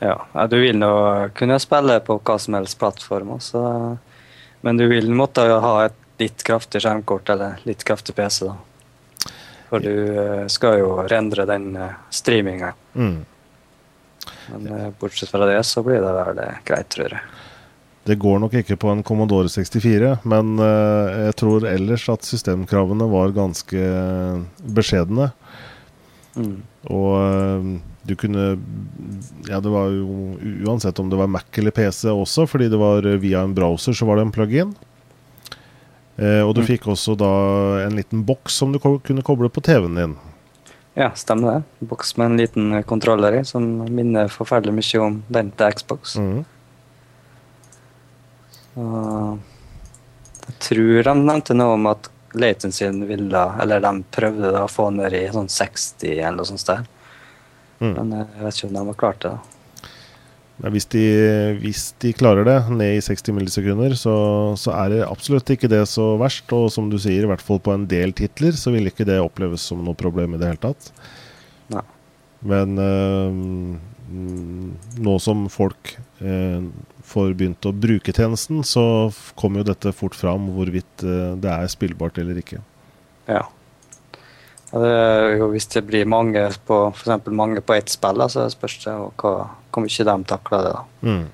Ja, 0.00 0.16
du 0.48 0.56
vil 0.60 0.78
nå 0.80 0.92
kunne 1.36 1.58
spille 1.60 1.98
på 2.04 2.16
hva 2.24 2.38
som 2.40 2.56
helst 2.56 2.78
plattform, 2.80 3.34
også, 3.36 3.62
men 4.64 4.80
du 4.80 4.86
vil 4.88 5.10
måtte 5.12 5.44
ha 5.44 5.74
et 5.86 5.98
litt 6.20 6.44
kraftig 6.44 6.82
skjermkort 6.84 7.28
eller 7.32 7.60
litt 7.68 7.84
kraftig 7.84 8.16
PC. 8.16 8.48
da. 8.48 8.56
For 9.70 9.84
du 9.84 9.92
eh, 9.92 10.46
skal 10.50 10.80
jo 10.80 10.94
rendre 11.08 11.44
den 11.46 11.68
uh, 11.78 11.92
streaminga. 12.10 12.72
Mm. 12.98 13.20
Men 14.52 14.66
eh, 14.80 14.88
bortsett 14.98 15.28
fra 15.28 15.46
det, 15.46 15.62
så 15.64 15.82
blir 15.82 16.00
det 16.02 16.12
vel 16.14 16.42
eh, 16.42 16.58
greit, 16.66 16.88
tror 16.92 17.14
jeg. 17.14 17.22
Det 18.10 18.16
går 18.18 18.38
nok 18.42 18.54
ikke 18.62 18.78
på 18.80 18.90
en 18.90 19.02
Commodore 19.06 19.50
64, 19.52 20.14
men 20.28 20.54
eh, 20.64 21.18
jeg 21.28 21.36
tror 21.42 21.66
ellers 21.68 22.06
at 22.12 22.26
systemkravene 22.26 23.06
var 23.12 23.36
ganske 23.36 23.90
beskjedne. 24.78 25.30
Mm. 26.36 26.60
Og 26.90 27.08
eh, 27.20 27.64
du 28.06 28.14
kunne 28.16 28.44
Ja, 29.48 29.58
det 29.60 29.70
var 29.72 29.90
jo 29.90 30.36
uansett 30.68 30.98
om 31.02 31.10
det 31.10 31.18
var 31.18 31.26
Mac 31.28 31.48
eller 31.58 31.74
PC 31.74 32.06
også, 32.12 32.46
fordi 32.48 32.68
det 32.70 32.78
var 32.80 33.02
via 33.18 33.42
en 33.42 33.54
browser, 33.56 33.92
så 33.96 34.06
var 34.06 34.16
det 34.20 34.28
en 34.28 34.32
plug-in. 34.34 34.74
Eh, 36.20 36.40
og 36.46 36.54
du 36.54 36.60
Mm. 36.62 36.66
fikk 36.68 36.86
også 36.92 37.16
da 37.18 37.30
en 37.86 37.96
liten 37.96 38.22
boks 38.24 38.52
som 38.60 38.72
du 38.72 38.78
ko 38.78 38.98
kunne 39.02 39.22
koble 39.26 39.48
på 39.50 39.62
TV-en 39.64 39.94
din. 39.96 40.16
Ja, 40.96 41.10
stemmer 41.14 41.54
det. 41.80 41.88
Boks 41.88 42.16
med 42.18 42.26
en 42.32 42.36
liten 42.36 42.82
kontroller 42.84 43.40
i, 43.40 43.44
som 43.44 43.62
minner 43.88 44.28
forferdelig 44.28 44.74
mye 44.74 45.00
om 45.06 45.22
den 45.30 45.50
til 45.56 45.72
Xbox. 45.72 46.16
Mm. 46.18 46.44
Og 48.76 49.38
jeg 50.46 50.56
tror 50.66 51.02
de 51.08 51.14
nevnte 51.20 51.56
noe 51.56 51.74
om 51.78 51.86
at 51.90 52.08
latencyen 52.38 53.00
ville 53.08 53.44
Eller 53.62 53.82
de 53.82 53.92
prøvde 54.14 54.52
da 54.54 54.64
å 54.64 54.70
få 54.70 54.90
ned 54.94 55.14
i 55.16 55.26
sånn 55.34 55.50
60 55.50 56.18
eller 56.18 56.38
noe 56.40 56.50
sånt. 56.50 56.66
Der. 56.68 56.84
Mm. 57.80 57.94
Men 57.94 58.12
eh, 58.12 58.36
jeg 58.36 58.46
vet 58.46 58.58
ikke 58.58 58.68
om 58.68 58.76
de 58.76 58.84
har 58.90 59.00
klart 59.04 59.24
det. 59.24 59.32
da. 59.32 59.90
Nei, 60.60 60.74
hvis, 60.74 60.84
de, 60.92 61.02
hvis 61.62 61.82
de 62.02 62.10
klarer 62.12 62.44
det 62.44 62.58
ned 62.68 62.98
i 62.98 63.04
60 63.04 63.32
millisekunder, 63.32 63.94
så, 63.96 64.14
så 64.60 64.74
er 64.76 64.90
det 64.92 65.06
absolutt 65.06 65.48
ikke 65.54 65.70
det 65.72 65.80
så 65.88 66.12
verst. 66.20 66.52
Og 66.52 66.68
som 66.74 66.90
du 66.92 66.98
sier, 67.00 67.24
i 67.24 67.30
hvert 67.30 67.44
fall 67.44 67.62
på 67.64 67.72
en 67.72 67.86
del 67.88 68.12
titler, 68.16 68.52
så 68.58 68.74
vil 68.74 68.90
ikke 68.90 69.08
det 69.08 69.16
oppleves 69.22 69.64
som 69.70 69.80
noe 69.86 69.96
problem 69.96 70.36
i 70.36 70.42
det 70.42 70.52
hele 70.52 70.60
tatt. 70.60 70.90
Nei. 71.72 71.86
Men 72.52 72.76
øh, 72.80 73.40
nå 75.00 75.16
som 75.24 75.48
folk 75.52 75.94
øh, 76.20 76.68
får 77.10 77.34
begynt 77.38 77.66
å 77.66 77.74
bruke 77.74 78.14
tjenesten, 78.14 78.62
så 78.66 79.10
kommer 79.38 79.62
jo 79.62 79.70
dette 79.72 79.92
fort 79.96 80.16
fram 80.18 80.50
hvorvidt 80.54 81.04
øh, 81.06 81.34
det 81.40 81.50
er 81.50 81.72
spillbart 81.72 82.20
eller 82.22 82.38
ikke. 82.40 82.62
Ja. 83.30 83.44
Det 84.70 84.90
jo 85.40 85.48
hvis 85.50 85.66
det 85.72 85.82
blir 85.88 86.06
mange 86.06 86.44
på 86.66 86.78
for 86.94 87.34
mange 87.34 87.62
på 87.66 87.74
ett 87.74 87.90
spill, 87.90 88.22
så 88.30 88.46
spørs 88.52 88.78
det 88.84 88.94
hva, 89.18 89.34
hvor 89.74 89.82
mye 89.82 90.06
de 90.06 90.16
takler 90.30 90.66
det. 90.66 90.72
da. 90.76 90.82
Mm. 91.02 91.26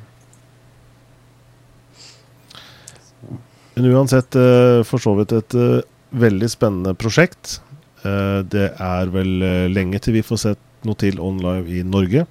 Men 3.77 3.91
uansett 3.93 4.39
eh, 4.41 4.81
for 4.89 5.03
så 5.03 5.13
vidt 5.19 5.35
et 5.37 5.55
eh, 5.61 5.85
veldig 6.17 6.49
spennende 6.49 6.95
prosjekt. 6.97 7.59
Eh, 8.07 8.41
det 8.49 8.71
er 8.73 9.13
vel 9.13 9.43
eh, 9.45 9.67
lenge 9.69 10.01
til 10.01 10.17
vi 10.17 10.25
får 10.25 10.43
sett 10.47 10.63
noe 10.87 10.97
til 10.97 11.21
online 11.21 11.69
i 11.69 11.83
Norge. 11.85 12.25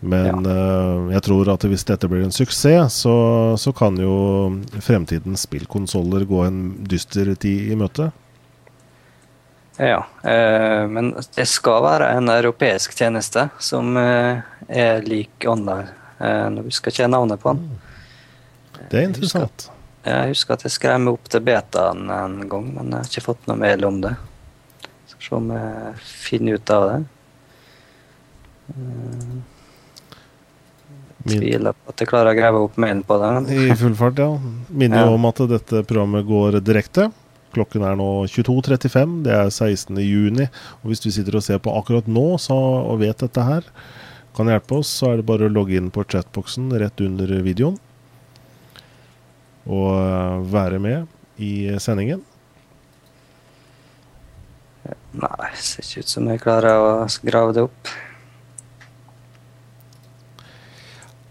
Men 0.00 0.46
eh, 0.46 1.12
jeg 1.14 1.22
tror 1.26 1.50
at 1.52 1.64
hvis 1.68 1.84
dette 1.84 2.08
blir 2.08 2.24
en 2.24 2.32
suksess, 2.32 3.02
så, 3.02 3.16
så 3.60 3.72
kan 3.76 3.98
jo 4.00 4.14
fremtidens 4.80 5.44
spillkonsoller 5.44 6.24
gå 6.28 6.40
en 6.46 6.60
dyster 6.88 7.34
tid 7.36 7.72
i 7.72 7.76
møte. 7.78 8.08
Ja, 9.80 10.02
uh, 10.24 10.84
men 10.92 11.14
det 11.36 11.46
skal 11.48 11.80
være 11.86 12.10
en 12.18 12.28
europeisk 12.28 12.92
tjeneste 12.98 13.46
som 13.64 13.94
uh, 13.96 14.40
er 14.68 15.04
lik 15.06 15.46
online. 15.48 15.88
Nå 16.20 16.66
husker 16.66 16.92
ikke 16.92 17.06
jeg 17.06 17.12
navnet 17.14 17.40
på 17.40 17.54
den. 17.56 17.78
Det 18.90 18.98
er 18.98 19.06
interessant. 19.06 19.70
Jeg 20.04 20.34
husker 20.34 20.52
at 20.52 20.66
jeg 20.66 20.74
skrev 20.74 20.98
meg 21.00 21.14
opp 21.16 21.30
til 21.32 21.40
betaen 21.44 22.10
en 22.12 22.34
gang, 22.48 22.66
men 22.74 22.90
jeg 22.92 22.98
har 22.98 23.08
ikke 23.08 23.24
fått 23.24 23.48
noe 23.48 23.56
mail 23.56 23.86
om 23.88 24.02
det. 24.04 24.12
Skal 25.14 25.24
se 25.24 25.38
om 25.38 25.48
jeg 25.54 25.94
finner 26.04 26.60
ut 26.60 26.74
av 26.76 26.84
det. 26.90 26.98
Tviler 31.28 31.74
på 31.76 31.92
at 31.92 32.00
jeg 32.00 32.08
klarer 32.08 32.32
å 32.32 32.38
grave 32.38 32.60
opp 32.64 32.76
mailen 32.80 33.02
på 33.04 33.16
det. 33.20 33.32
I 33.52 33.74
full 33.76 33.94
fart, 33.98 34.18
ja. 34.22 34.30
Minner 34.70 35.04
Ja. 35.04 35.10
om 35.12 35.24
at 35.28 35.36
dette 35.50 35.82
programmet 35.84 36.24
går 36.26 36.60
direkte. 36.64 37.10
Klokken 37.52 37.82
er 37.84 37.96
nå 37.98 38.06
22.35. 38.30 39.22
Det 39.26 39.32
er 39.34 39.50
16. 39.50 39.98
juni. 40.00 40.46
Og 40.82 40.90
hvis 40.92 41.00
du 41.02 41.10
sitter 41.10 41.36
og 41.36 41.42
ser 41.42 41.58
på 41.58 41.74
akkurat 41.76 42.06
nå 42.08 42.38
så, 42.38 42.54
og 42.56 43.00
vet 43.02 43.18
dette 43.18 43.42
her, 43.44 43.62
kan 44.36 44.46
hjelpe 44.46 44.78
oss, 44.78 44.88
så 44.88 45.12
er 45.12 45.16
det 45.18 45.26
bare 45.26 45.48
å 45.48 45.52
logge 45.52 45.76
inn 45.76 45.90
på 45.90 46.04
chatboksen 46.06 46.70
rett 46.78 47.00
under 47.04 47.26
videoen. 47.42 47.76
Og 49.66 49.90
eh, 49.98 50.52
være 50.54 50.78
med 50.80 51.06
i 51.42 51.76
sendingen. 51.82 52.22
Nei, 55.12 55.50
det 55.50 55.58
ser 55.60 55.82
ikke 55.84 56.04
ut 56.06 56.12
som 56.14 56.28
jeg 56.30 56.40
klarer 56.40 56.78
å 56.80 56.92
grave 57.26 57.52
det 57.56 57.64
opp. 57.66 57.90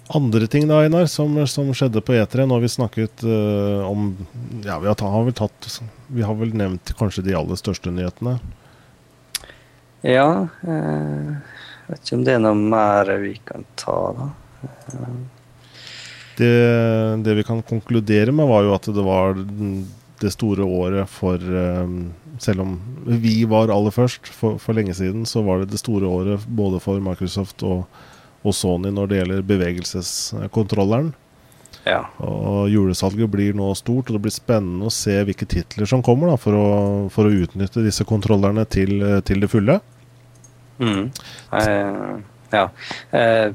Andre 0.09 0.47
ting 0.49 0.65
da, 0.65 0.79
Einar, 0.81 1.05
som, 1.05 1.35
som 1.45 1.67
skjedde 1.77 2.01
på 2.01 2.15
E3. 2.17 2.47
Nå 2.47 2.57
har 2.57 2.63
vi 2.63 2.71
snakket 2.71 3.21
uh, 3.21 3.85
om 3.85 4.15
Ja, 4.65 4.79
vi 4.81 4.89
har, 4.89 4.97
har 4.97 5.27
vel 5.27 5.35
tatt 5.37 5.67
Vi 6.09 6.25
har 6.25 6.37
vel 6.39 6.55
nevnt 6.57 6.93
kanskje 6.97 7.27
de 7.27 7.35
aller 7.37 7.59
største 7.59 7.93
nyhetene. 7.93 8.39
Ja, 10.01 10.47
eh, 10.63 11.31
vet 11.89 12.01
ikke 12.05 12.17
om 12.17 12.21
det 12.23 12.37
er 12.37 12.41
noe 12.41 12.55
mer 12.55 13.09
vi 13.19 13.33
kan 13.43 13.65
ta, 13.77 13.97
da. 14.15 14.29
Det, 16.39 16.53
det 17.25 17.35
vi 17.35 17.43
kan 17.43 17.59
konkludere 17.67 18.31
med, 18.31 18.47
var 18.47 18.63
jo 18.63 18.75
at 18.77 18.87
det 18.95 19.03
var 19.03 19.35
det 20.23 20.31
store 20.31 20.63
året 20.63 21.11
for 21.11 21.35
eh, 21.35 21.91
Selv 22.39 22.63
om 22.63 22.77
vi 23.03 23.43
var 23.51 23.71
aller 23.75 23.91
først 23.91 24.31
for, 24.31 24.55
for 24.63 24.77
lenge 24.77 24.95
siden, 24.95 25.25
så 25.27 25.43
var 25.43 25.59
det 25.59 25.73
det 25.73 25.81
store 25.81 26.07
året 26.07 26.47
både 26.47 26.79
for 26.79 27.03
Microsoft 27.03 27.65
og, 27.67 27.83
og 28.43 28.55
Sony 28.55 28.91
når 28.93 29.09
det 29.09 29.19
gjelder 29.19 29.47
bevegelseskontrolleren. 29.49 31.11
Ja. 31.87 32.03
Og 32.23 32.69
julesalget 32.69 33.31
blir 33.31 33.55
nå 33.57 33.71
stort, 33.77 34.09
og 34.09 34.17
det 34.17 34.23
blir 34.25 34.35
spennende 34.35 34.89
å 34.89 34.93
se 34.93 35.15
hvilke 35.25 35.47
titler 35.49 35.89
som 35.89 36.03
kommer 36.05 36.31
da, 36.31 36.35
for, 36.39 36.55
å, 36.55 36.67
for 37.13 37.29
å 37.29 37.33
utnytte 37.45 37.83
disse 37.85 38.05
kontrollerne 38.07 38.65
til, 38.69 38.99
til 39.25 39.43
det 39.43 39.49
fulle. 39.51 39.79
Mm. 40.79 41.09
Eh, 41.59 42.13
ja. 42.51 42.67
Eh, 43.11 43.47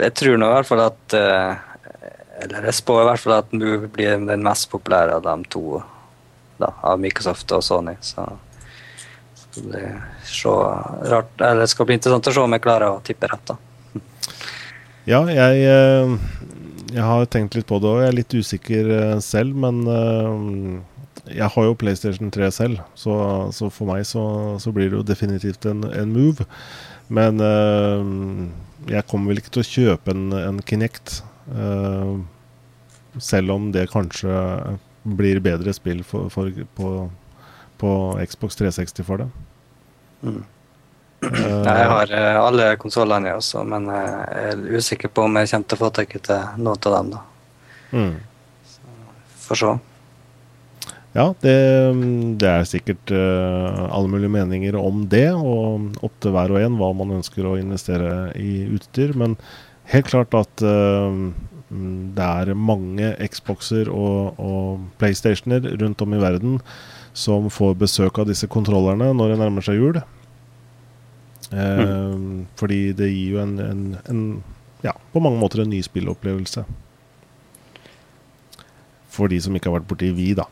jeg 0.00 0.16
tror 0.16 0.38
nå 0.38 0.50
i 0.50 0.54
hvert 0.54 0.68
fall 0.68 0.80
at 0.84 1.14
eh, 1.18 1.56
Eller 2.44 2.68
jeg 2.70 2.76
spår 2.78 3.00
i 3.02 3.08
hvert 3.08 3.20
fall 3.20 3.34
at 3.36 3.50
Move 3.52 3.90
blir 3.92 4.14
den 4.22 4.44
mest 4.46 4.70
populære 4.72 5.18
av 5.18 5.26
de 5.26 5.50
to. 5.52 5.80
Da, 6.60 6.70
av 6.84 7.00
Microsoft 7.00 7.52
og 7.56 7.64
Sony. 7.64 7.96
Så 8.04 8.24
det 9.66 9.82
så 10.24 10.52
rart, 11.10 11.32
eller 11.40 11.64
det 11.64 11.70
skal 11.72 11.88
bli 11.88 11.96
interessant 11.98 12.28
å 12.30 12.34
se 12.36 12.42
om 12.44 12.54
jeg 12.54 12.62
klarer 12.62 12.94
å 12.94 13.00
tippe 13.04 13.28
rett. 13.28 13.50
da. 13.50 13.56
Ja, 15.08 15.22
jeg, 15.32 15.62
eh, 15.64 16.14
jeg 16.92 17.06
har 17.06 17.30
tenkt 17.32 17.56
litt 17.56 17.68
på 17.70 17.80
det 17.80 17.88
òg. 17.88 18.02
Jeg 18.02 18.10
er 18.10 18.18
litt 18.18 18.36
usikker 18.36 18.90
eh, 18.96 19.16
selv, 19.24 19.56
men 19.56 19.80
eh, 19.88 21.32
jeg 21.40 21.48
har 21.54 21.66
jo 21.66 21.78
PlayStation 21.78 22.30
3 22.34 22.50
selv, 22.52 22.84
så, 22.98 23.14
så 23.56 23.70
for 23.72 23.90
meg 23.90 24.04
så, 24.08 24.22
så 24.62 24.72
blir 24.74 24.90
det 24.90 24.98
jo 24.98 25.06
definitivt 25.08 25.66
en, 25.70 25.86
en 25.88 26.12
move. 26.14 26.46
Men 27.10 27.40
øh, 27.42 28.46
jeg 28.92 29.06
kommer 29.10 29.32
vel 29.32 29.42
ikke 29.42 29.56
til 29.56 29.64
å 29.64 29.70
kjøpe 29.70 30.14
en, 30.14 30.30
en 30.36 30.62
Kinect, 30.62 31.20
Øh, 31.50 32.20
selv 33.18 33.50
om 33.50 33.72
det 33.72 33.90
kanskje 33.90 34.30
blir 35.02 35.40
bedre 35.42 35.72
spill 35.74 36.04
for, 36.04 36.28
for, 36.30 36.52
på, 36.76 37.10
på 37.78 37.90
Xbox 38.26 38.56
360 38.56 39.06
for 39.06 39.24
det. 39.24 39.28
Mm. 40.22 40.44
Eh, 41.20 41.66
Jeg 41.66 41.88
har 41.92 42.12
eh, 42.16 42.38
alle 42.40 42.72
konsollene, 42.80 43.28
jeg 43.28 43.40
også, 43.42 43.62
men 43.68 43.88
eh, 43.92 44.08
jeg 44.08 44.54
er 44.54 44.80
usikker 44.80 45.12
på 45.12 45.26
om 45.26 45.36
jeg 45.36 45.50
kommer 45.52 45.68
til 45.68 45.76
å 45.78 45.82
få 45.82 45.92
tak 45.98 46.16
i 46.16 46.20
til 46.24 46.42
noen 46.56 46.88
av 46.88 46.96
dem. 46.96 47.14
da. 47.14 47.22
mm. 47.92 48.18
Får 49.44 49.60
se. 49.60 49.72
Ja, 51.10 51.24
det, 51.42 51.56
det 52.38 52.48
er 52.48 52.68
sikkert 52.70 53.10
alle 53.10 54.06
mulige 54.06 54.30
meninger 54.30 54.76
om 54.78 55.02
det, 55.10 55.26
og 55.34 55.96
opp 56.06 56.14
til 56.22 56.30
hver 56.36 56.54
og 56.54 56.60
en 56.62 56.76
hva 56.78 56.92
man 56.94 57.16
ønsker 57.16 57.48
å 57.50 57.56
investere 57.58 58.30
i 58.38 58.60
utstyr. 58.70 59.16
Men 59.18 59.34
helt 59.90 60.06
klart 60.12 60.36
at 60.38 60.62
det 60.62 62.28
er 62.28 62.54
mange 62.54 63.10
Xboxer 63.26 63.90
og, 63.90 64.38
og 64.38 64.86
PlayStationer 65.02 65.66
rundt 65.82 66.06
om 66.06 66.14
i 66.14 66.22
verden 66.22 66.60
som 67.10 67.50
får 67.50 67.74
besøk 67.82 68.22
av 68.22 68.30
disse 68.30 68.46
kontrollerne 68.46 69.10
når 69.10 69.34
det 69.34 69.40
nærmer 69.42 69.66
seg 69.66 69.82
jul. 69.82 69.98
Eh, 71.50 72.14
Fordi 72.56 72.80
det 72.96 73.10
gir 73.10 73.36
jo 73.36 73.42
en, 73.42 73.58
en, 73.58 73.82
en 74.08 74.22
ja, 74.82 74.94
på 75.12 75.20
mange 75.20 75.40
måter 75.40 75.64
en 75.64 75.70
ny 75.70 75.82
spillopplevelse. 75.82 76.64
For 79.10 79.28
de 79.28 79.40
som 79.42 79.56
ikke 79.56 79.70
har 79.70 79.80
vært 79.80 79.90
borti 79.90 80.12
Vi, 80.16 80.32
da. 80.38 80.46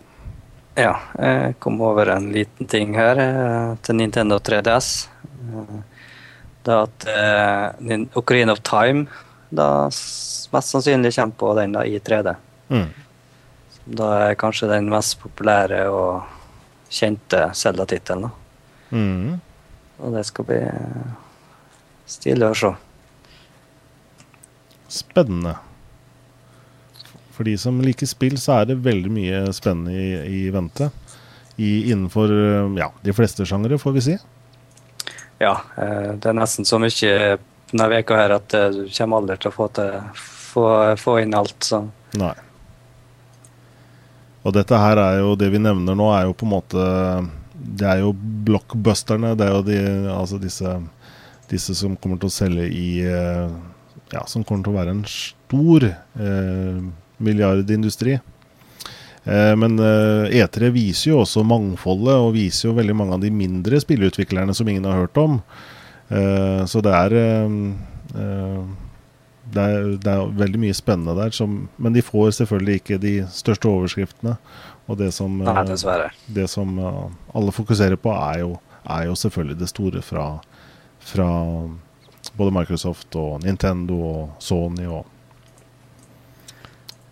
Ja, 0.79 0.95
jeg 1.19 1.57
kom 1.63 1.81
over 1.83 2.11
en 2.15 2.29
liten 2.35 2.69
ting 2.71 2.93
her 2.99 3.19
eh, 3.19 3.71
til 3.83 3.99
Nintendo 3.99 4.39
3DS. 4.39 5.09
Da 5.49 5.65
Det 6.69 6.77
at 6.85 7.09
eh, 7.09 8.07
Ocarina 8.19 8.53
of 8.53 8.63
Time 8.67 9.07
da 9.49 9.89
mest 10.53 10.75
sannsynlig 10.75 11.15
kommer 11.15 11.39
på 11.41 11.55
den 11.57 11.73
da 11.73 11.85
i 11.89 11.99
3D. 11.99 12.35
Mm. 12.69 12.89
Da 13.99 14.09
er 14.27 14.39
kanskje 14.41 14.69
den 14.69 14.91
mest 14.93 15.17
populære 15.23 15.87
og 15.89 16.27
kjente 16.93 17.49
Zelda-tittelen. 17.57 18.29
da. 18.29 18.31
Mm. 18.91 19.41
Og 19.99 20.15
det 20.15 20.25
skal 20.29 20.47
bli 20.49 20.61
eh, 20.63 21.09
stilig 22.07 22.51
å 22.51 22.59
se. 22.59 22.73
Spennende. 24.89 25.57
For 27.37 27.47
de 27.47 27.55
som 27.61 27.79
liker 27.83 28.09
spill, 28.11 28.39
så 28.41 28.61
er 28.61 28.71
det 28.71 28.81
veldig 28.87 29.13
mye 29.15 29.45
spennende 29.55 29.95
i, 29.95 30.09
i 30.41 30.41
vente. 30.55 30.91
I, 31.59 31.91
innenfor 31.91 32.31
ja, 32.79 32.93
de 33.03 33.15
fleste 33.15 33.47
sjangere, 33.47 33.79
får 33.83 33.95
vi 33.97 34.05
si. 34.09 34.19
Ja, 35.43 35.55
eh, 35.77 36.15
det 36.19 36.31
er 36.31 36.39
nesten 36.39 36.67
så 36.67 36.81
mye 36.83 37.39
denne 37.71 37.89
veka 37.93 38.17
her 38.19 38.35
at 38.39 38.55
eh, 38.57 38.71
du 38.75 38.85
kommer 38.91 39.21
aldri 39.21 39.39
til 39.39 39.51
å 39.51 39.55
få, 39.55 39.69
til, 39.77 39.97
få, 40.19 40.67
få 40.99 41.19
inn 41.23 41.37
alt. 41.37 41.59
Så. 41.63 41.83
Nei. 42.19 42.35
Og 44.47 44.55
dette 44.57 44.79
her 44.81 45.01
er 45.03 45.21
jo 45.21 45.35
det 45.39 45.51
vi 45.53 45.61
nevner 45.61 45.99
nå, 45.99 46.09
er 46.15 46.29
jo 46.29 46.37
på 46.39 46.47
en 46.47 46.55
måte 46.55 46.85
Det 47.77 47.89
er 47.89 48.01
jo 48.03 48.14
blockbusterne. 48.49 49.35
Det 49.39 49.47
er 49.47 49.53
jo 49.57 49.66
de, 49.66 49.81
altså 50.12 50.39
disse, 50.41 50.73
disse 51.51 51.77
som 51.77 51.97
kommer 52.01 52.21
til 52.21 52.31
å 52.31 52.37
selge 52.39 52.69
i 52.73 52.89
eh, 53.05 53.53
Ja, 54.14 54.25
som 54.31 54.45
kommer 54.47 54.64
til 54.64 54.73
å 54.73 54.79
være 54.79 54.95
en 54.97 55.05
stor 55.11 55.85
eh, 55.91 56.83
milliardindustri. 57.21 58.19
Eh, 59.29 59.55
men 59.61 59.77
eh, 59.83 60.41
E3 60.41 60.71
viser 60.73 61.12
jo 61.12 61.23
også 61.25 61.45
mangfoldet, 61.45 62.16
og 62.16 62.37
viser 62.39 62.71
jo 62.71 62.77
veldig 62.79 62.97
mange 62.97 63.19
av 63.19 63.25
de 63.25 63.33
mindre 63.35 63.81
spillutviklerne 63.85 64.57
som 64.57 64.69
ingen 64.71 64.89
har 64.89 65.03
hørt 65.03 65.21
om. 65.21 65.41
Eh, 66.09 66.62
så 66.71 66.81
det 66.85 66.95
er 66.97 67.19
eh, 67.21 67.57
det 69.49 69.64
er, 69.64 69.87
det 69.97 70.12
er 70.12 70.33
veldig 70.37 70.61
mye 70.61 70.77
spennende 70.77 71.14
der, 71.16 71.33
som, 71.33 71.62
men 71.81 71.95
de 71.95 72.05
får 72.05 72.35
selvfølgelig 72.39 72.81
ikke 72.81 73.01
de 73.01 73.14
største 73.33 73.71
overskriftene. 73.71 74.37
Og 74.89 74.97
det 74.97 75.11
som, 75.12 75.36
Nei, 75.45 75.64
eh, 75.68 76.20
det 76.32 76.47
som 76.49 76.78
eh, 76.80 77.05
alle 77.36 77.53
fokuserer 77.53 78.01
på, 78.01 78.12
er 78.16 78.41
jo, 78.41 78.55
er 78.89 79.05
jo 79.11 79.18
selvfølgelig 79.20 79.59
det 79.61 79.68
store 79.68 80.03
fra, 80.03 80.24
fra 81.05 81.28
både 82.32 82.55
Microsoft 82.57 83.16
og 83.20 83.45
Nintendo 83.45 84.01
og 84.01 84.43
Sony 84.43 84.89
og 84.89 85.05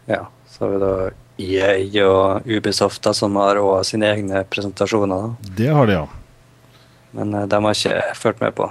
Ja, 0.07 0.23
så 0.49 0.65
har 0.65 0.73
vi 0.73 0.81
da 0.81 0.93
EA 1.37 2.05
og 2.07 2.47
Ubisoft 2.49 3.03
da, 3.05 3.13
som 3.13 3.37
har 3.37 3.59
også 3.61 3.91
sine 3.91 4.09
egne 4.09 4.45
presentasjoner. 4.49 5.27
Da. 5.27 5.55
Det 5.59 5.73
har 5.75 5.89
de, 5.91 5.99
ja. 5.99 6.07
Men 7.19 7.35
eh, 7.35 7.49
de 7.51 7.61
har 7.65 7.77
ikke 7.77 8.15
fulgt 8.17 8.41
med 8.41 8.55
på. 8.57 8.71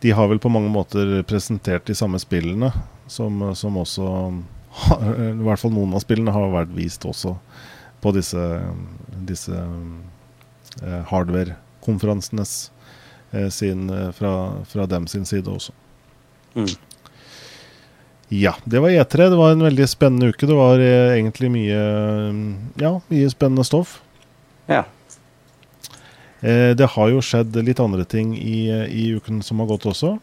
De 0.00 0.14
har 0.14 0.30
vel 0.30 0.40
på 0.40 0.52
mange 0.54 0.70
måter 0.72 1.18
presentert 1.28 1.84
de 1.84 1.96
samme 1.98 2.20
spillene, 2.22 2.70
som, 3.10 3.42
som 3.58 3.76
også 3.76 4.08
har, 4.86 5.04
I 5.34 5.44
hvert 5.44 5.60
fall 5.60 5.74
noen 5.74 5.98
av 5.98 6.06
spillene 6.06 6.32
har 6.32 6.48
vært 6.54 6.72
vist 6.72 7.04
også 7.04 7.36
på 8.00 8.12
disse, 8.14 8.42
disse 9.28 9.54
eh, 10.82 11.00
hardware-konferansenes 11.10 12.70
eh, 13.30 13.48
sin 13.48 13.90
eh, 13.90 14.10
fra, 14.12 14.64
fra, 14.68 14.86
dem 14.86 15.06
sin 15.06 15.26
side 15.26 15.50
også. 15.50 15.72
Mm. 16.54 16.68
Ja, 18.28 18.54
det 18.64 18.80
var 18.84 18.90
E3. 18.90 19.30
Det 19.30 19.40
var 19.40 19.52
en 19.52 19.64
veldig 19.64 19.88
spennende 19.88 20.28
uke. 20.28 20.46
Det 20.46 20.56
var 20.56 20.78
eh, 20.84 21.16
egentlig 21.16 21.50
mye 21.52 21.82
Ja, 22.76 22.98
mye 23.08 23.30
spennende 23.32 23.64
stoff. 23.64 23.98
Ja. 24.68 24.84
Eh, 26.40 26.74
det 26.76 26.92
har 26.94 27.10
jo 27.10 27.24
skjedd 27.24 27.56
litt 27.64 27.80
andre 27.80 28.04
ting 28.04 28.36
i, 28.38 28.68
i 28.70 29.08
uken 29.16 29.42
som 29.42 29.62
har 29.62 29.70
gått 29.72 29.88
også. 29.88 30.18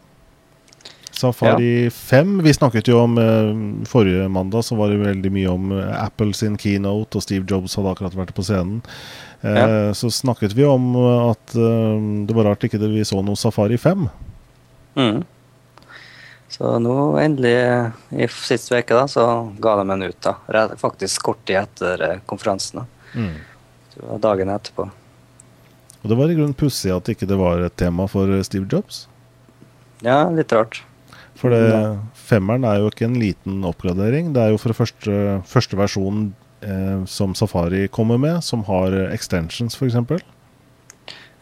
Safari 1.16 1.84
ja. 1.84 1.90
5 1.90 2.42
Vi 2.42 2.54
snakket 2.54 2.88
jo 2.88 2.98
om 3.00 3.18
eh, 3.18 3.86
Forrige 3.88 4.28
mandag 4.28 4.64
så 4.64 4.76
var 4.76 4.92
det 4.92 5.00
veldig 5.00 5.32
mye 5.32 5.48
om 5.48 5.70
eh, 5.72 6.04
Apple 6.04 6.34
sin 6.36 6.58
keynote, 6.60 7.16
og 7.16 7.24
Steve 7.24 7.46
Jobs 7.48 7.76
hadde 7.78 7.94
akkurat 7.94 8.16
vært 8.18 8.34
på 8.36 8.44
scenen. 8.44 8.82
Eh, 9.40 9.56
ja. 9.56 9.94
Så 9.96 10.10
snakket 10.12 10.52
vi 10.56 10.66
om 10.68 10.92
at 11.30 11.54
det 11.56 12.36
var 12.36 12.50
rart 12.50 12.66
ikke 12.66 12.80
vi 12.84 13.04
så 13.06 13.22
noe 13.24 13.38
Safari 13.38 13.78
5. 13.80 14.08
Mm. 14.96 15.22
Så 16.52 16.76
nå 16.80 16.96
endelig, 17.20 17.54
i 18.12 18.28
sist 18.30 18.70
uke, 18.72 18.94
da, 18.94 19.06
så 19.10 19.24
ga 19.60 19.76
de 19.80 19.86
en 19.92 20.06
ut. 20.06 20.20
da. 20.22 20.68
Faktisk 20.78 21.24
kort 21.26 21.40
tid 21.48 21.62
etter 21.64 22.20
konferansen. 22.28 22.84
Mm. 23.16 23.34
Dagen 24.22 24.52
etterpå. 24.52 24.88
Og 26.02 26.12
det 26.12 26.18
var 26.20 26.30
i 26.30 26.36
grunnen 26.36 26.56
pussig 26.56 26.92
at 26.94 27.08
ikke 27.10 27.28
det 27.28 27.40
var 27.40 27.64
et 27.66 27.76
tema 27.80 28.06
for 28.08 28.30
Steve 28.46 28.68
Jobs? 28.70 29.06
Ja, 30.04 30.28
litt 30.30 30.52
rart. 30.54 30.84
For 31.46 31.54
det, 31.54 31.98
femmeren 32.26 32.64
er 32.66 32.80
jo 32.82 32.90
ikke 32.90 33.06
en 33.06 33.20
liten 33.20 33.60
oppgradering. 33.68 34.32
Det 34.34 34.42
er 34.42 34.50
jo 34.50 34.58
for 34.58 34.72
det 34.72 34.78
første, 34.80 35.18
første 35.46 35.78
versjonen 35.78 36.32
eh, 36.66 37.04
som 37.06 37.36
Safari 37.38 37.84
kommer 37.92 38.18
med, 38.18 38.40
som 38.42 38.64
har 38.66 38.96
extensions, 39.12 39.78
f.eks. 39.78 40.24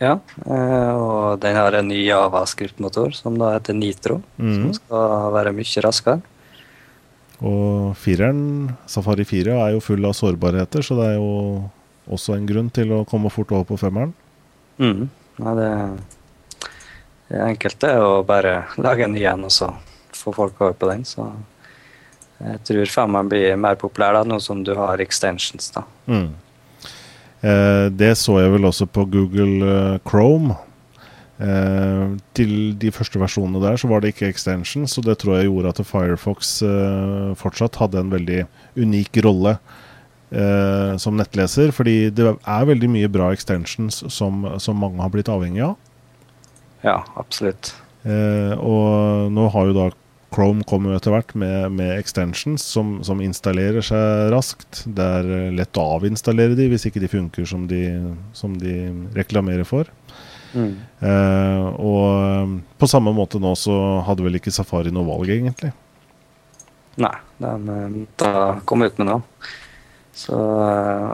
Ja, 0.03 0.19
eh, 0.45 0.93
og 0.93 1.41
den 1.41 1.57
har 1.57 1.79
en 1.79 1.89
ny 1.89 2.03
Java-skriftmotor 2.03 3.15
som 3.17 3.39
da 3.41 3.55
heter 3.55 3.79
Nitro, 3.79 4.19
mm. 4.37 4.55
som 4.59 4.75
skal 4.77 5.31
være 5.39 5.55
mye 5.57 5.85
raskere. 5.87 6.21
Og 7.45 7.95
fireren, 7.99 8.75
Safari 8.91 9.25
4, 9.25 9.57
er 9.57 9.73
jo 9.73 9.85
full 9.85 10.05
av 10.05 10.13
sårbarheter, 10.19 10.85
så 10.85 10.99
det 11.01 11.15
er 11.15 11.17
jo 11.17 11.65
også 12.13 12.37
en 12.37 12.45
grunn 12.51 12.69
til 12.75 12.93
å 12.93 13.07
komme 13.09 13.33
fort 13.33 13.57
over 13.57 13.65
på 13.73 13.81
femmeren. 13.81 14.13
Mm. 14.77 15.09
Ja, 15.41 15.57
det 15.57 15.71
det 17.35 17.41
enkelte 17.41 17.89
er 17.97 18.05
å 18.05 18.23
bare 18.27 18.55
lage 18.85 19.07
en 19.07 19.17
ny 19.17 19.25
en 19.31 19.49
og 19.49 19.55
så 19.55 19.73
få 20.25 20.35
folk 20.37 20.61
over 20.61 20.77
på 20.79 20.91
den. 20.91 21.05
Så 21.09 21.29
jeg 22.43 22.63
tror 22.69 22.91
femmeren 22.91 23.31
blir 23.31 23.61
mer 23.61 23.79
populær 23.81 24.19
da, 24.19 24.25
nå 24.27 24.41
som 24.43 24.65
du 24.67 24.75
har 24.79 25.03
extensions. 25.05 25.71
da. 25.75 25.85
Mm. 26.11 26.31
Eh, 27.45 27.87
det 27.93 28.15
så 28.21 28.41
jeg 28.41 28.55
vel 28.57 28.71
også 28.71 28.89
på 28.89 29.07
Google 29.13 29.61
uh, 29.65 29.99
Chrome. 30.09 30.57
Eh, 31.35 32.13
til 32.39 32.53
de 32.79 32.93
første 32.95 33.19
versjonene 33.19 33.59
der 33.59 33.79
så 33.81 33.89
var 33.91 34.03
det 34.03 34.13
ikke 34.13 34.29
extensions, 34.31 34.93
og 35.01 35.09
det 35.09 35.17
tror 35.19 35.41
jeg 35.41 35.49
gjorde 35.49 35.73
at 35.73 35.81
Firefox 35.89 36.61
eh, 36.63 37.33
fortsatt 37.41 37.81
hadde 37.81 38.05
en 38.05 38.13
veldig 38.13 38.45
unik 38.79 39.19
rolle 39.27 39.57
eh, 40.31 40.95
som 41.03 41.19
nettleser. 41.19 41.75
Fordi 41.75 42.13
det 42.15 42.29
er 42.31 42.71
veldig 42.71 42.93
mye 42.93 43.11
bra 43.13 43.33
extensions 43.35 44.05
som, 44.15 44.47
som 44.63 44.79
mange 44.79 45.03
har 45.03 45.13
blitt 45.15 45.33
avhengig 45.33 45.65
av. 45.73 45.75
Ja, 46.85 47.01
absolutt. 47.19 47.73
Eh, 48.05 48.55
og 48.61 49.33
nå 49.33 49.49
har 49.53 49.69
jo 49.71 49.77
da 49.77 49.91
Chrome 50.35 50.65
kommet 50.67 50.97
etter 50.97 51.15
hvert 51.15 51.35
med, 51.39 51.73
med 51.79 51.95
extensions 51.99 52.65
som, 52.75 52.97
som, 53.07 53.21
installerer 53.23 53.85
seg 53.85 54.33
raskt. 54.35 54.83
Det 54.85 55.05
er 55.21 55.31
eh, 55.31 55.53
lett 55.55 55.79
å 55.79 55.87
avinstallere 55.99 56.57
de 56.59 56.67
hvis 56.73 56.89
ikke 56.89 57.03
de 57.03 57.11
funker 57.13 57.47
som 57.49 57.69
de, 57.71 57.85
som 58.35 58.57
de 58.59 58.75
reklamerer 59.15 59.67
for. 59.69 59.91
Mm. 60.55 60.75
Eh, 60.99 61.69
og 61.79 62.09
eh, 62.25 62.57
på 62.81 62.91
samme 62.91 63.15
måte 63.15 63.43
nå 63.43 63.55
så 63.59 63.77
hadde 64.09 64.27
vel 64.27 64.41
ikke 64.41 64.55
Safari 64.55 64.95
noe 64.95 65.07
valg, 65.07 65.31
egentlig. 65.37 65.71
Nei, 67.03 67.15
de 67.43 68.33
kom 68.67 68.85
ut 68.87 68.99
med 69.01 69.11
noe. 69.11 69.23
Så, 70.15 70.35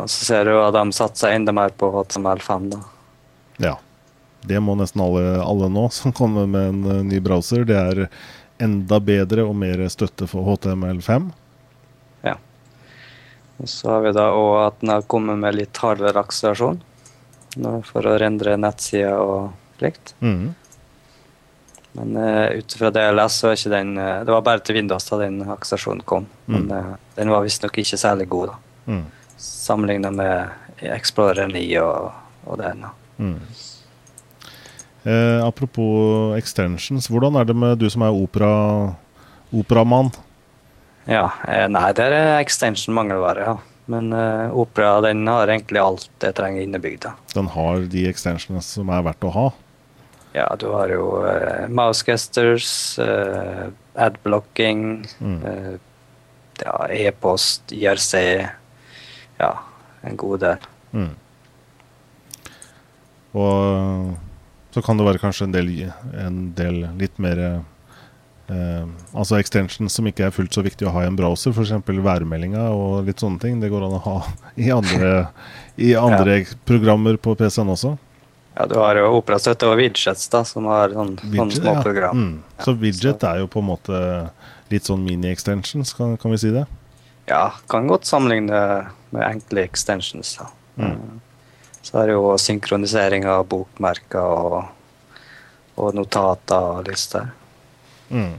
så 0.04 0.24
ser 0.26 0.44
du 0.44 0.58
at 0.60 0.74
de 0.76 0.82
satser 0.92 1.32
enda 1.32 1.54
mer 1.56 1.72
på 1.72 1.88
HTML5. 1.94 2.66
da. 2.74 2.82
Ja. 3.68 3.78
Det 4.40 4.56
må 4.64 4.72
nesten 4.76 5.02
alle, 5.04 5.40
alle 5.44 5.68
nå 5.68 5.82
som 5.92 6.14
kommer 6.16 6.46
med 6.48 6.68
en 6.70 7.08
ny 7.08 7.18
browser. 7.20 7.66
Det 7.68 7.76
er 7.76 8.06
enda 8.60 9.00
bedre 9.00 9.46
og 9.48 9.56
mer 9.58 9.82
støtte 9.92 10.28
for 10.30 10.46
HTML5. 10.48 11.30
Ja. 12.26 12.36
Og 13.60 13.68
så 13.68 13.94
har 13.94 14.06
vi 14.06 14.14
da 14.16 14.30
òg 14.36 14.54
at 14.66 14.80
den 14.82 14.94
har 14.94 15.08
kommet 15.10 15.40
med 15.42 15.58
litt 15.58 15.82
hardere 15.82 16.22
akselerasjon 16.22 16.80
for 17.88 18.06
å 18.06 18.16
rendre 18.20 18.56
nettsider 18.60 19.16
og 19.18 19.50
slikt. 19.80 20.14
Mm. 20.20 20.52
Men 21.98 22.16
uh, 22.16 22.46
ut 22.54 22.76
fra 22.78 22.92
det 22.94 23.02
jeg 23.02 23.16
leser, 23.16 23.38
så 23.40 23.48
er 23.50 23.56
ikke 23.58 23.72
den 23.72 23.96
uh, 23.98 24.20
Det 24.22 24.30
var 24.30 24.44
bare 24.46 24.62
til 24.62 24.76
Windows 24.78 25.08
da 25.08 25.18
den 25.24 25.40
akselerasjonen 25.42 26.04
kom. 26.06 26.28
Mm. 26.46 26.54
Men 26.54 26.70
uh, 26.70 26.92
den 27.16 27.32
var 27.32 27.42
visstnok 27.42 27.80
ikke 27.82 27.98
særlig 27.98 28.28
god, 28.30 28.52
da. 28.52 28.92
Mm. 28.92 29.02
Sammenligna 29.40 30.12
med 30.14 30.86
Explorer 30.94 31.50
9 31.50 31.64
og, 31.82 32.12
og 32.46 32.60
den. 32.60 32.86
Mm. 33.18 33.40
Eh, 35.04 35.40
apropos 35.40 36.36
extensions, 36.36 37.08
hvordan 37.08 37.38
er 37.40 37.48
det 37.48 37.56
med 37.56 37.78
du 37.80 37.88
som 37.90 38.04
er 38.04 38.12
opera, 38.12 38.50
operamann? 39.52 40.12
Ja, 41.08 41.30
eh, 41.48 41.66
nei, 41.72 41.88
det 41.96 42.04
er 42.04 42.36
extension 42.42 42.94
mangelvare, 42.94 43.46
ja. 43.48 43.56
Men 43.90 44.12
eh, 44.12 44.52
opera 44.54 45.00
den 45.02 45.24
har 45.26 45.50
egentlig 45.50 45.80
alt 45.82 46.22
jeg 46.22 46.36
trenger 46.38 46.62
innebygd. 46.62 47.08
Den 47.34 47.48
har 47.56 47.88
de 47.90 48.04
extensionene 48.10 48.62
som 48.62 48.92
er 48.92 49.06
verdt 49.08 49.26
å 49.26 49.32
ha? 49.34 49.48
Ja, 50.36 50.46
du 50.60 50.68
har 50.76 50.92
jo 50.92 51.24
eh, 51.26 51.66
mouse 51.66 52.04
gestures, 52.06 52.70
uh, 53.02 53.72
adblocking, 53.98 55.00
mm. 55.18 55.40
uh, 55.42 55.72
ja, 56.60 56.76
e-post, 56.94 57.72
IRC 57.74 58.12
Ja, 59.40 59.50
en 60.06 60.20
god 60.20 60.44
del. 60.44 60.68
Mm. 60.94 61.10
Og 63.40 64.29
så 64.74 64.82
kan 64.82 64.98
det 64.98 65.06
være 65.06 65.22
kanskje 65.22 65.48
en 65.48 65.54
del, 65.54 65.70
en 66.14 66.40
del 66.58 66.84
litt 67.00 67.16
mer 67.22 67.40
eh, 67.46 67.60
Altså 69.14 69.36
extensions 69.38 69.94
som 69.94 70.06
ikke 70.10 70.24
er 70.26 70.34
fullt 70.34 70.56
så 70.56 70.64
viktig 70.66 70.88
å 70.88 70.92
ha 70.96 71.04
i 71.04 71.08
en 71.10 71.18
browser, 71.18 71.54
f.eks. 71.54 71.70
værmeldinga 71.86 72.64
og 72.74 73.06
litt 73.06 73.22
sånne 73.22 73.38
ting. 73.38 73.60
Det 73.62 73.70
går 73.70 73.84
an 73.86 73.94
å 73.94 74.00
ha 74.02 74.14
i 74.58 74.72
andre, 74.74 75.12
i 75.78 75.92
andre 76.06 76.40
ja. 76.40 76.56
programmer 76.66 77.14
på 77.22 77.36
PC-en 77.38 77.70
også. 77.70 77.94
Ja, 78.56 78.66
du 78.66 78.74
har 78.80 78.98
jo 78.98 79.06
operastøtte 79.20 79.70
og 79.70 79.78
widgets, 79.78 80.26
da, 80.32 80.42
som 80.44 80.66
har 80.68 80.90
sånn, 80.92 81.14
sånne 81.22 81.60
små 81.60 81.76
ja. 81.78 81.84
program. 81.86 82.18
Mm. 82.18 82.34
Så 82.66 82.74
widget 82.82 83.22
er 83.24 83.44
jo 83.44 83.48
på 83.50 83.62
en 83.62 83.70
måte 83.70 84.02
litt 84.72 84.90
sånn 84.90 85.06
mini-extensions, 85.06 85.94
kan, 85.96 86.16
kan, 86.20 86.34
vi 86.34 86.42
si 86.42 86.50
det? 86.54 86.66
Ja, 87.30 87.52
kan 87.70 87.86
godt 87.90 88.10
sammenligne 88.10 88.60
med 89.14 89.26
enkle 89.26 89.62
extensions. 89.62 90.34
da. 90.42 90.50
Mm. 90.82 91.20
Så 91.82 91.96
er 92.00 92.10
det 92.10 92.16
jo 92.18 92.34
synkronisering 92.38 93.24
av 93.28 93.46
bokmerker 93.48 94.20
og, 94.20 94.58
og 95.80 95.96
notater 95.96 96.66
og 96.76 96.88
lister. 96.88 97.30
Mm. 98.10 98.36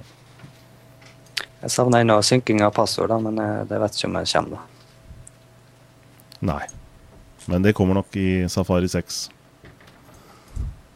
Jeg 1.61 1.73
savner 1.73 2.03
ennå 2.03 2.17
synking 2.25 2.61
av 2.65 2.73
passord, 2.75 3.13
men 3.21 3.37
eh, 3.41 3.63
det 3.69 3.79
vet 3.81 3.97
ikke 3.97 4.09
om 4.09 4.17
jeg 4.21 4.31
kommer. 4.33 4.57
da. 4.57 4.67
Nei. 6.51 6.63
Men 7.49 7.65
det 7.65 7.73
kommer 7.77 7.97
nok 7.97 8.15
i 8.17 8.47
Safari 8.49 8.89
6. 8.89 9.21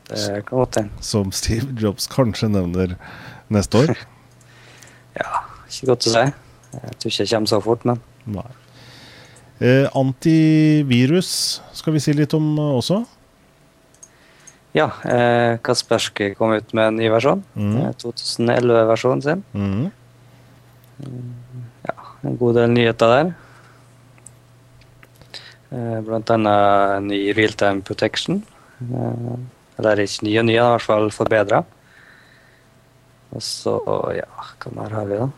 Det 0.09 0.41
kan 0.45 0.59
godt 0.59 0.79
hende. 0.79 1.05
Som 1.05 1.31
Steve 1.33 1.73
Jobs 1.81 2.05
kanskje 2.09 2.49
nevner 2.53 2.93
neste 3.53 3.81
år. 3.85 3.95
ja, 5.21 5.45
ikke 5.69 5.93
godt 5.93 6.09
å 6.09 6.13
si. 6.13 6.25
Jeg 6.75 6.99
tror 6.99 7.11
ikke 7.13 7.25
det 7.25 7.31
kommer 7.33 7.53
så 7.53 7.61
fort, 7.63 7.89
men 7.89 8.01
Nei. 8.25 8.51
Eh, 9.63 9.87
antivirus 9.95 11.61
skal 11.71 11.95
vi 11.95 12.01
si 12.03 12.15
litt 12.15 12.33
om 12.35 12.47
eh, 12.59 12.73
også. 12.75 13.03
Ja, 14.75 14.89
eh, 15.07 15.55
Kaspersky 15.63 16.33
kom 16.35 16.51
ut 16.51 16.73
med 16.75 16.89
en 16.89 16.97
ny 16.99 17.07
versjon. 17.13 17.45
Mm. 17.55 17.93
2011-versjonen 18.01 19.23
sin. 19.23 19.45
Mm. 19.55 19.85
Ja, 21.87 21.95
en 22.27 22.35
god 22.41 22.59
del 22.59 22.75
nyheter 22.75 23.13
der. 23.13 23.31
Eh, 25.71 25.97
blant 26.03 26.35
annet 26.35 27.07
ny 27.07 27.21
realtime 27.37 27.85
protection. 27.87 28.43
Eh, 28.83 29.33
eller 29.79 30.03
ikke 30.03 30.27
nye 30.27 30.43
og 30.43 30.47
nye, 30.51 30.59
i 30.59 30.69
hvert 30.75 30.87
fall 30.89 31.11
forbedra. 31.15 31.63
Og 33.31 33.43
så, 33.43 33.79
ja, 34.15 34.27
hva 34.59 34.75
mer 34.75 34.99
har 34.99 35.07
vi, 35.07 35.23
da? 35.23 35.31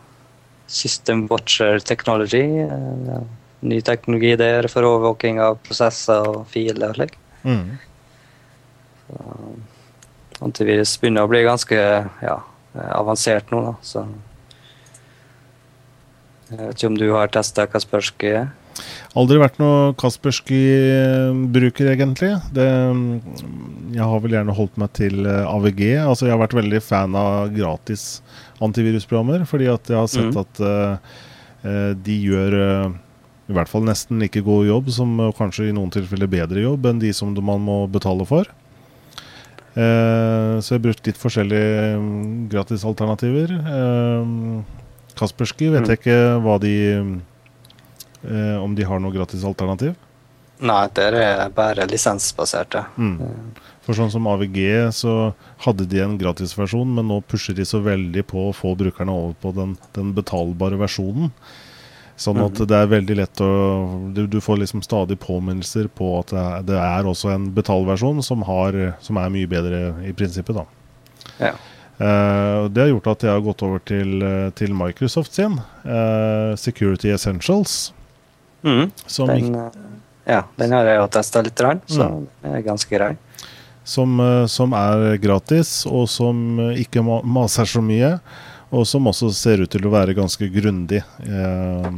System 0.66 1.28
Watcher 1.30 1.78
Technology. 1.78 2.42
Eh, 2.66 3.20
ny 3.60 3.80
teknologi 3.82 4.34
der 4.38 4.68
for 4.70 4.86
overvåking 4.86 5.40
av 5.42 5.58
prosesser 5.66 6.28
og 6.30 6.46
filer 6.52 6.92
og 6.92 6.98
slik. 6.98 7.16
Mm. 7.42 7.78
Antivirus 10.44 10.94
begynner 11.00 11.26
å 11.26 11.30
bli 11.30 11.42
ganske 11.46 11.78
ja, 12.22 12.38
avansert 12.94 13.50
nå, 13.54 13.62
da. 13.70 13.74
Så 13.82 14.06
Jeg 16.48 16.60
vet 16.60 16.78
ikke 16.78 16.92
om 16.92 16.98
du 17.00 17.08
har 17.12 17.32
testa 17.32 17.66
Kaspersky? 17.68 18.32
Aldri 19.18 19.40
vært 19.40 19.58
noe 19.58 19.94
Kaspersky-bruker, 19.98 21.90
egentlig. 21.90 22.30
Det, 22.54 22.66
jeg 23.96 24.06
har 24.12 24.22
vel 24.22 24.36
gjerne 24.36 24.54
holdt 24.54 24.78
meg 24.80 24.92
til 24.96 25.26
eh, 25.26 25.48
AVG. 25.48 25.82
Altså, 26.04 26.28
jeg 26.28 26.36
har 26.36 26.42
vært 26.44 26.56
veldig 26.60 26.82
fan 26.84 27.16
av 27.18 27.50
gratis 27.56 28.20
antivirusprogrammer, 28.64 29.44
fordi 29.48 29.68
at 29.72 29.90
jeg 29.90 29.98
har 29.98 30.10
sett 30.12 30.30
mm. 30.30 30.40
at 30.44 30.62
uh, 30.62 31.92
de 32.06 32.16
gjør 32.28 32.56
eh, 32.60 32.96
i 33.48 33.54
hvert 33.56 33.68
fall 33.70 33.84
nesten 33.86 34.18
like 34.20 34.40
god 34.44 34.66
jobb, 34.68 34.90
som 34.92 35.14
kanskje 35.38 35.70
i 35.70 35.74
noen 35.76 35.90
tilfeller 35.94 36.28
bedre 36.28 36.60
jobb 36.66 36.84
enn 36.90 36.98
de 37.00 37.12
som 37.16 37.32
man 37.32 37.62
må 37.64 37.78
betale 37.88 38.26
for. 38.28 38.44
Eh, 39.78 40.54
så 40.60 40.74
jeg 40.74 40.78
har 40.80 40.84
brukt 40.88 41.06
litt 41.06 41.20
forskjellige 41.20 41.94
mm, 42.00 42.48
gratisalternativer. 42.52 43.52
Eh, 43.54 44.34
Kaspersky 45.18 45.68
vet 45.72 45.82
Mm. 45.82 45.88
jeg 45.90 45.98
ikke 45.98 46.18
hva 46.44 46.58
de 46.62 46.74
eh, 48.26 48.56
Om 48.62 48.74
de 48.74 48.84
har 48.86 48.98
noe 49.00 49.14
gratisalternativ. 49.14 49.94
Nei, 50.60 50.88
det 50.94 51.04
er 51.14 51.48
bare 51.54 51.86
lisensbaserte. 51.86 52.84
Mm. 52.98 53.52
For 53.86 53.94
sånn 53.94 54.10
som 54.10 54.26
AVG, 54.26 54.90
så 54.92 55.32
hadde 55.64 55.86
de 55.88 56.00
en 56.02 56.16
gratisversjon, 56.18 56.90
men 56.96 57.06
nå 57.08 57.20
pusher 57.22 57.54
de 57.54 57.62
så 57.64 57.78
veldig 57.80 58.24
på 58.26 58.48
å 58.48 58.54
få 58.54 58.74
brukerne 58.76 59.14
over 59.14 59.36
på 59.40 59.52
den, 59.54 59.76
den 59.94 60.10
betalbare 60.16 60.76
versjonen. 60.80 61.30
Sånn 62.18 62.40
at 62.42 62.52
Mhm. 62.58 62.66
det 62.66 62.74
er 62.76 62.86
veldig 62.90 63.16
lett 63.16 63.40
å 63.40 64.12
Du, 64.14 64.26
du 64.26 64.40
får 64.40 64.58
liksom 64.58 64.82
stadig 64.82 65.18
påminnelser 65.22 65.86
på 65.94 66.18
at 66.18 66.32
det 66.34 66.38
er, 66.42 66.62
det 66.66 66.78
er 66.82 67.04
også 67.06 67.30
en 67.34 67.44
betalversjon 67.54 68.22
som, 68.26 68.42
har, 68.42 68.96
som 69.00 69.16
er 69.22 69.30
mye 69.30 69.46
bedre 69.46 69.94
i 70.08 70.12
prinsippet, 70.12 70.56
da. 70.56 70.64
Ja. 71.38 71.52
Uh, 72.00 72.68
det 72.70 72.82
har 72.82 72.90
gjort 72.92 73.06
at 73.10 73.22
jeg 73.26 73.30
har 73.32 73.40
gått 73.42 73.62
over 73.66 73.78
til, 73.82 74.22
eh, 74.22 74.50
til 74.54 74.70
Microsoft 74.74 75.32
sin, 75.34 75.58
uh, 75.86 76.54
Security 76.56 77.10
Essentials. 77.10 77.92
Mm. 78.64 78.90
Som, 79.06 79.26
Den, 79.28 79.54
ja, 80.26 80.42
den 80.58 80.72
har 80.72 80.84
jeg 80.84 80.98
jo 81.00 81.06
testa 81.08 81.42
litt, 81.42 81.60
rann 81.60 81.80
så 81.86 82.06
Mm. 82.10 82.26
den 82.42 82.54
er 82.54 82.62
ganske 82.62 82.90
grei. 82.90 83.16
som, 83.84 84.18
som 84.46 84.72
er 84.74 85.16
gratis, 85.18 85.86
og 85.86 86.08
som 86.08 86.58
ikke 86.76 87.00
maser 87.24 87.64
så 87.64 87.80
mye. 87.82 88.20
Og 88.70 88.84
som 88.88 89.08
også 89.08 89.30
ser 89.32 89.62
ut 89.64 89.70
til 89.72 89.86
å 89.88 89.92
være 89.92 90.16
ganske 90.16 90.48
grundig 90.52 91.00
eh, 91.00 91.92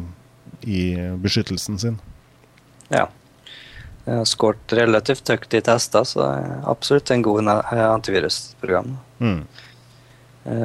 i 0.71 0.83
beskyttelsen 1.23 1.81
sin. 1.83 1.97
Ja. 2.93 3.09
Jeg 4.07 4.21
har 4.23 4.29
skåret 4.29 4.75
relativt 4.75 5.29
høyt 5.29 5.57
i 5.59 5.63
tester, 5.65 6.07
så 6.09 6.23
det 6.23 6.29
er 6.39 6.69
absolutt 6.71 7.11
en 7.11 7.25
god 7.27 7.51
eh, 7.51 7.83
antivirusprogram. 7.89 8.95
Mm. 9.21 9.43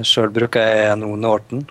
Sjøl 0.08 0.30
bruker 0.34 0.64
jeg 0.64 0.94
nå 1.02 1.10
Norton. 1.20 1.66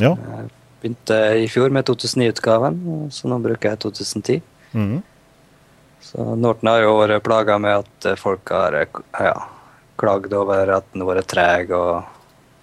Ja. 0.00 0.16
Jeg 0.16 0.48
begynte 0.80 1.20
i 1.38 1.46
fjor 1.52 1.72
med 1.72 1.86
2009-utgaven, 1.88 2.80
så 3.12 3.30
nå 3.30 3.38
bruker 3.44 3.74
jeg 3.74 3.82
2010. 3.84 4.42
Mm. 4.72 4.98
Så 6.00 6.34
Norton 6.36 6.70
har 6.70 6.84
jo 6.84 6.94
vært 7.02 7.24
plaga 7.26 7.58
med 7.60 7.82
at 7.82 8.08
eh, 8.08 8.18
folk 8.18 8.50
har 8.54 8.76
eh, 8.78 9.00
ja, 9.20 9.36
klagd 10.00 10.32
over 10.36 10.72
at 10.78 10.88
den 10.92 11.04
har 11.04 11.12
vært 11.12 11.28
treg, 11.30 11.74
og 11.76 12.19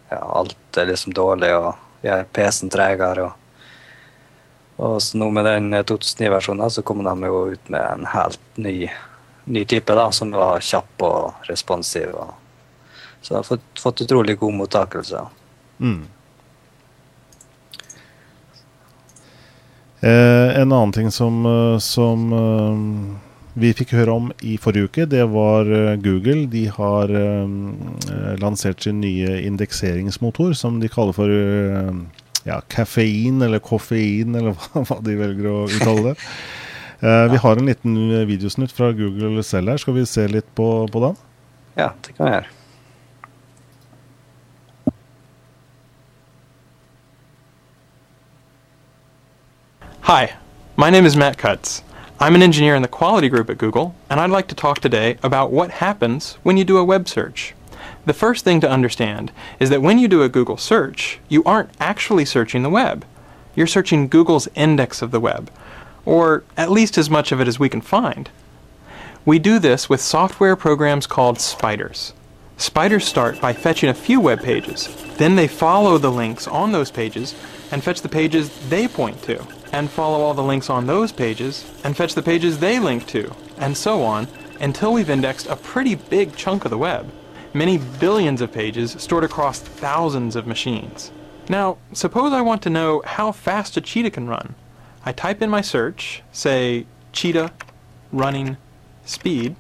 ja, 0.09 0.21
alt 0.39 0.77
er 0.77 0.89
liksom 0.91 1.13
dårlig, 1.13 1.51
og 1.55 1.75
ja, 2.05 2.21
PC-en 2.23 2.71
tregere. 2.73 3.27
Og, 3.27 3.31
og 4.77 4.97
så 5.03 5.17
nå 5.17 5.29
med 5.33 5.47
den 5.47 5.71
eh, 5.73 5.85
2009-versjonen 5.87 6.73
så 6.73 6.83
kommer 6.85 7.09
de 7.09 7.31
jo 7.31 7.45
ut 7.53 7.71
med 7.73 7.81
en 7.81 8.09
helt 8.13 8.43
ny, 8.55 8.89
ny 9.45 9.65
type 9.65 9.95
da, 9.97 10.09
som 10.11 10.31
var 10.35 10.63
kjapp 10.63 11.07
og 11.07 11.49
responsiv. 11.49 12.13
Og, 12.13 12.35
så 13.21 13.33
de 13.33 13.39
har 13.39 13.49
fått, 13.49 13.67
fått 13.81 14.05
utrolig 14.05 14.37
god 14.39 14.61
mottakelse. 14.61 15.25
Mm. 15.79 16.05
Eh, 19.99 20.61
en 20.61 20.71
annen 20.71 20.91
ting 20.91 21.11
som, 21.11 21.45
eh, 21.45 21.79
som 21.79 22.33
eh, 22.33 23.26
vi 23.57 23.71
fikk 23.73 23.95
høre 23.97 24.13
om 24.13 24.29
i 24.45 24.55
forrige 24.61 24.89
uke, 24.89 25.05
det 25.09 25.23
var 25.31 25.69
eh, 25.73 25.95
Google. 26.01 26.45
De 26.51 26.67
har 26.73 27.09
eh, 27.09 27.47
eh, 28.13 28.35
lansert 28.41 28.85
sin 28.85 29.01
nye 29.01 29.39
indekseringsmotor, 29.47 30.53
som 30.57 30.77
de 30.81 30.91
kaller 30.91 31.17
for 31.17 31.33
eh, 31.33 31.89
ja, 32.47 32.59
kaffein 32.69 33.41
eller 33.41 33.63
koffein, 33.63 34.37
eller 34.37 34.53
hva, 34.57 34.85
hva 34.85 34.99
de 35.05 35.17
velger 35.23 35.51
å 35.53 35.65
uttale 35.69 36.11
det. 36.11 36.15
Eh, 36.97 37.27
vi 37.29 37.37
har 37.37 37.59
en 37.59 37.67
liten 37.69 37.97
videosnutt 38.25 38.71
fra 38.73 38.87
Google 38.89 39.43
selv 39.45 39.69
her. 39.69 39.77
Skal 39.77 39.93
vi 39.93 40.05
se 40.09 40.23
litt 40.33 40.47
på, 40.57 40.65
på 40.89 41.01
den? 41.03 41.19
Ja, 41.77 41.91
det 42.01 42.15
kan 42.17 42.25
jeg 42.25 42.39
gjøre. 42.39 42.49
Hi, 50.09 50.33
my 50.75 50.89
name 50.89 51.05
is 51.05 51.13
Matt 51.15 51.37
Cutts. 51.37 51.83
I'm 52.19 52.33
an 52.33 52.41
engineer 52.41 52.73
in 52.73 52.81
the 52.81 52.87
quality 52.87 53.29
group 53.29 53.47
at 53.47 53.59
Google, 53.59 53.93
and 54.09 54.19
I'd 54.19 54.31
like 54.31 54.47
to 54.47 54.55
talk 54.55 54.79
today 54.79 55.19
about 55.21 55.51
what 55.51 55.69
happens 55.69 56.39
when 56.41 56.57
you 56.57 56.63
do 56.63 56.79
a 56.79 56.83
web 56.83 57.07
search. 57.07 57.53
The 58.07 58.13
first 58.13 58.43
thing 58.43 58.59
to 58.61 58.69
understand 58.69 59.31
is 59.59 59.69
that 59.69 59.83
when 59.83 59.99
you 59.99 60.07
do 60.07 60.23
a 60.23 60.29
Google 60.29 60.57
search, 60.57 61.19
you 61.29 61.43
aren't 61.43 61.69
actually 61.79 62.25
searching 62.25 62.63
the 62.63 62.71
web. 62.71 63.05
You're 63.55 63.67
searching 63.67 64.07
Google's 64.07 64.47
index 64.55 65.03
of 65.03 65.11
the 65.11 65.19
web, 65.19 65.51
or 66.05 66.43
at 66.57 66.71
least 66.71 66.97
as 66.97 67.07
much 67.07 67.31
of 67.31 67.39
it 67.39 67.47
as 67.47 67.59
we 67.59 67.69
can 67.69 67.81
find. 67.81 68.31
We 69.23 69.37
do 69.37 69.59
this 69.59 69.87
with 69.87 70.01
software 70.01 70.55
programs 70.55 71.05
called 71.05 71.39
spiders. 71.39 72.13
Spiders 72.57 73.05
start 73.05 73.39
by 73.39 73.53
fetching 73.53 73.89
a 73.89 73.93
few 73.93 74.19
web 74.19 74.41
pages. 74.41 74.89
Then 75.17 75.35
they 75.35 75.47
follow 75.47 75.99
the 75.99 76.11
links 76.11 76.47
on 76.47 76.71
those 76.71 76.89
pages 76.89 77.35
and 77.71 77.83
fetch 77.83 78.01
the 78.01 78.09
pages 78.09 78.49
they 78.69 78.87
point 78.87 79.21
to, 79.23 79.45
and 79.71 79.89
follow 79.89 80.21
all 80.21 80.33
the 80.33 80.43
links 80.43 80.69
on 80.69 80.87
those 80.87 81.11
pages 81.11 81.69
and 81.83 81.95
fetch 81.95 82.15
the 82.15 82.23
pages 82.23 82.59
they 82.59 82.79
link 82.79 83.05
to, 83.07 83.33
and 83.57 83.75
so 83.75 84.03
on 84.03 84.27
until 84.59 84.93
we've 84.93 85.09
indexed 85.09 85.47
a 85.47 85.55
pretty 85.55 85.95
big 85.95 86.35
chunk 86.35 86.65
of 86.65 86.71
the 86.71 86.77
web. 86.77 87.11
Many 87.53 87.77
billions 87.77 88.41
of 88.41 88.51
pages 88.51 88.95
stored 88.99 89.23
across 89.23 89.59
thousands 89.59 90.35
of 90.35 90.47
machines. 90.47 91.11
Now, 91.49 91.77
suppose 91.93 92.33
I 92.33 92.41
want 92.41 92.61
to 92.63 92.69
know 92.69 93.01
how 93.05 93.31
fast 93.31 93.77
a 93.77 93.81
cheetah 93.81 94.11
can 94.11 94.27
run. 94.27 94.55
I 95.05 95.11
type 95.11 95.41
in 95.41 95.49
my 95.49 95.61
search, 95.61 96.21
say 96.31 96.85
cheetah 97.13 97.51
running 98.11 98.57
speed, 99.05 99.55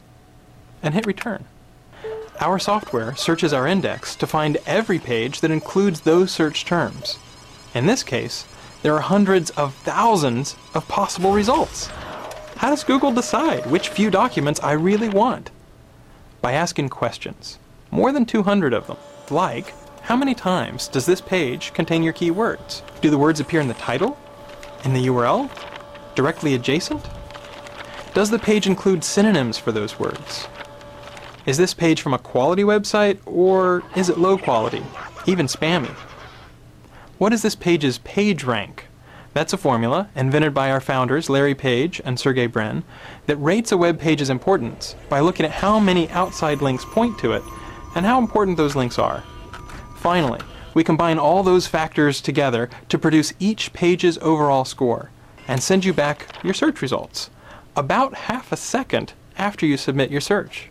and 0.83 0.93
hit 0.93 1.05
return. 1.05 1.45
Our 2.39 2.59
software 2.59 3.15
searches 3.15 3.53
our 3.53 3.65
index 3.65 4.15
to 4.17 4.27
find 4.27 4.57
every 4.65 4.99
page 4.99 5.41
that 5.41 5.49
includes 5.49 6.01
those 6.01 6.31
search 6.31 6.65
terms. 6.65 7.17
In 7.73 7.85
this 7.85 8.03
case, 8.03 8.45
there 8.87 8.95
are 8.95 9.01
hundreds 9.01 9.49
of 9.49 9.75
thousands 9.75 10.55
of 10.73 10.87
possible 10.87 11.33
results. 11.33 11.87
How 12.55 12.69
does 12.69 12.85
Google 12.85 13.11
decide 13.11 13.65
which 13.65 13.89
few 13.89 14.09
documents 14.09 14.61
I 14.63 14.71
really 14.71 15.09
want? 15.09 15.51
By 16.41 16.53
asking 16.53 16.87
questions, 16.87 17.59
more 17.91 18.13
than 18.13 18.25
200 18.25 18.73
of 18.73 18.87
them, 18.87 18.95
like 19.29 19.73
how 20.03 20.15
many 20.15 20.33
times 20.33 20.87
does 20.87 21.05
this 21.05 21.19
page 21.19 21.73
contain 21.73 22.01
your 22.01 22.13
keywords? 22.13 22.81
Do 23.01 23.09
the 23.09 23.17
words 23.17 23.41
appear 23.41 23.59
in 23.59 23.67
the 23.67 23.73
title? 23.73 24.17
In 24.85 24.93
the 24.93 25.07
URL? 25.07 25.51
Directly 26.15 26.55
adjacent? 26.55 27.05
Does 28.13 28.29
the 28.29 28.39
page 28.39 28.67
include 28.67 29.03
synonyms 29.03 29.57
for 29.57 29.73
those 29.73 29.99
words? 29.99 30.47
Is 31.45 31.57
this 31.57 31.73
page 31.73 31.99
from 31.99 32.13
a 32.13 32.19
quality 32.19 32.63
website 32.63 33.19
or 33.25 33.83
is 33.97 34.07
it 34.07 34.17
low 34.17 34.37
quality, 34.37 34.81
even 35.25 35.47
spammy? 35.47 35.93
What 37.17 37.33
is 37.33 37.41
this 37.41 37.55
page's 37.55 37.97
page 37.97 38.43
rank? 38.43 38.85
That's 39.33 39.51
a 39.51 39.57
formula 39.57 40.07
invented 40.15 40.53
by 40.53 40.69
our 40.69 40.79
founders 40.79 41.31
Larry 41.31 41.55
Page 41.55 41.99
and 42.05 42.19
Sergey 42.19 42.45
Brin 42.45 42.83
that 43.25 43.37
rates 43.37 43.71
a 43.71 43.77
web 43.77 43.99
page's 43.99 44.29
importance 44.29 44.95
by 45.09 45.21
looking 45.21 45.43
at 45.43 45.51
how 45.51 45.79
many 45.79 46.07
outside 46.11 46.61
links 46.61 46.85
point 46.85 47.17
to 47.17 47.33
it 47.33 47.41
and 47.95 48.05
how 48.05 48.19
important 48.19 48.55
those 48.55 48.75
links 48.75 48.99
are. 48.99 49.23
Finally, 49.95 50.41
we 50.75 50.83
combine 50.83 51.17
all 51.17 51.41
those 51.41 51.65
factors 51.65 52.21
together 52.21 52.69
to 52.89 52.99
produce 52.99 53.33
each 53.39 53.73
page's 53.73 54.19
overall 54.19 54.63
score 54.63 55.09
and 55.47 55.63
send 55.63 55.85
you 55.85 55.93
back 55.93 56.27
your 56.43 56.53
search 56.53 56.83
results 56.83 57.31
about 57.75 58.13
half 58.13 58.51
a 58.51 58.57
second 58.57 59.13
after 59.39 59.65
you 59.65 59.75
submit 59.75 60.11
your 60.11 60.21
search. 60.21 60.69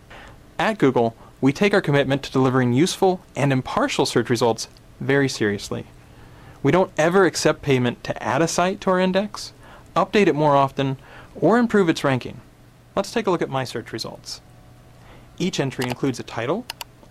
At 0.61 0.78
Google, 0.78 1.16
we 1.40 1.53
take 1.53 1.74
our 1.74 1.80
commitment 1.80 2.22
to 2.22 2.30
delivering 2.30 2.72
useful 2.72 3.20
and 3.34 3.53
impartial 3.53 4.07
search 4.07 4.30
results 4.30 4.68
very 5.01 5.28
seriously. 5.28 5.86
We 6.62 6.72
don't 6.72 6.92
ever 6.96 7.24
accept 7.24 7.62
payment 7.62 8.02
to 8.04 8.22
add 8.22 8.42
a 8.42 8.48
site 8.48 8.80
to 8.82 8.90
our 8.90 9.00
index, 9.00 9.52
update 9.94 10.26
it 10.26 10.34
more 10.34 10.57
often, 10.57 10.96
or 11.34 11.59
improve 11.59 11.88
its 11.88 12.04
ranking. 12.04 12.40
Let's 12.94 13.12
take 13.12 13.26
a 13.26 13.30
look 13.30 13.42
at 13.42 13.50
my 13.50 13.64
search 13.64 13.92
results. 13.92 14.40
Each 15.38 15.61
entry 15.61 15.84
includes 15.86 16.18
a 16.18 16.22
title, 16.22 16.64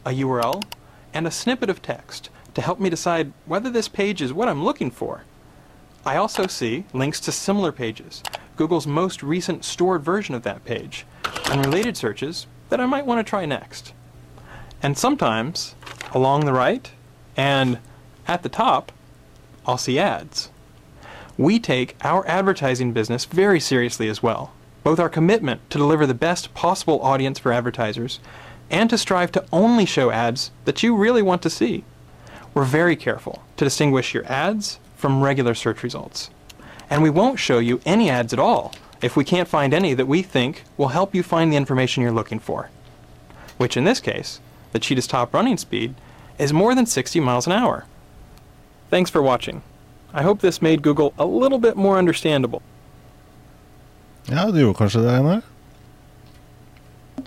a 0.05 0.09
URL, 0.09 0.63
and 1.13 1.27
a 1.27 1.31
snippet 1.31 1.69
of 1.69 1.81
text 1.81 2.29
to 2.55 2.61
help 2.61 2.79
me 2.79 2.89
decide 2.89 3.33
whether 3.45 3.69
this 3.69 3.87
page 3.87 4.21
is 4.21 4.33
what 4.33 4.47
I'm 4.47 4.63
looking 4.63 4.89
for. 4.89 5.23
I 6.05 6.17
also 6.17 6.47
see 6.47 6.85
links 6.93 7.19
to 7.21 7.31
similar 7.31 7.71
pages, 7.71 8.23
Google's 8.55 8.87
most 8.87 9.21
recent 9.21 9.65
stored 9.65 10.03
version 10.03 10.35
of 10.35 10.43
that 10.43 10.63
page, 10.63 11.05
and 11.49 11.65
related 11.65 11.97
searches 11.97 12.47
that 12.69 12.79
I 12.79 12.85
might 12.85 13.05
want 13.05 13.25
to 13.25 13.29
try 13.29 13.45
next. 13.45 13.93
And 14.81 14.97
sometimes, 14.97 15.75
along 16.13 16.45
the 16.45 16.53
right 16.53 16.91
and 17.35 17.79
at 18.27 18.43
the 18.43 18.49
top, 18.49 18.91
I'll 19.65 19.77
see 19.77 19.99
ads. 19.99 20.49
we 21.37 21.59
take 21.59 21.95
our 22.01 22.25
advertising 22.27 22.93
business 22.93 23.25
very 23.25 23.59
seriously 23.59 24.07
as 24.07 24.23
well, 24.23 24.53
both 24.83 24.99
our 24.99 25.09
commitment 25.09 25.67
to 25.69 25.77
deliver 25.77 26.05
the 26.05 26.13
best 26.13 26.53
possible 26.53 27.01
audience 27.01 27.39
for 27.39 27.51
advertisers 27.51 28.19
and 28.69 28.89
to 28.89 28.97
strive 28.97 29.31
to 29.33 29.45
only 29.51 29.85
show 29.85 30.11
ads 30.11 30.51
that 30.65 30.81
you 30.83 30.95
really 30.95 31.21
want 31.21 31.41
to 31.41 31.49
see. 31.49 31.83
We're 32.53 32.63
very 32.63 32.95
careful 32.95 33.43
to 33.57 33.65
distinguish 33.65 34.13
your 34.13 34.25
ads 34.31 34.79
from 34.95 35.21
regular 35.21 35.53
search 35.53 35.83
results. 35.83 36.29
And 36.89 37.03
we 37.03 37.09
won't 37.09 37.39
show 37.39 37.59
you 37.59 37.81
any 37.85 38.09
ads 38.09 38.31
at 38.31 38.39
all 38.39 38.73
if 39.01 39.15
we 39.17 39.23
can't 39.23 39.47
find 39.47 39.73
any 39.73 39.93
that 39.93 40.07
we 40.07 40.21
think 40.21 40.63
will 40.77 40.89
help 40.89 41.13
you 41.13 41.21
find 41.21 41.51
the 41.51 41.57
information 41.57 42.01
you're 42.01 42.11
looking 42.11 42.39
for. 42.39 42.69
Which 43.57 43.75
in 43.75 43.83
this 43.83 43.99
case, 43.99 44.39
the 44.71 44.79
cheetah's 44.79 45.07
top 45.07 45.33
running 45.33 45.57
speed 45.57 45.95
is 46.37 46.53
more 46.53 46.75
than 46.75 46.85
60 46.85 47.19
miles 47.19 47.45
an 47.45 47.53
hour. 47.53 47.85
Thanks 48.89 49.11
for 49.11 49.21
watching. 49.21 49.61
I 50.13 50.21
hope 50.23 50.39
this 50.41 50.61
made 50.61 50.81
Google 50.81 51.13
a 51.17 51.25
little 51.25 51.59
bit 51.59 51.75
more 51.75 51.97
understandable. 51.99 52.61
Ja, 54.29 54.45
det 54.51 54.61
gjorde 54.63 54.77
kanskje 54.79 55.01
det, 55.03 55.11
Einar? 55.19 55.41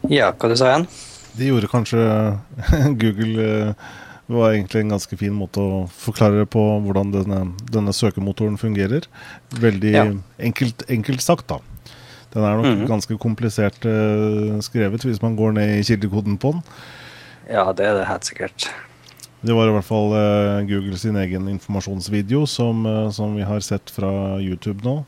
Ja, 0.09 0.33
hva 0.33 0.49
du 0.51 0.57
sa 0.59 0.71
igjen? 0.73 0.87
De 1.39 1.49
gjorde 1.51 1.69
kanskje 1.71 2.03
Google 3.01 3.75
det 4.29 4.37
var 4.37 4.53
egentlig 4.53 4.83
en 4.83 4.91
ganske 4.93 5.17
fin 5.17 5.33
måte 5.33 5.63
å 5.63 5.77
forklare 5.89 6.43
på 6.53 6.61
hvordan 6.85 7.13
denne, 7.15 7.39
denne 7.73 7.95
søkemotoren 7.97 8.59
fungerer. 8.61 9.07
Veldig 9.57 9.93
Ja. 9.95 10.03
enkelt, 10.39 10.85
enkelt 10.93 11.23
sagt, 11.25 11.47
da. 11.49 11.57
Den 12.35 12.45
er 12.45 12.59
nok 12.59 12.67
Mhm. 12.67 12.87
ganske 12.91 13.17
komplisert 13.19 13.87
eh, 13.89 14.59
skrevet 14.61 15.01
hvis 15.07 15.23
man 15.23 15.35
går 15.37 15.53
ned 15.57 15.79
i 15.79 15.83
kildekoden 15.83 16.37
på 16.39 16.53
den. 16.53 16.63
Ja, 17.49 17.73
det 17.73 17.87
er 17.87 17.95
det 17.97 18.07
helt 18.11 18.25
sikkert. 18.29 18.69
Det 19.41 19.55
var 19.55 19.69
i 19.71 19.75
hvert 19.77 19.87
fall 19.87 20.13
uh, 20.17 20.67
Google 20.67 20.99
sin 20.99 21.17
egen 21.21 21.47
informasjonsvideo 21.53 22.43
som, 22.51 22.87
uh, 22.87 23.11
som 23.15 23.37
vi 23.39 23.47
har 23.47 23.63
sett 23.63 23.91
fra 23.95 24.11
YouTube 24.43 24.83
nå. 24.83 25.03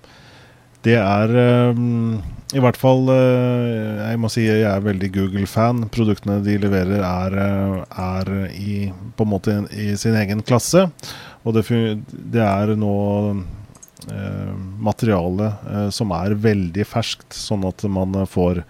Det 0.86 0.94
er 0.96 1.32
um, 1.74 2.20
i 2.56 2.60
hvert 2.62 2.78
fall 2.80 3.10
uh, 3.10 4.06
Jeg 4.06 4.20
må 4.22 4.30
si 4.32 4.46
jeg 4.46 4.62
er 4.70 4.86
veldig 4.86 5.10
Google-fan. 5.16 5.82
Produktene 5.92 6.38
de 6.46 6.54
leverer 6.62 7.02
er, 7.02 7.36
er 7.90 8.30
i, 8.54 8.76
på 9.18 9.26
en 9.26 9.32
måte 9.34 9.56
i 9.74 9.90
sin 9.98 10.14
egen 10.20 10.46
klasse. 10.46 10.86
Og 11.42 11.56
det, 11.56 11.66
det 12.10 12.44
er 12.44 12.76
nå 12.78 12.94
materiale 14.80 15.50
som 15.92 16.12
er 16.16 16.32
veldig 16.40 16.86
ferskt, 16.88 17.34
sånn 17.36 17.66
at 17.68 17.84
man 17.92 18.16
får 18.24 18.62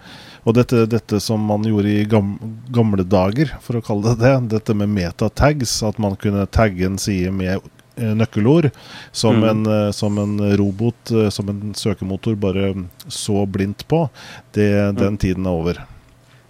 Og 0.43 0.55
dette, 0.57 0.85
dette 0.89 1.19
som 1.21 1.43
man 1.45 1.61
gjorde 1.67 1.91
i 1.91 2.05
gam, 2.09 2.31
gamle 2.73 3.03
dager, 3.05 3.51
for 3.61 3.77
å 3.77 3.83
kalle 3.85 4.15
det 4.15 4.23
det, 4.25 4.31
dette 4.55 4.73
med 4.73 4.89
metatags, 4.89 5.75
at 5.85 5.99
man 6.01 6.15
kunne 6.17 6.47
tagge 6.49 6.87
en 6.87 6.97
side 6.97 7.29
med 7.31 7.59
eh, 7.97 8.13
nøkkelord, 8.17 8.71
som, 9.11 9.37
Mm. 9.43 9.49
en, 9.49 9.65
eh, 9.87 9.91
som 9.91 10.17
en 10.17 10.37
robot, 10.57 11.11
eh, 11.11 11.29
som 11.29 11.49
en 11.49 11.73
søkemotor, 11.77 12.35
bare 12.35 12.73
så 13.07 13.45
blindt 13.45 13.85
på, 13.87 14.09
det, 14.53 14.95
den 14.97 15.17
tiden 15.17 15.45
er 15.45 15.51
over. 15.51 15.83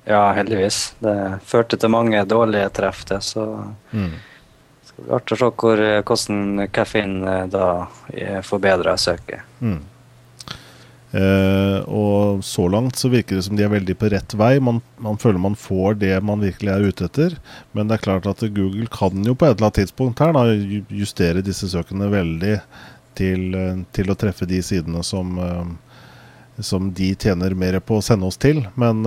Ja, 0.08 0.32
heldigvis. 0.34 0.94
Det 1.04 1.40
førte 1.46 1.78
til 1.78 1.90
mange 1.90 2.24
dårlige 2.26 2.72
treff, 2.74 3.04
det, 3.06 3.20
så 3.24 3.74
Mm. 3.92 4.12
det 4.16 4.88
skal 4.88 5.04
bli 5.06 5.14
artig 5.20 5.36
å 5.36 5.38
se 5.38 5.52
hvor, 5.52 5.84
hvordan 6.04 6.68
Caffeine 6.72 7.28
eh, 7.42 7.48
da 7.48 7.88
forbedrer 8.42 8.96
søket. 8.98 9.42
Mm. 9.62 9.82
Eh, 11.12 11.80
og 11.92 12.40
så 12.44 12.68
langt 12.72 12.96
så 12.96 13.10
virker 13.12 13.36
det 13.36 13.44
som 13.44 13.58
de 13.60 13.66
er 13.66 13.74
veldig 13.74 13.98
på 14.00 14.10
rett 14.14 14.36
vei. 14.40 14.54
Man, 14.64 14.80
man 15.02 15.20
føler 15.20 15.44
man 15.44 15.58
får 15.60 16.00
det 16.00 16.14
man 16.24 16.44
virkelig 16.44 16.72
er 16.72 16.88
ute 16.88 17.08
etter. 17.10 17.38
Men 17.76 17.90
det 17.90 17.98
er 17.98 18.06
klart 18.06 18.30
at 18.32 18.46
Google 18.56 18.88
kan 18.92 19.26
jo 19.28 19.36
på 19.36 19.48
et 19.48 19.58
eller 19.58 19.70
annet 19.70 19.82
tidspunkt 19.84 20.24
her 20.24 20.36
da 20.36 20.48
justere 21.02 21.44
disse 21.46 21.70
søkene 21.72 22.12
veldig 22.12 22.58
til, 23.20 23.48
eh, 23.58 23.84
til 23.92 24.12
å 24.12 24.18
treffe 24.20 24.48
de 24.48 24.62
sidene 24.64 25.04
som, 25.04 25.36
eh, 25.40 26.64
som 26.64 26.92
de 26.96 27.12
tjener 27.20 27.58
mer 27.60 27.80
på 27.84 28.00
å 28.00 28.06
sende 28.06 28.32
oss 28.32 28.40
til. 28.40 28.64
Men, 28.80 29.02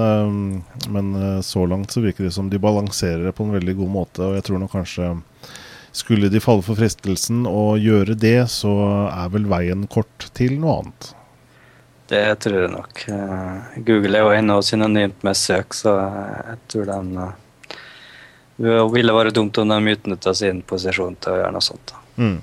men 0.90 1.10
så 1.44 1.62
langt 1.70 1.92
så 1.94 2.02
virker 2.02 2.26
det 2.26 2.32
som 2.34 2.48
de 2.50 2.58
balanserer 2.58 3.28
det 3.28 3.34
på 3.36 3.46
en 3.46 3.54
veldig 3.54 3.76
god 3.78 3.92
måte. 3.94 4.24
Og 4.26 4.34
jeg 4.40 4.48
tror 4.48 4.58
nok 4.58 4.74
kanskje 4.74 5.12
skulle 5.94 6.32
de 6.32 6.40
falle 6.42 6.64
for 6.66 6.74
fristelsen 6.74 7.44
å 7.46 7.76
gjøre 7.78 8.16
det, 8.18 8.40
så 8.50 8.72
er 9.06 9.28
vel 9.30 9.46
veien 9.46 9.84
kort 9.86 10.32
til 10.34 10.56
noe 10.58 10.80
annet. 10.80 11.12
Det 12.10 12.24
tror 12.44 12.58
jeg 12.60 12.72
nok. 12.74 13.04
Eh, 13.08 13.76
Google 13.86 14.18
er 14.18 14.26
jo 14.26 14.32
ennå 14.36 14.58
synonymt 14.64 15.22
med 15.24 15.38
søk, 15.40 15.72
så 15.76 15.94
jeg 16.04 16.58
tror 16.68 16.90
de 16.90 16.98
eh, 17.22 17.78
Det 18.56 18.74
ville 18.92 19.14
være 19.16 19.32
dumt 19.34 19.56
om 19.58 19.72
de 19.72 19.94
utnytta 19.96 20.34
sin 20.36 20.60
posisjon 20.62 21.16
til 21.16 21.32
å 21.32 21.38
gjøre 21.40 21.54
noe 21.56 21.64
sånt. 21.64 21.94
Mm. 22.20 22.36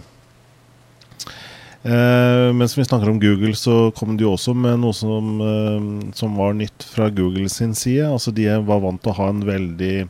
Eh, 1.83 2.53
mens 2.53 2.77
vi 2.77 2.85
snakker 2.85 3.09
om 3.09 3.19
Google, 3.19 3.55
så 3.57 3.91
kom 3.97 4.17
de 4.17 4.27
også 4.29 4.53
med 4.53 4.81
noe 4.83 4.93
som, 4.93 5.29
eh, 5.41 6.11
som 6.13 6.35
var 6.37 6.53
nytt 6.53 6.83
fra 6.85 7.09
Google 7.09 7.49
sin 7.49 7.73
side. 7.73 8.05
Altså 8.05 8.33
De 8.33 8.45
var 8.45 8.81
vant 8.83 9.01
til 9.01 9.11
å 9.13 9.17
ha 9.17 9.29
en 9.29 9.45
veldig 9.45 10.09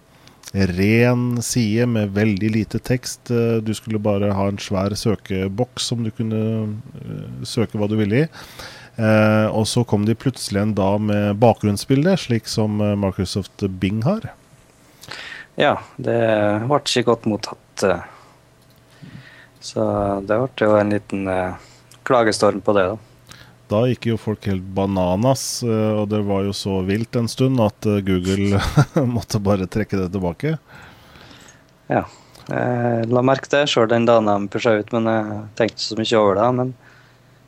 ren 0.51 1.41
side 1.41 1.85
med 1.87 2.11
veldig 2.11 2.51
lite 2.51 2.79
tekst. 2.79 3.31
Eh, 3.31 3.61
Du 3.61 3.73
skulle 3.73 3.99
bare 4.03 4.33
ha 4.33 4.47
en 4.47 4.57
svær 4.57 4.91
søkeboks 4.91 5.87
som 5.91 6.03
du 6.03 6.11
kunne 6.11 6.75
søke 7.43 7.79
hva 7.79 7.87
du 7.87 7.95
ville 7.95 8.25
i. 8.25 8.27
Eh, 8.95 9.47
og 9.47 9.67
så 9.67 9.83
kom 9.87 10.05
de 10.05 10.15
plutselig 10.17 10.61
en 10.61 10.73
dag 10.75 10.99
med 11.01 11.37
bakgrunnsbilde, 11.41 12.15
slik 12.19 12.49
som 12.51 12.81
eh, 12.83 12.95
Microsoft 12.99 13.63
Bing 13.81 14.01
har. 14.03 14.31
Ja, 15.59 15.77
det 15.97 16.17
ble 16.67 16.81
ikke 16.81 17.07
godt 17.11 17.29
mottatt. 17.29 17.85
eh. 17.87 18.03
Så 19.61 19.85
det 20.25 20.37
ble 20.41 20.67
jo 20.67 20.75
en 20.79 20.91
liten 20.91 21.27
eh, 21.31 21.55
klagestorm 22.07 22.61
på 22.65 22.75
det, 22.77 22.89
da. 22.91 22.99
Da 23.71 23.85
gikk 23.87 24.09
jo 24.09 24.17
folk 24.19 24.43
helt 24.49 24.65
bananas, 24.75 25.63
og 25.63 26.09
det 26.11 26.19
var 26.27 26.41
jo 26.43 26.51
så 26.51 26.81
vilt 26.83 27.15
en 27.15 27.29
stund 27.31 27.61
at 27.63 27.85
Google 28.03 28.59
måtte 29.15 29.39
bare 29.39 29.63
trekke 29.71 29.95
det 29.95 30.09
tilbake. 30.11 30.57
Ja. 31.87 32.01
Jeg 32.51 33.07
la 33.07 33.23
merke 33.23 33.47
til 33.47 33.61
det 33.61 33.69
sjøl 33.71 33.87
den 33.87 34.09
dagen 34.09 34.27
de 34.27 34.49
pusha 34.51 34.73
ut, 34.75 34.91
men 34.91 35.07
jeg 35.07 35.39
tenkte 35.55 35.85
så 35.85 35.95
mye 35.95 36.19
over 36.19 36.41
det. 36.41 36.49
Men 36.57 36.73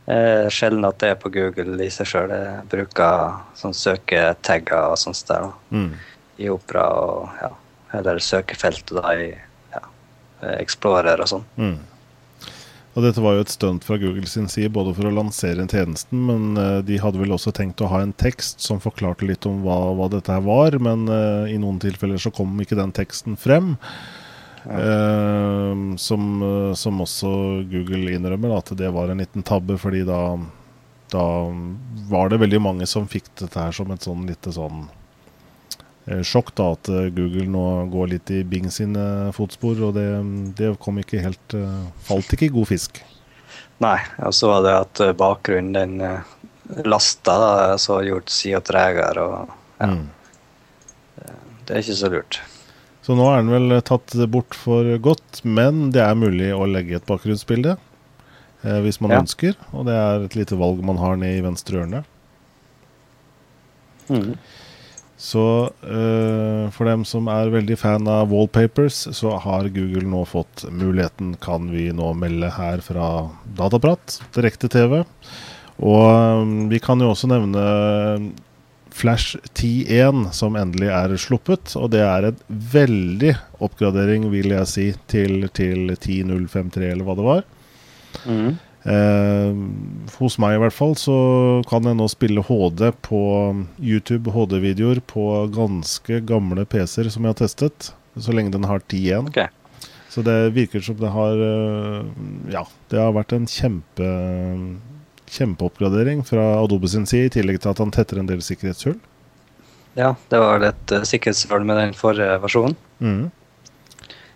eh, 0.08 0.50
sjelden 0.54 0.86
at 0.88 1.00
det 1.00 1.14
er 1.14 1.20
på 1.22 1.32
Google 1.34 1.78
i 1.84 1.90
seg 1.94 2.10
sjøl. 2.10 2.34
Jeg 2.34 2.68
bruker 2.72 3.40
sånn 3.60 3.76
søketagger 3.78 4.92
og 4.94 4.98
sånt 5.02 5.24
der 5.30 5.48
da, 5.48 5.54
Mm. 5.72 5.94
i 6.40 6.50
Opera 6.50 6.86
og 6.98 7.30
ja, 7.42 7.50
eller 8.00 8.20
søkefeltet 8.20 8.96
da 8.98 9.14
i 9.16 9.32
ja, 9.74 9.82
Explorer 10.60 11.22
og 11.22 11.28
sånn. 11.30 11.44
Mm. 11.58 11.78
Og 12.94 13.02
dette 13.02 13.22
var 13.26 13.34
jo 13.34 13.42
et 13.42 13.50
stunt 13.50 13.84
fra 13.88 13.98
Google 13.98 14.28
sin 14.30 14.46
side, 14.48 14.70
både 14.70 14.92
for 14.94 15.10
å 15.10 15.14
lansere 15.16 15.64
tjenesten, 15.66 16.20
men 16.28 16.58
eh, 16.62 16.82
de 16.86 17.00
hadde 17.02 17.18
vel 17.18 17.34
også 17.34 17.50
tenkt 17.58 17.82
å 17.82 17.88
ha 17.90 18.04
en 18.06 18.14
tekst 18.14 18.62
som 18.62 18.78
forklarte 18.84 19.26
litt 19.26 19.48
om 19.50 19.64
hva, 19.66 19.78
hva 19.98 20.10
dette 20.14 20.30
her 20.30 20.44
var, 20.46 20.78
men 20.78 21.08
eh, 21.10 21.56
i 21.56 21.58
noen 21.58 21.80
tilfeller 21.82 22.22
så 22.22 22.30
kom 22.30 22.54
ikke 22.62 22.78
den 22.78 22.94
teksten 22.94 23.34
frem. 23.40 23.72
Eh, 24.64 25.96
som, 25.98 26.28
eh, 26.44 26.74
som 26.80 27.02
også 27.04 27.30
Google 27.72 28.14
innrømmer, 28.16 28.58
at 28.58 28.72
det 28.80 28.92
var 28.96 29.12
en 29.12 29.20
liten 29.20 29.44
tabbe, 29.44 29.76
fordi 29.78 30.04
da, 30.08 30.38
da 31.12 31.24
var 32.10 32.30
det 32.32 32.40
veldig 32.44 32.62
mange 32.64 32.88
som 32.88 33.08
fikk 33.12 33.28
dette 33.42 33.60
her 33.60 33.76
som 33.76 33.92
et 33.92 34.06
sånn 34.08 34.24
lite 34.30 34.54
sånn 34.56 34.86
eh, 36.08 36.22
sjokk, 36.24 36.54
da, 36.56 36.70
at 36.78 36.88
Google 37.16 37.50
nå 37.52 37.66
går 37.92 38.14
litt 38.16 38.32
i 38.32 38.44
Bing 38.48 38.70
sine 38.72 39.34
fotspor, 39.36 39.82
og 39.90 39.98
det, 40.00 40.08
det 40.60 40.76
kom 40.84 41.02
ikke 41.04 41.24
helt 41.26 41.58
eh, 41.60 41.84
Falt 42.08 42.32
ikke 42.38 42.48
i 42.48 42.56
god 42.56 42.72
fisk. 42.72 43.04
Nei, 43.84 43.98
og 44.24 44.32
så 44.38 44.48
var 44.54 44.64
det 44.64 44.74
at 44.80 45.04
bakgrunnen 45.20 45.76
den 45.76 46.88
lasta, 46.88 47.36
da, 47.36 47.78
så 47.82 48.00
gjort 48.08 48.32
sida 48.32 48.64
tregere 48.64 49.28
og 49.28 49.60
ja, 49.82 49.90
Mm. 49.90 50.06
det 51.66 51.74
er 51.74 51.82
ikke 51.82 51.96
så 52.00 52.08
lurt. 52.14 52.38
Så 53.04 53.18
nå 53.20 53.26
er 53.28 53.42
den 53.44 53.52
vel 53.52 53.82
tatt 53.84 54.14
bort 54.32 54.56
for 54.56 54.88
godt, 55.04 55.42
men 55.44 55.90
det 55.92 56.00
er 56.06 56.16
mulig 56.16 56.54
å 56.56 56.64
legge 56.70 56.96
et 57.02 57.08
bakgrunnsbilde 57.10 57.76
eh, 57.76 58.80
hvis 58.86 59.02
man 59.04 59.12
Ja. 59.12 59.20
ønsker. 59.26 59.58
Og 59.76 59.86
det 59.90 59.96
er 60.00 60.24
et 60.24 60.38
lite 60.40 60.56
valg 60.60 60.80
man 60.88 61.02
har 61.02 61.18
ned 61.20 61.38
i 61.38 61.44
venstre 61.44 61.82
ørne. 61.84 62.04
Mm. 64.08 64.38
Så 65.24 65.44
eh, 65.88 66.64
for 66.76 66.88
dem 66.90 67.04
som 67.08 67.28
er 67.32 67.52
veldig 67.54 67.78
fan 67.80 68.08
av 68.12 68.32
wallpapers, 68.34 69.04
så 69.16 69.36
har 69.40 69.70
Google 69.72 70.08
nå 70.10 70.24
fått 70.28 70.66
muligheten, 70.72 71.36
kan 71.44 71.70
vi 71.72 71.90
nå 71.96 72.10
melde 72.20 72.50
her 72.56 72.84
fra 72.84 73.30
Dataprat, 73.56 74.18
direkte-TV. 74.36 75.04
Og 75.84 76.42
um, 76.44 76.58
vi 76.70 76.80
kan 76.84 77.00
jo 77.02 77.14
også 77.14 77.30
nevne 77.32 77.64
Flash 78.94 79.40
10.1, 79.58 80.28
som 80.38 80.58
endelig 80.60 80.92
er 80.94 81.16
sluppet. 81.18 81.74
Og 81.80 81.90
det 81.96 82.04
er 82.06 82.30
en 82.30 82.44
veldig 82.50 83.34
oppgradering, 83.64 84.30
vil 84.34 84.54
jeg 84.54 84.70
si, 84.70 84.86
til, 85.10 85.48
til 85.56 85.96
10.053, 85.96 86.92
eller 86.92 87.08
hva 87.08 87.18
det 87.18 87.26
var. 87.26 87.44
Mm. 88.30 88.54
Eh, 88.84 89.52
hos 90.20 90.36
meg 90.44 90.58
i 90.58 90.60
hvert 90.60 90.76
fall 90.76 90.92
så 91.00 91.16
kan 91.70 91.88
jeg 91.88 91.96
nå 91.96 92.08
spille 92.12 92.44
HD 92.44 92.90
på 93.06 93.22
YouTube 93.80 94.34
HD-videoer 94.36 95.00
på 95.08 95.28
ganske 95.56 96.20
gamle 96.28 96.66
PC-er 96.68 97.08
som 97.14 97.24
jeg 97.24 97.32
har 97.32 97.40
testet, 97.46 97.94
så 98.20 98.36
lenge 98.36 98.52
den 98.56 98.68
har 98.68 98.84
10.1. 98.84 99.32
Okay. 99.32 99.48
Så 100.14 100.22
det 100.22 100.54
virker 100.54 100.84
som 100.84 101.00
det 101.00 101.10
har 101.10 101.40
eh, 101.42 102.10
Ja, 102.54 102.68
det 102.92 103.00
har 103.02 103.16
vært 103.16 103.34
en 103.34 103.48
kjempe 103.50 104.10
kjempeoppgradering 105.34 106.24
fra 106.28 106.44
Adobe 106.60 106.90
sin 106.92 107.08
side, 107.10 107.30
i 107.30 107.34
tillegg 107.38 107.62
til 107.64 107.74
at 107.74 107.82
han 107.82 107.94
tetter 107.94 108.22
en 108.22 108.30
del 108.30 108.44
sikkerhetshull. 108.46 109.00
Ja, 109.98 110.16
det 110.30 110.42
var 110.42 110.62
litt 110.62 110.94
uh, 110.94 111.04
sikkerhetshull 111.06 111.66
med 111.70 111.80
den 111.82 111.96
forrige 111.98 112.38
versjonen. 112.42 112.78
Mm. 113.00 113.32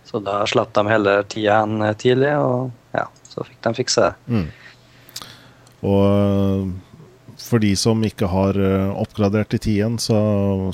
Så 0.07 0.21
da 0.23 0.41
slapp 0.47 0.73
de 0.77 0.85
hele 0.87 1.17
tida 1.27 1.41
igjen 1.41 1.81
eh, 1.83 1.95
tidlig, 1.99 2.31
og 2.39 2.69
ja, 2.95 3.07
så 3.27 3.43
fikk 3.43 3.59
de 3.65 3.73
fikse 3.75 4.05
det. 4.05 4.13
Mm. 4.31 4.45
Og 5.87 6.03
eh, 6.07 6.61
for 7.47 7.63
de 7.63 7.71
som 7.79 8.01
ikke 8.05 8.27
har 8.29 8.57
eh, 8.59 8.89
oppgradert 8.99 9.55
i 9.55 9.59
10 9.63 9.97
så, 10.03 10.17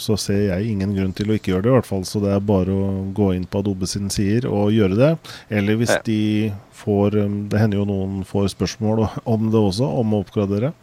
så 0.02 0.18
ser 0.20 0.42
jeg 0.50 0.72
ingen 0.74 0.96
grunn 0.98 1.14
til 1.16 1.30
å 1.32 1.38
ikke 1.38 1.54
gjøre 1.54 1.66
det. 1.68 1.72
i 1.72 1.78
hvert 1.78 1.90
fall, 1.90 2.04
Så 2.10 2.22
det 2.24 2.34
er 2.34 2.44
bare 2.44 2.74
å 2.74 2.92
gå 3.16 3.32
inn 3.38 3.46
på 3.46 3.62
Adobe 3.64 3.88
sine 3.90 4.10
sider 4.14 4.50
og 4.50 4.74
gjøre 4.74 4.98
det. 5.00 5.12
Eller 5.50 5.78
hvis 5.80 5.94
Ja. 5.94 6.02
de 6.06 6.52
får 6.84 7.12
Det 7.50 7.60
hender 7.62 7.78
jo 7.78 7.86
noen 7.88 8.24
får 8.28 8.50
spørsmål 8.56 9.06
om 9.36 9.50
det 9.54 9.60
også, 9.62 9.88
om 10.02 10.14
å 10.18 10.24
oppgradere. 10.26 10.74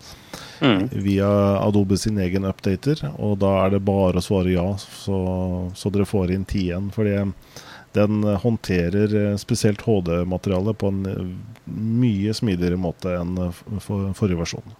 Mm. 0.61 0.88
Via 0.93 1.28
Adobe 1.61 1.97
sin 1.99 2.18
egen 2.18 2.45
updater. 2.45 3.01
Og 3.18 3.38
da 3.41 3.64
er 3.66 3.70
det 3.74 3.84
bare 3.84 4.20
å 4.20 4.24
svare 4.24 4.53
ja, 4.53 4.68
så, 4.78 5.70
så 5.74 5.91
dere 5.93 6.07
får 6.09 6.32
inn 6.36 6.45
10 6.45 6.91
Fordi 6.95 7.16
den 7.97 8.22
håndterer 8.22 9.14
eh, 9.32 9.36
spesielt 9.41 9.82
HD-materiale 9.82 10.74
på 10.78 10.93
en 10.93 11.01
eh, 11.11 11.24
mye 11.66 12.34
smidigere 12.36 12.78
måte 12.78 13.16
enn 13.18 13.32
eh, 13.49 13.64
for, 13.82 14.12
forrige 14.14 14.38
versjon. 14.45 14.76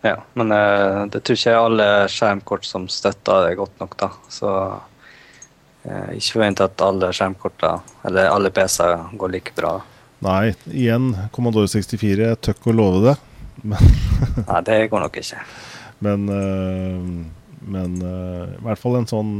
Ja, 0.00 0.20
men 0.38 0.52
uh, 0.54 1.06
det 1.10 1.24
tror 1.26 1.38
ikke 1.38 1.52
jeg 1.52 1.58
alle 1.60 1.86
skjermkort 2.12 2.66
som 2.66 2.86
støtter 2.92 3.48
det 3.48 3.58
godt 3.58 3.80
nok, 3.82 3.96
da. 3.98 4.10
Så 4.30 4.50
uh, 4.50 6.10
ikke 6.14 6.36
forvent 6.36 6.62
at 6.62 6.84
alle 6.86 7.10
skjermkorta, 7.16 7.72
eller 8.06 8.30
alle 8.30 8.52
PC-er, 8.54 9.08
går 9.18 9.34
like 9.34 9.56
bra. 9.58 9.78
Nei, 10.24 10.52
igjen, 10.70 11.10
Commodore 11.34 11.70
64, 11.70 12.28
jeg 12.30 12.40
tør 12.42 12.58
ikke 12.58 12.72
å 12.72 12.78
love 12.78 13.02
det. 13.08 13.16
Nei, 14.48 14.62
det 14.66 14.78
går 14.90 15.02
nok 15.02 15.18
ikke. 15.18 15.42
Men, 16.02 16.28
eh, 16.30 17.06
men 17.74 17.94
i 17.98 18.60
hvert 18.62 18.78
fall 18.78 19.00
en 19.00 19.08
sånn 19.10 19.32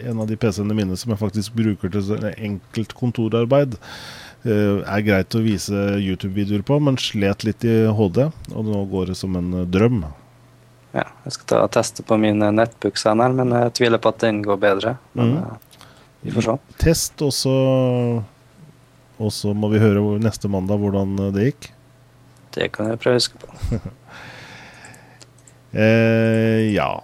En 0.00 0.22
av 0.22 0.24
de 0.24 0.38
PC-ene 0.40 0.72
mine 0.72 0.96
som 0.96 1.12
jeg 1.12 1.20
faktisk 1.20 1.52
bruker 1.56 1.92
til 1.92 2.24
enkelt 2.32 2.94
kontorarbeid, 2.96 3.76
er 4.52 5.02
greit 5.06 5.34
å 5.34 5.42
vise 5.44 5.74
YouTube-videoer 5.98 6.62
på, 6.66 6.78
men 6.82 6.98
slet 7.00 7.44
litt 7.46 7.64
i 7.66 7.82
HD. 7.88 8.26
Og 8.52 8.68
nå 8.68 8.84
går 8.92 9.12
det 9.12 9.18
som 9.18 9.36
en 9.38 9.52
eh, 9.62 9.68
drøm. 9.68 10.04
Ja, 10.96 11.04
jeg 11.26 11.34
skal 11.34 11.48
ta 11.50 11.60
og 11.66 11.72
teste 11.74 12.04
på 12.06 12.18
min 12.20 12.40
eh, 12.44 12.54
nettbook 12.54 12.98
senere, 13.00 13.34
men 13.36 13.52
jeg 13.56 13.74
tviler 13.80 14.02
på 14.02 14.12
at 14.14 14.22
den 14.24 14.40
går 14.46 14.60
bedre. 14.62 14.96
Men 15.18 15.36
eh, 15.42 15.80
vi 16.24 16.34
får 16.34 16.48
se. 16.48 16.56
Test, 16.82 17.22
og 17.22 17.34
så 17.36 17.56
Og 19.16 19.32
så 19.32 19.54
må 19.56 19.70
vi 19.72 19.80
høre 19.80 20.18
neste 20.20 20.48
mandag 20.52 20.80
hvordan 20.82 21.16
eh, 21.26 21.32
det 21.36 21.50
gikk. 21.50 21.70
Det 22.56 22.70
kan 22.72 22.90
jeg 22.90 23.00
prøve 23.02 23.18
å 23.18 23.22
huske 23.22 23.44
på. 23.44 23.80
Eh, 25.76 26.72
ja. 26.72 27.02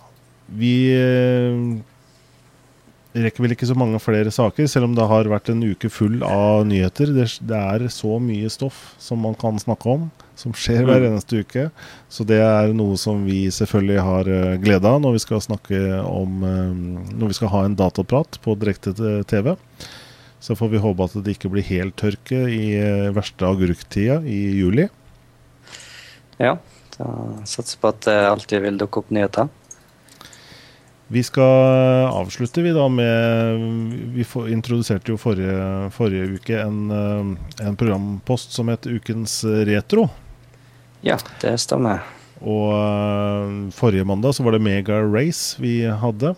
Vi 0.56 0.74
eh, 0.96 1.56
rekker 3.14 3.44
vel 3.44 3.52
ikke 3.54 3.68
så 3.68 3.76
mange 3.76 3.98
flere 4.00 4.30
saker, 4.32 4.66
selv 4.70 4.88
om 4.88 4.94
det 4.96 5.04
har 5.10 5.28
vært 5.28 5.50
en 5.52 5.62
uke 5.62 5.90
full 5.92 6.22
av 6.24 6.64
nyheter. 6.68 7.12
Det, 7.12 7.26
det 7.44 7.58
er 7.58 7.86
så 7.92 8.16
mye 8.22 8.48
stoff 8.52 8.94
som 9.02 9.20
man 9.24 9.36
kan 9.38 9.58
snakke 9.60 9.88
om, 9.92 10.06
som 10.38 10.54
skjer 10.56 10.86
hver 10.88 11.02
Mm. 11.02 11.08
eneste 11.12 11.42
uke. 11.44 11.66
Så 12.08 12.24
det 12.24 12.40
er 12.40 12.72
noe 12.72 12.96
som 12.96 13.24
vi 13.28 13.46
selvfølgelig 13.52 14.00
har 14.00 14.30
uh, 14.32 14.56
glede 14.62 14.88
av 14.88 15.02
når 15.04 15.18
vi 15.18 15.24
skal 15.26 15.44
snakke 15.44 15.80
om 16.08 16.42
eh, 16.46 17.12
Når 17.12 17.28
vi 17.28 17.36
skal 17.36 17.52
ha 17.52 17.64
en 17.66 17.76
dataprat 17.76 18.38
på 18.42 18.56
direkte 18.58 18.94
TV. 19.28 19.54
Så 20.42 20.56
får 20.58 20.72
vi 20.72 20.80
håpe 20.82 21.04
at 21.04 21.14
det 21.22 21.36
ikke 21.36 21.52
blir 21.52 21.62
helt 21.68 21.94
tørke 22.00 22.48
i 22.48 22.74
eh, 22.74 23.12
verste 23.14 23.46
agurktida 23.46 24.22
i 24.26 24.40
juli. 24.58 24.88
Ja, 26.40 26.56
da 26.96 27.08
satser 27.46 27.78
på 27.78 27.92
at 27.92 28.00
det 28.08 28.16
alltid 28.26 28.64
vil 28.64 28.80
dukke 28.80 29.04
opp 29.04 29.12
nyheter. 29.14 29.52
Vi 31.12 31.20
skal 31.22 32.08
avslutte 32.08 32.62
vi 32.64 32.70
da 32.72 32.86
med 32.88 33.58
Vi 34.14 34.24
introduserte 34.52 35.12
jo 35.12 35.18
forrige, 35.20 35.90
forrige 35.92 36.38
uke 36.38 36.56
en, 36.62 36.78
eh, 36.90 37.66
en 37.66 37.76
programpost 37.76 38.54
som 38.56 38.70
het 38.72 38.88
Ukens 38.88 39.42
retro. 39.44 40.08
Ja, 41.04 41.18
det 41.42 41.58
stemmer. 41.60 42.00
Og 42.40 42.72
eh, 42.72 43.52
forrige 43.76 44.08
mandag 44.08 44.38
så 44.38 44.46
var 44.46 44.56
det 44.56 44.64
Mega 44.64 45.02
Race 45.04 45.60
vi 45.60 45.82
hadde. 45.84 46.32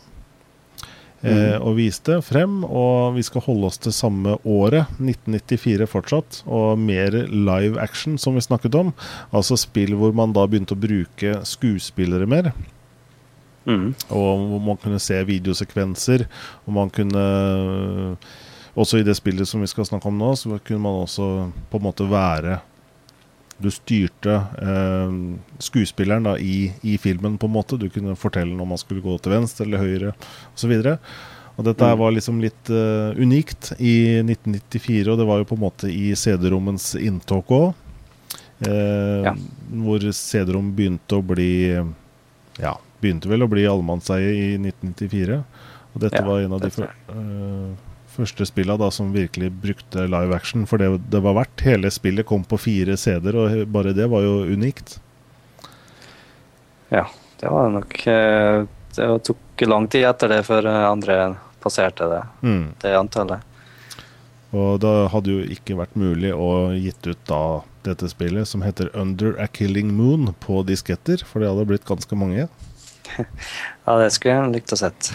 Eh, 1.25 1.57
og 1.57 1.79
viste 1.79 2.19
frem. 2.25 2.63
Og 2.67 3.15
vi 3.17 3.25
skal 3.25 3.45
holde 3.47 3.71
oss 3.71 3.81
til 3.81 3.95
samme 3.97 4.37
året, 4.43 4.91
1994 4.99 5.89
fortsatt. 5.89 6.43
Og 6.45 6.81
mer 6.81 7.17
live 7.31 7.81
action, 7.81 8.19
som 8.19 8.37
vi 8.37 8.45
snakket 8.45 8.77
om. 8.79 8.93
Altså 9.33 9.59
spill 9.61 9.97
hvor 10.01 10.15
man 10.17 10.35
da 10.37 10.45
begynte 10.49 10.77
å 10.77 10.83
bruke 10.83 11.39
skuespillere 11.49 12.29
mer. 12.29 12.53
Mhm. 13.67 13.95
Og 14.11 14.43
hvor 14.51 14.61
man 14.61 14.77
kunne 14.77 14.99
se 15.01 15.23
videosekvenser. 15.25 16.27
Og 16.67 16.73
man 16.75 16.91
kunne 16.91 18.17
Også 18.77 18.99
i 18.99 19.05
det 19.07 19.15
spillet 19.17 19.47
som 19.47 19.61
vi 19.63 19.69
skal 19.71 19.85
snakke 19.87 20.07
om 20.11 20.17
nå, 20.19 20.33
så 20.37 20.59
kunne 20.67 20.83
man 20.83 21.05
også 21.07 21.53
på 21.71 21.79
en 21.79 21.85
måte 21.85 22.09
være 22.11 22.57
Du 23.63 23.69
styrte 23.71 24.35
eh, 24.59 25.13
skuespilleren 25.63 26.25
da 26.27 26.33
i, 26.43 26.73
i 26.83 26.97
filmen, 26.99 27.39
på 27.39 27.47
en 27.47 27.53
måte. 27.55 27.79
Du 27.79 27.87
kunne 27.89 28.17
fortelle 28.19 28.51
om 28.61 28.69
man 28.69 28.79
skulle 28.79 29.01
gå 29.01 29.15
til 29.23 29.31
venstre 29.31 29.65
eller 29.65 29.79
høyre 29.79 30.11
osv. 30.57 30.75
Og 31.57 31.65
dette 31.65 31.87
Mm. 31.87 31.99
var 32.01 32.11
liksom 32.11 32.41
litt 32.43 32.69
eh, 32.69 33.15
unikt 33.15 33.73
i 33.79 34.19
1994, 34.27 35.07
og 35.13 35.19
det 35.19 35.27
var 35.29 35.39
jo 35.39 35.45
på 35.45 35.55
en 35.55 35.63
måte 35.71 35.87
i 35.87 36.11
CD-rommens 36.19 36.97
inntog 36.99 37.47
òg. 37.47 37.75
Eh, 38.67 39.23
Ja. 39.23 39.35
Hvor 39.71 40.01
CD-rom 40.11 40.75
begynte 40.75 41.15
å 41.15 41.23
bli 41.23 41.79
Ja, 42.59 42.75
begynte 43.05 43.29
vel 43.31 43.45
å 43.45 43.51
bli 43.53 43.67
allemannseie 43.69 44.33
i 44.33 44.47
1994. 44.59 45.43
Og 45.95 46.01
dette 46.03 46.19
Ja, 46.23 46.27
var 46.27 46.41
en 46.43 46.57
av 46.57 46.65
de 46.65 46.71
fyr, 46.75 46.89
øh, 47.13 47.75
første 48.17 48.47
spillene 48.49 48.79
da 48.81 48.89
som 48.95 49.13
virkelig 49.15 49.53
brukte 49.63 50.09
live 50.11 50.35
action. 50.35 50.65
For 50.71 50.79
det, 50.83 50.89
det 51.13 51.21
var 51.23 51.37
verdt. 51.39 51.63
Hele 51.67 51.91
spillet 51.95 52.27
kom 52.27 52.43
på 52.47 52.59
fire 52.63 52.97
CD-er, 52.99 53.39
og 53.45 53.69
bare 53.75 53.93
det 53.95 54.09
var 54.11 54.23
jo 54.27 54.41
unikt. 54.51 54.97
Ja, 56.95 57.07
det 57.41 57.49
var 57.51 57.71
nok 57.75 58.07
eh, 58.07 58.65
Det 58.95 59.09
tok 59.27 59.65
lang 59.67 59.89
tid 59.91 60.05
etter 60.07 60.31
det 60.31 60.43
før 60.47 60.67
eh, 60.71 60.85
andre 60.91 61.17
passerte 61.65 62.07
det, 62.11 62.23
Mm. 62.45 62.65
det 62.83 62.93
antallet. 62.99 63.41
Og 64.55 64.77
da 64.85 65.09
hadde 65.11 65.33
jo 65.33 65.47
ikke 65.51 65.75
vært 65.81 65.97
mulig 65.99 66.31
å 66.31 66.71
gitt 66.79 67.07
ut 67.09 67.19
da 67.27 67.63
dette 67.83 68.07
spillet, 68.13 68.47
som 68.47 68.63
heter 68.63 68.91
Under 68.95 69.35
a 69.43 69.49
Killing 69.51 69.91
Moon, 69.97 70.29
på 70.45 70.61
disketter. 70.69 71.25
For 71.27 71.41
det 71.43 71.49
hadde 71.51 71.67
blitt 71.67 71.85
ganske 71.89 72.15
mange. 72.17 72.47
Ja, 73.87 73.97
det 74.01 74.13
skulle 74.15 74.37
jeg 74.37 74.55
likt 74.59 74.73
å 74.75 74.79
sett. 74.81 75.11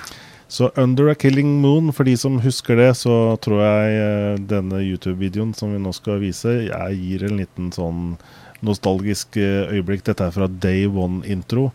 Så 0.50 0.72
Under 0.76 1.12
a 1.12 1.16
Killing 1.16 1.62
Moon, 1.62 1.92
for 1.94 2.10
de 2.10 2.16
som 2.18 2.40
husker 2.42 2.80
det, 2.80 2.90
så 2.98 3.38
tror 3.44 3.62
jeg 3.62 3.98
eh, 4.02 4.40
denne 4.50 4.82
YouTube-videoen 4.82 5.54
som 5.54 5.76
vi 5.76 5.82
nå 5.82 5.94
skal 5.94 6.18
vise, 6.24 6.56
jeg 6.72 6.98
gir 6.98 7.28
en 7.28 7.38
liten 7.38 7.70
sånn 7.76 8.16
nostalgisk 8.66 9.38
eh, 9.38 9.70
øyeblikk. 9.76 10.08
Dette 10.10 10.26
er 10.26 10.34
fra 10.34 10.50
Day 10.50 10.88
One-intro. 10.90 11.70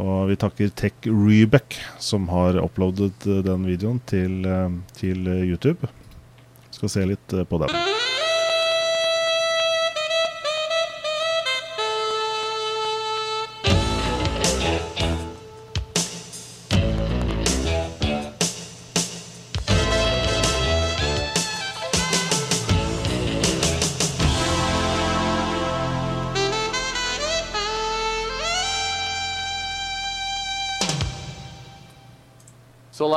Og 0.00 0.30
vi 0.30 0.38
takker 0.42 0.74
Tech 0.74 1.06
Rebeck, 1.06 1.78
som 2.02 2.26
har 2.34 2.58
uploadet 2.64 3.30
eh, 3.30 3.44
den 3.46 3.70
videoen 3.70 4.02
til, 4.10 4.42
til 4.98 5.30
YouTube. 5.46 5.94
Skal 6.74 6.94
se 6.98 7.08
litt 7.14 7.38
på 7.46 7.62
den. 7.62 7.89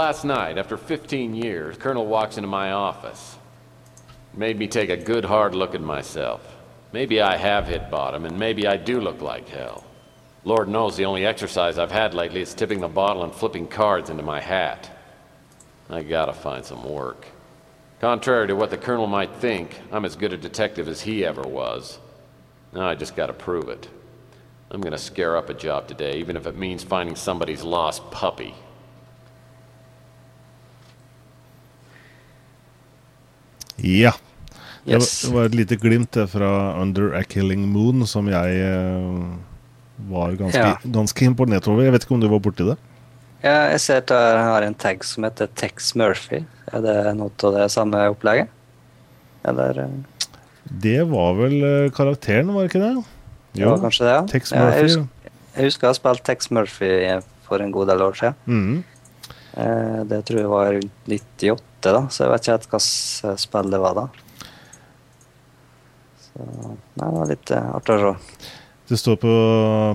Last 0.04 0.26
night, 0.26 0.58
after 0.58 0.76
15 0.76 1.34
years, 1.34 1.78
Colonel 1.78 2.06
walks 2.06 2.38
into 2.38 2.50
my 2.50 2.74
office. 2.74 3.38
Made 4.34 4.60
me 4.60 4.68
take 4.68 4.90
a 4.90 4.98
good 4.98 5.24
hard 5.24 5.56
look 5.56 5.76
at 5.76 5.80
myself. 5.80 6.42
Maybe 6.92 7.22
I 7.22 7.38
have 7.38 7.68
hit 7.68 7.90
bottom, 7.90 8.26
and 8.26 8.38
maybe 8.38 8.68
I 8.68 8.76
do 8.76 9.00
look 9.00 9.22
like 9.22 9.48
hell. 9.48 9.86
Lord 10.44 10.68
knows 10.68 10.98
the 10.98 11.06
only 11.06 11.26
exercise 11.26 11.80
I've 11.80 11.94
had 11.94 12.14
lately 12.14 12.42
is 12.42 12.54
tipping 12.54 12.82
the 12.82 12.90
bottle 12.90 13.24
and 13.24 13.34
flipping 13.34 13.66
cards 13.66 14.10
into 14.10 14.24
my 14.24 14.42
hat. 14.42 14.92
I 15.90 16.04
gotta 16.04 16.34
find 16.34 16.66
some 16.66 16.84
work. 16.84 17.26
Contrary 18.02 18.48
to 18.48 18.58
what 18.58 18.72
the 18.72 18.78
Colonel 18.78 19.08
might 19.08 19.34
think, 19.36 19.80
I'm 19.90 20.04
as 20.04 20.18
good 20.18 20.34
a 20.34 20.38
detective 20.38 20.90
as 20.90 21.00
he 21.00 21.24
ever 21.24 21.44
was. 21.44 21.98
Now 22.74 22.90
I 22.90 22.96
just 22.96 23.16
gotta 23.16 23.32
prove 23.32 23.70
it. 23.70 23.88
I'm 24.70 24.82
gonna 24.82 24.98
scare 24.98 25.38
up 25.38 25.50
a 25.50 25.54
job 25.54 25.88
today, 25.88 26.18
even 26.18 26.36
if 26.36 26.46
it 26.46 26.58
means 26.58 26.84
finding 26.84 27.16
somebody's 27.16 27.64
lost 27.64 28.12
puppy. 28.12 28.54
Ja. 33.78 34.12
Det 34.86 34.94
Yes. 35.00 35.24
var- 35.24 35.30
det 35.30 35.36
var 35.38 35.46
et 35.46 35.56
lite 35.56 35.76
glimt 35.80 36.18
fra 36.30 36.82
Under 36.82 37.14
a 37.16 37.24
Killing 37.24 37.68
Moon 37.72 38.06
som 38.06 38.28
jeg 38.28 38.60
eh, 38.62 39.38
var 40.10 40.32
ganske, 40.36 40.58
Ja. 40.60 40.76
ganske 40.86 41.22
imponert 41.26 41.68
over. 41.68 41.84
Jeg 41.84 41.92
vet 41.94 42.04
ikke 42.04 42.12
om 42.16 42.20
du 42.20 42.28
var 42.28 42.40
borti 42.40 42.66
det? 42.68 42.78
Ja, 43.44 43.70
jeg 43.72 43.80
ser 43.80 43.98
at 43.98 44.08
jeg 44.08 44.38
har 44.44 44.62
en 44.64 44.74
tag 44.76 45.04
som 45.04 45.24
heter 45.24 45.48
Tex 45.56 45.94
Murphy. 45.96 46.46
Er 46.74 46.82
det 46.82 47.16
noe 47.18 47.32
av 47.44 47.54
det 47.54 47.72
samme 47.72 47.96
opplegget? 48.10 48.48
Eller 49.46 49.80
eh, 49.80 49.88
Det 50.80 51.08
var 51.10 51.34
vel 51.36 51.64
eh, 51.64 51.90
karakteren, 51.92 52.54
var 52.54 52.64
det 52.68 52.72
ikke 52.74 52.82
det? 52.96 53.04
det 53.56 53.66
var 53.68 53.78
kanskje 53.78 54.00
det? 54.08 54.14
ja? 54.16 54.22
Tex 54.26 54.52
Ja, 54.52 54.70
jeg, 54.72 54.84
husker, 54.84 55.08
jeg 55.58 55.66
husker 55.66 55.82
jeg 55.88 55.90
har 55.90 55.94
spilt 55.94 56.24
Tex 56.24 56.50
Murphy 56.52 57.22
for 57.44 57.58
en 57.62 57.72
god 57.72 57.88
del 57.88 58.02
år 58.02 58.14
siden. 58.16 58.36
Mhm. 58.48 58.84
Eh, 59.58 60.02
Det 60.10 60.24
tror 60.26 60.40
jeg 60.40 60.50
var 60.50 60.74
rundt 60.74 61.08
98, 61.08 61.62
da, 61.94 62.08
så 62.10 62.24
jeg 62.26 62.32
vet 62.34 62.42
ikke 62.48 62.56
helt 62.58 62.68
hvilket 62.72 63.40
spill 63.44 63.72
det 63.74 63.80
var 63.84 63.96
da. 64.00 64.08
Så 66.24 66.44
nei, 66.44 67.08
det 67.08 67.16
var 67.20 67.32
litt 67.32 67.52
eh, 67.54 67.72
artig 67.78 67.98
å 68.00 68.04
se. 68.04 68.52
Det 68.90 68.98
står 69.00 69.16
på, 69.22 69.34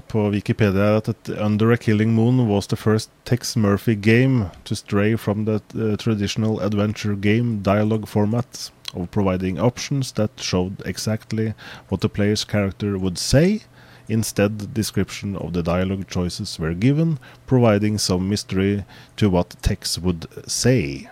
på 0.09 0.23
Wikipedia 0.33 0.97
at 0.97 1.29
Under 1.37 1.73
a 1.73 1.77
Killing 1.77 2.15
Moon 2.17 2.47
was 2.49 2.67
the 2.67 2.77
first 2.77 3.11
Tex 3.25 3.55
Murphy 3.55 3.95
game 3.95 4.47
to 4.65 4.75
stray 4.75 5.15
from 5.15 5.45
the 5.45 5.61
uh, 5.77 5.95
traditional 5.97 6.59
adventure 6.61 7.15
game 7.15 7.61
dialogue 7.63 8.09
format 8.09 8.71
of 8.95 9.11
providing 9.11 9.61
options 9.61 10.13
that 10.13 10.31
showed 10.41 10.81
exactly 10.87 11.53
what 11.91 12.01
the 12.01 12.09
player's 12.09 12.45
character 12.45 12.97
would 12.97 13.19
say. 13.19 13.61
Instead, 14.09 14.75
description 14.75 15.37
of 15.37 15.53
the 15.53 15.63
dialogue 15.63 16.05
choices 16.09 16.59
were 16.59 16.75
given, 16.75 17.19
providing 17.47 17.99
some 17.99 18.29
mystery 18.29 18.85
to 19.17 19.29
what 19.29 19.57
Tex 19.63 19.99
would 19.99 20.27
say. 20.47 21.09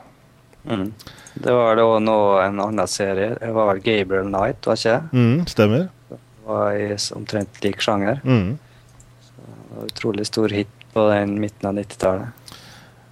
Mm. 0.64 0.92
Det 1.34 1.53
var 1.53 1.76
da 1.76 1.99
nå 1.99 2.40
en 2.40 2.61
annen 2.61 2.88
serie. 2.88 3.36
Det 3.40 3.53
var 3.53 3.68
vel 3.72 3.82
Gabriel 3.84 4.30
Knight, 4.30 4.66
var 4.66 4.80
ikke 4.80 4.94
det? 4.94 5.18
Mm, 5.18 5.47
stemmer. 5.47 5.88
Det 6.09 6.18
var 6.47 6.72
i 6.72 6.88
omtrent 7.12 7.61
lik 7.64 7.84
sjanger. 7.84 8.20
Mm. 8.24 8.57
Utrolig 9.84 10.26
stor 10.26 10.49
hit 10.49 10.72
på 10.94 11.05
den 11.11 11.36
midten 11.40 11.68
av 11.68 11.76
90-tallet. 11.76 12.53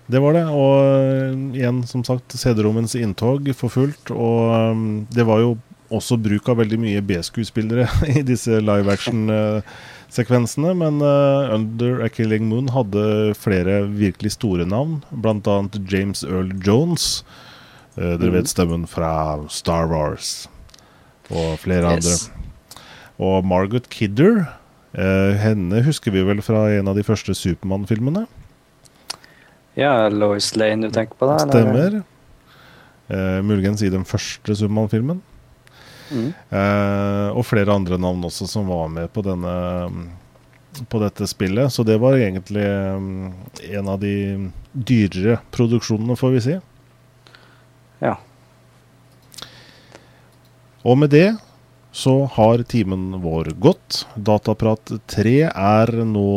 Det 0.07 0.21
var 0.21 0.37
det. 0.37 0.45
Og 0.49 0.81
øh, 0.85 1.45
igjen, 1.57 1.85
som 1.89 2.05
sagt, 2.05 2.37
CD-rommens 2.37 2.97
inntog 2.97 3.49
for 3.57 3.73
fullt. 3.73 4.11
Og 4.13 4.53
øhm, 4.57 5.07
det 5.13 5.27
var 5.29 5.45
jo 5.45 5.55
også 5.97 6.17
bruk 6.23 6.49
av 6.53 6.59
veldig 6.63 6.79
mye 6.83 7.01
B-skuespillere 7.07 7.87
i 8.19 8.23
disse 8.27 8.59
live 8.61 8.91
action-sekvensene. 8.93 10.75
Men 10.81 11.01
uh, 11.05 11.55
Under 11.55 12.03
a 12.05 12.09
Killing 12.13 12.49
Moon 12.51 12.69
hadde 12.75 13.35
flere 13.39 13.83
virkelig 13.91 14.35
store 14.37 14.67
navn, 14.69 15.01
bl.a. 15.11 15.57
James 15.91 16.25
Earl 16.27 16.53
Jones. 16.67 17.23
Uh, 17.97 18.17
dere 18.19 18.31
Mhm. 18.31 18.37
vet 18.41 18.51
stemmen 18.51 18.87
fra 18.91 19.13
Star 19.49 19.87
Wars 19.91 20.49
og 21.31 21.59
flere 21.63 21.95
Yes. 21.95 22.29
andre. 22.29 22.45
Og 23.19 23.45
Margaret 23.47 23.89
Kidder, 23.91 24.47
Uh, 24.95 25.35
henne 25.43 25.81
husker 25.83 26.13
vi 26.15 26.21
vel 26.23 26.39
fra 26.39 26.69
en 26.71 26.87
av 26.87 26.95
de 26.95 27.03
første 27.03 27.35
Supermann-filmene. 27.35 28.29
Ja, 29.75 30.07
Lois 30.07 30.53
Lane 30.55 30.87
du 30.87 30.95
tenker 30.95 31.19
på 31.19 31.27
da? 31.27 31.41
Stemmer. 31.49 31.97
Uh, 33.11 33.41
muligens 33.43 33.83
i 33.83 33.91
den 33.91 34.05
første 34.07 34.55
Supermann-filmen. 34.55 35.19
Mm. 36.11 36.29
Eh, 36.31 37.29
og 37.33 37.47
flere 37.49 37.75
andre 37.75 37.99
navn 38.01 38.27
også 38.29 38.49
som 38.51 38.69
var 38.69 38.91
med 38.93 39.13
på 39.15 39.25
denne 39.25 39.55
på 40.91 40.99
dette 40.99 41.27
spillet. 41.31 41.73
Så 41.73 41.85
det 41.87 41.99
var 42.03 42.19
egentlig 42.19 42.67
mm, 42.67 43.33
en 43.79 43.89
av 43.89 44.01
de 44.03 44.15
dyrere 44.73 45.39
produksjonene, 45.55 46.17
får 46.19 46.35
vi 46.35 46.45
si. 46.49 46.57
Ja. 48.03 48.17
Og 50.85 50.99
med 51.01 51.15
det 51.15 51.29
så 51.95 52.25
har 52.35 52.65
timen 52.67 53.13
vår 53.23 53.55
gått. 53.63 54.03
Dataprat 54.15 54.97
3 55.07 55.37
er 55.47 55.93
nå 56.05 56.31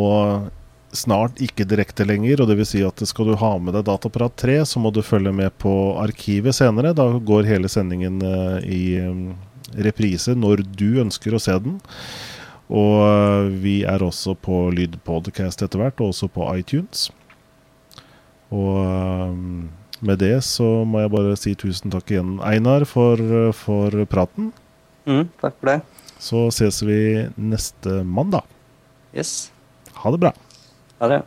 snart 0.97 1.41
ikke 1.43 1.65
direkte 1.67 2.05
lenger, 2.07 2.41
og 2.41 2.49
det 2.49 2.59
vil 2.59 2.67
si 2.69 2.83
at 2.85 3.01
skal 3.09 3.31
du 3.31 3.35
ha 3.41 3.49
med 3.59 3.75
deg 3.75 3.87
Dataprat 3.89 4.37
3, 4.39 4.61
så 4.69 4.81
må 4.81 4.91
du 4.93 5.01
følge 5.05 5.33
med 5.35 5.55
på 5.59 5.73
arkivet 5.99 6.55
senere. 6.55 6.93
Da 6.97 7.09
går 7.09 7.49
hele 7.49 7.69
sendingen 7.71 8.21
eh, 8.21 8.69
i 8.69 8.83
mm, 9.01 9.25
reprise 9.75 10.35
når 10.37 10.63
du 10.77 11.01
ønsker 11.03 11.35
å 11.35 11.41
se 11.41 11.55
den. 11.63 11.79
Og 12.67 12.95
eh, 13.05 13.49
vi 13.63 13.75
er 13.87 14.03
også 14.03 14.35
på 14.43 14.67
lydpodcast 14.75 15.63
etter 15.63 15.81
hvert, 15.81 16.01
og 16.03 16.11
også 16.11 16.29
på 16.31 16.47
iTunes. 16.57 17.07
Og 18.51 18.79
eh, 18.83 19.37
med 20.07 20.19
det 20.21 20.35
så 20.45 20.67
må 20.87 21.01
jeg 21.03 21.13
bare 21.15 21.37
si 21.39 21.55
tusen 21.57 21.93
takk 21.93 22.11
igjen, 22.13 22.37
Einar, 22.45 22.85
for, 22.89 23.19
eh, 23.19 23.53
for 23.55 24.03
praten. 24.11 24.51
Mm, 25.07 25.29
takk 25.41 25.55
for 25.61 25.71
det. 25.71 25.79
Så 26.19 26.47
ses 26.51 26.81
vi 26.83 26.99
neste 27.37 28.01
mandag. 28.03 28.43
Yes. 29.15 29.49
Ha 30.03 30.11
det 30.13 30.21
bra. 30.21 30.33
Ha 31.01 31.11
det. 31.13 31.23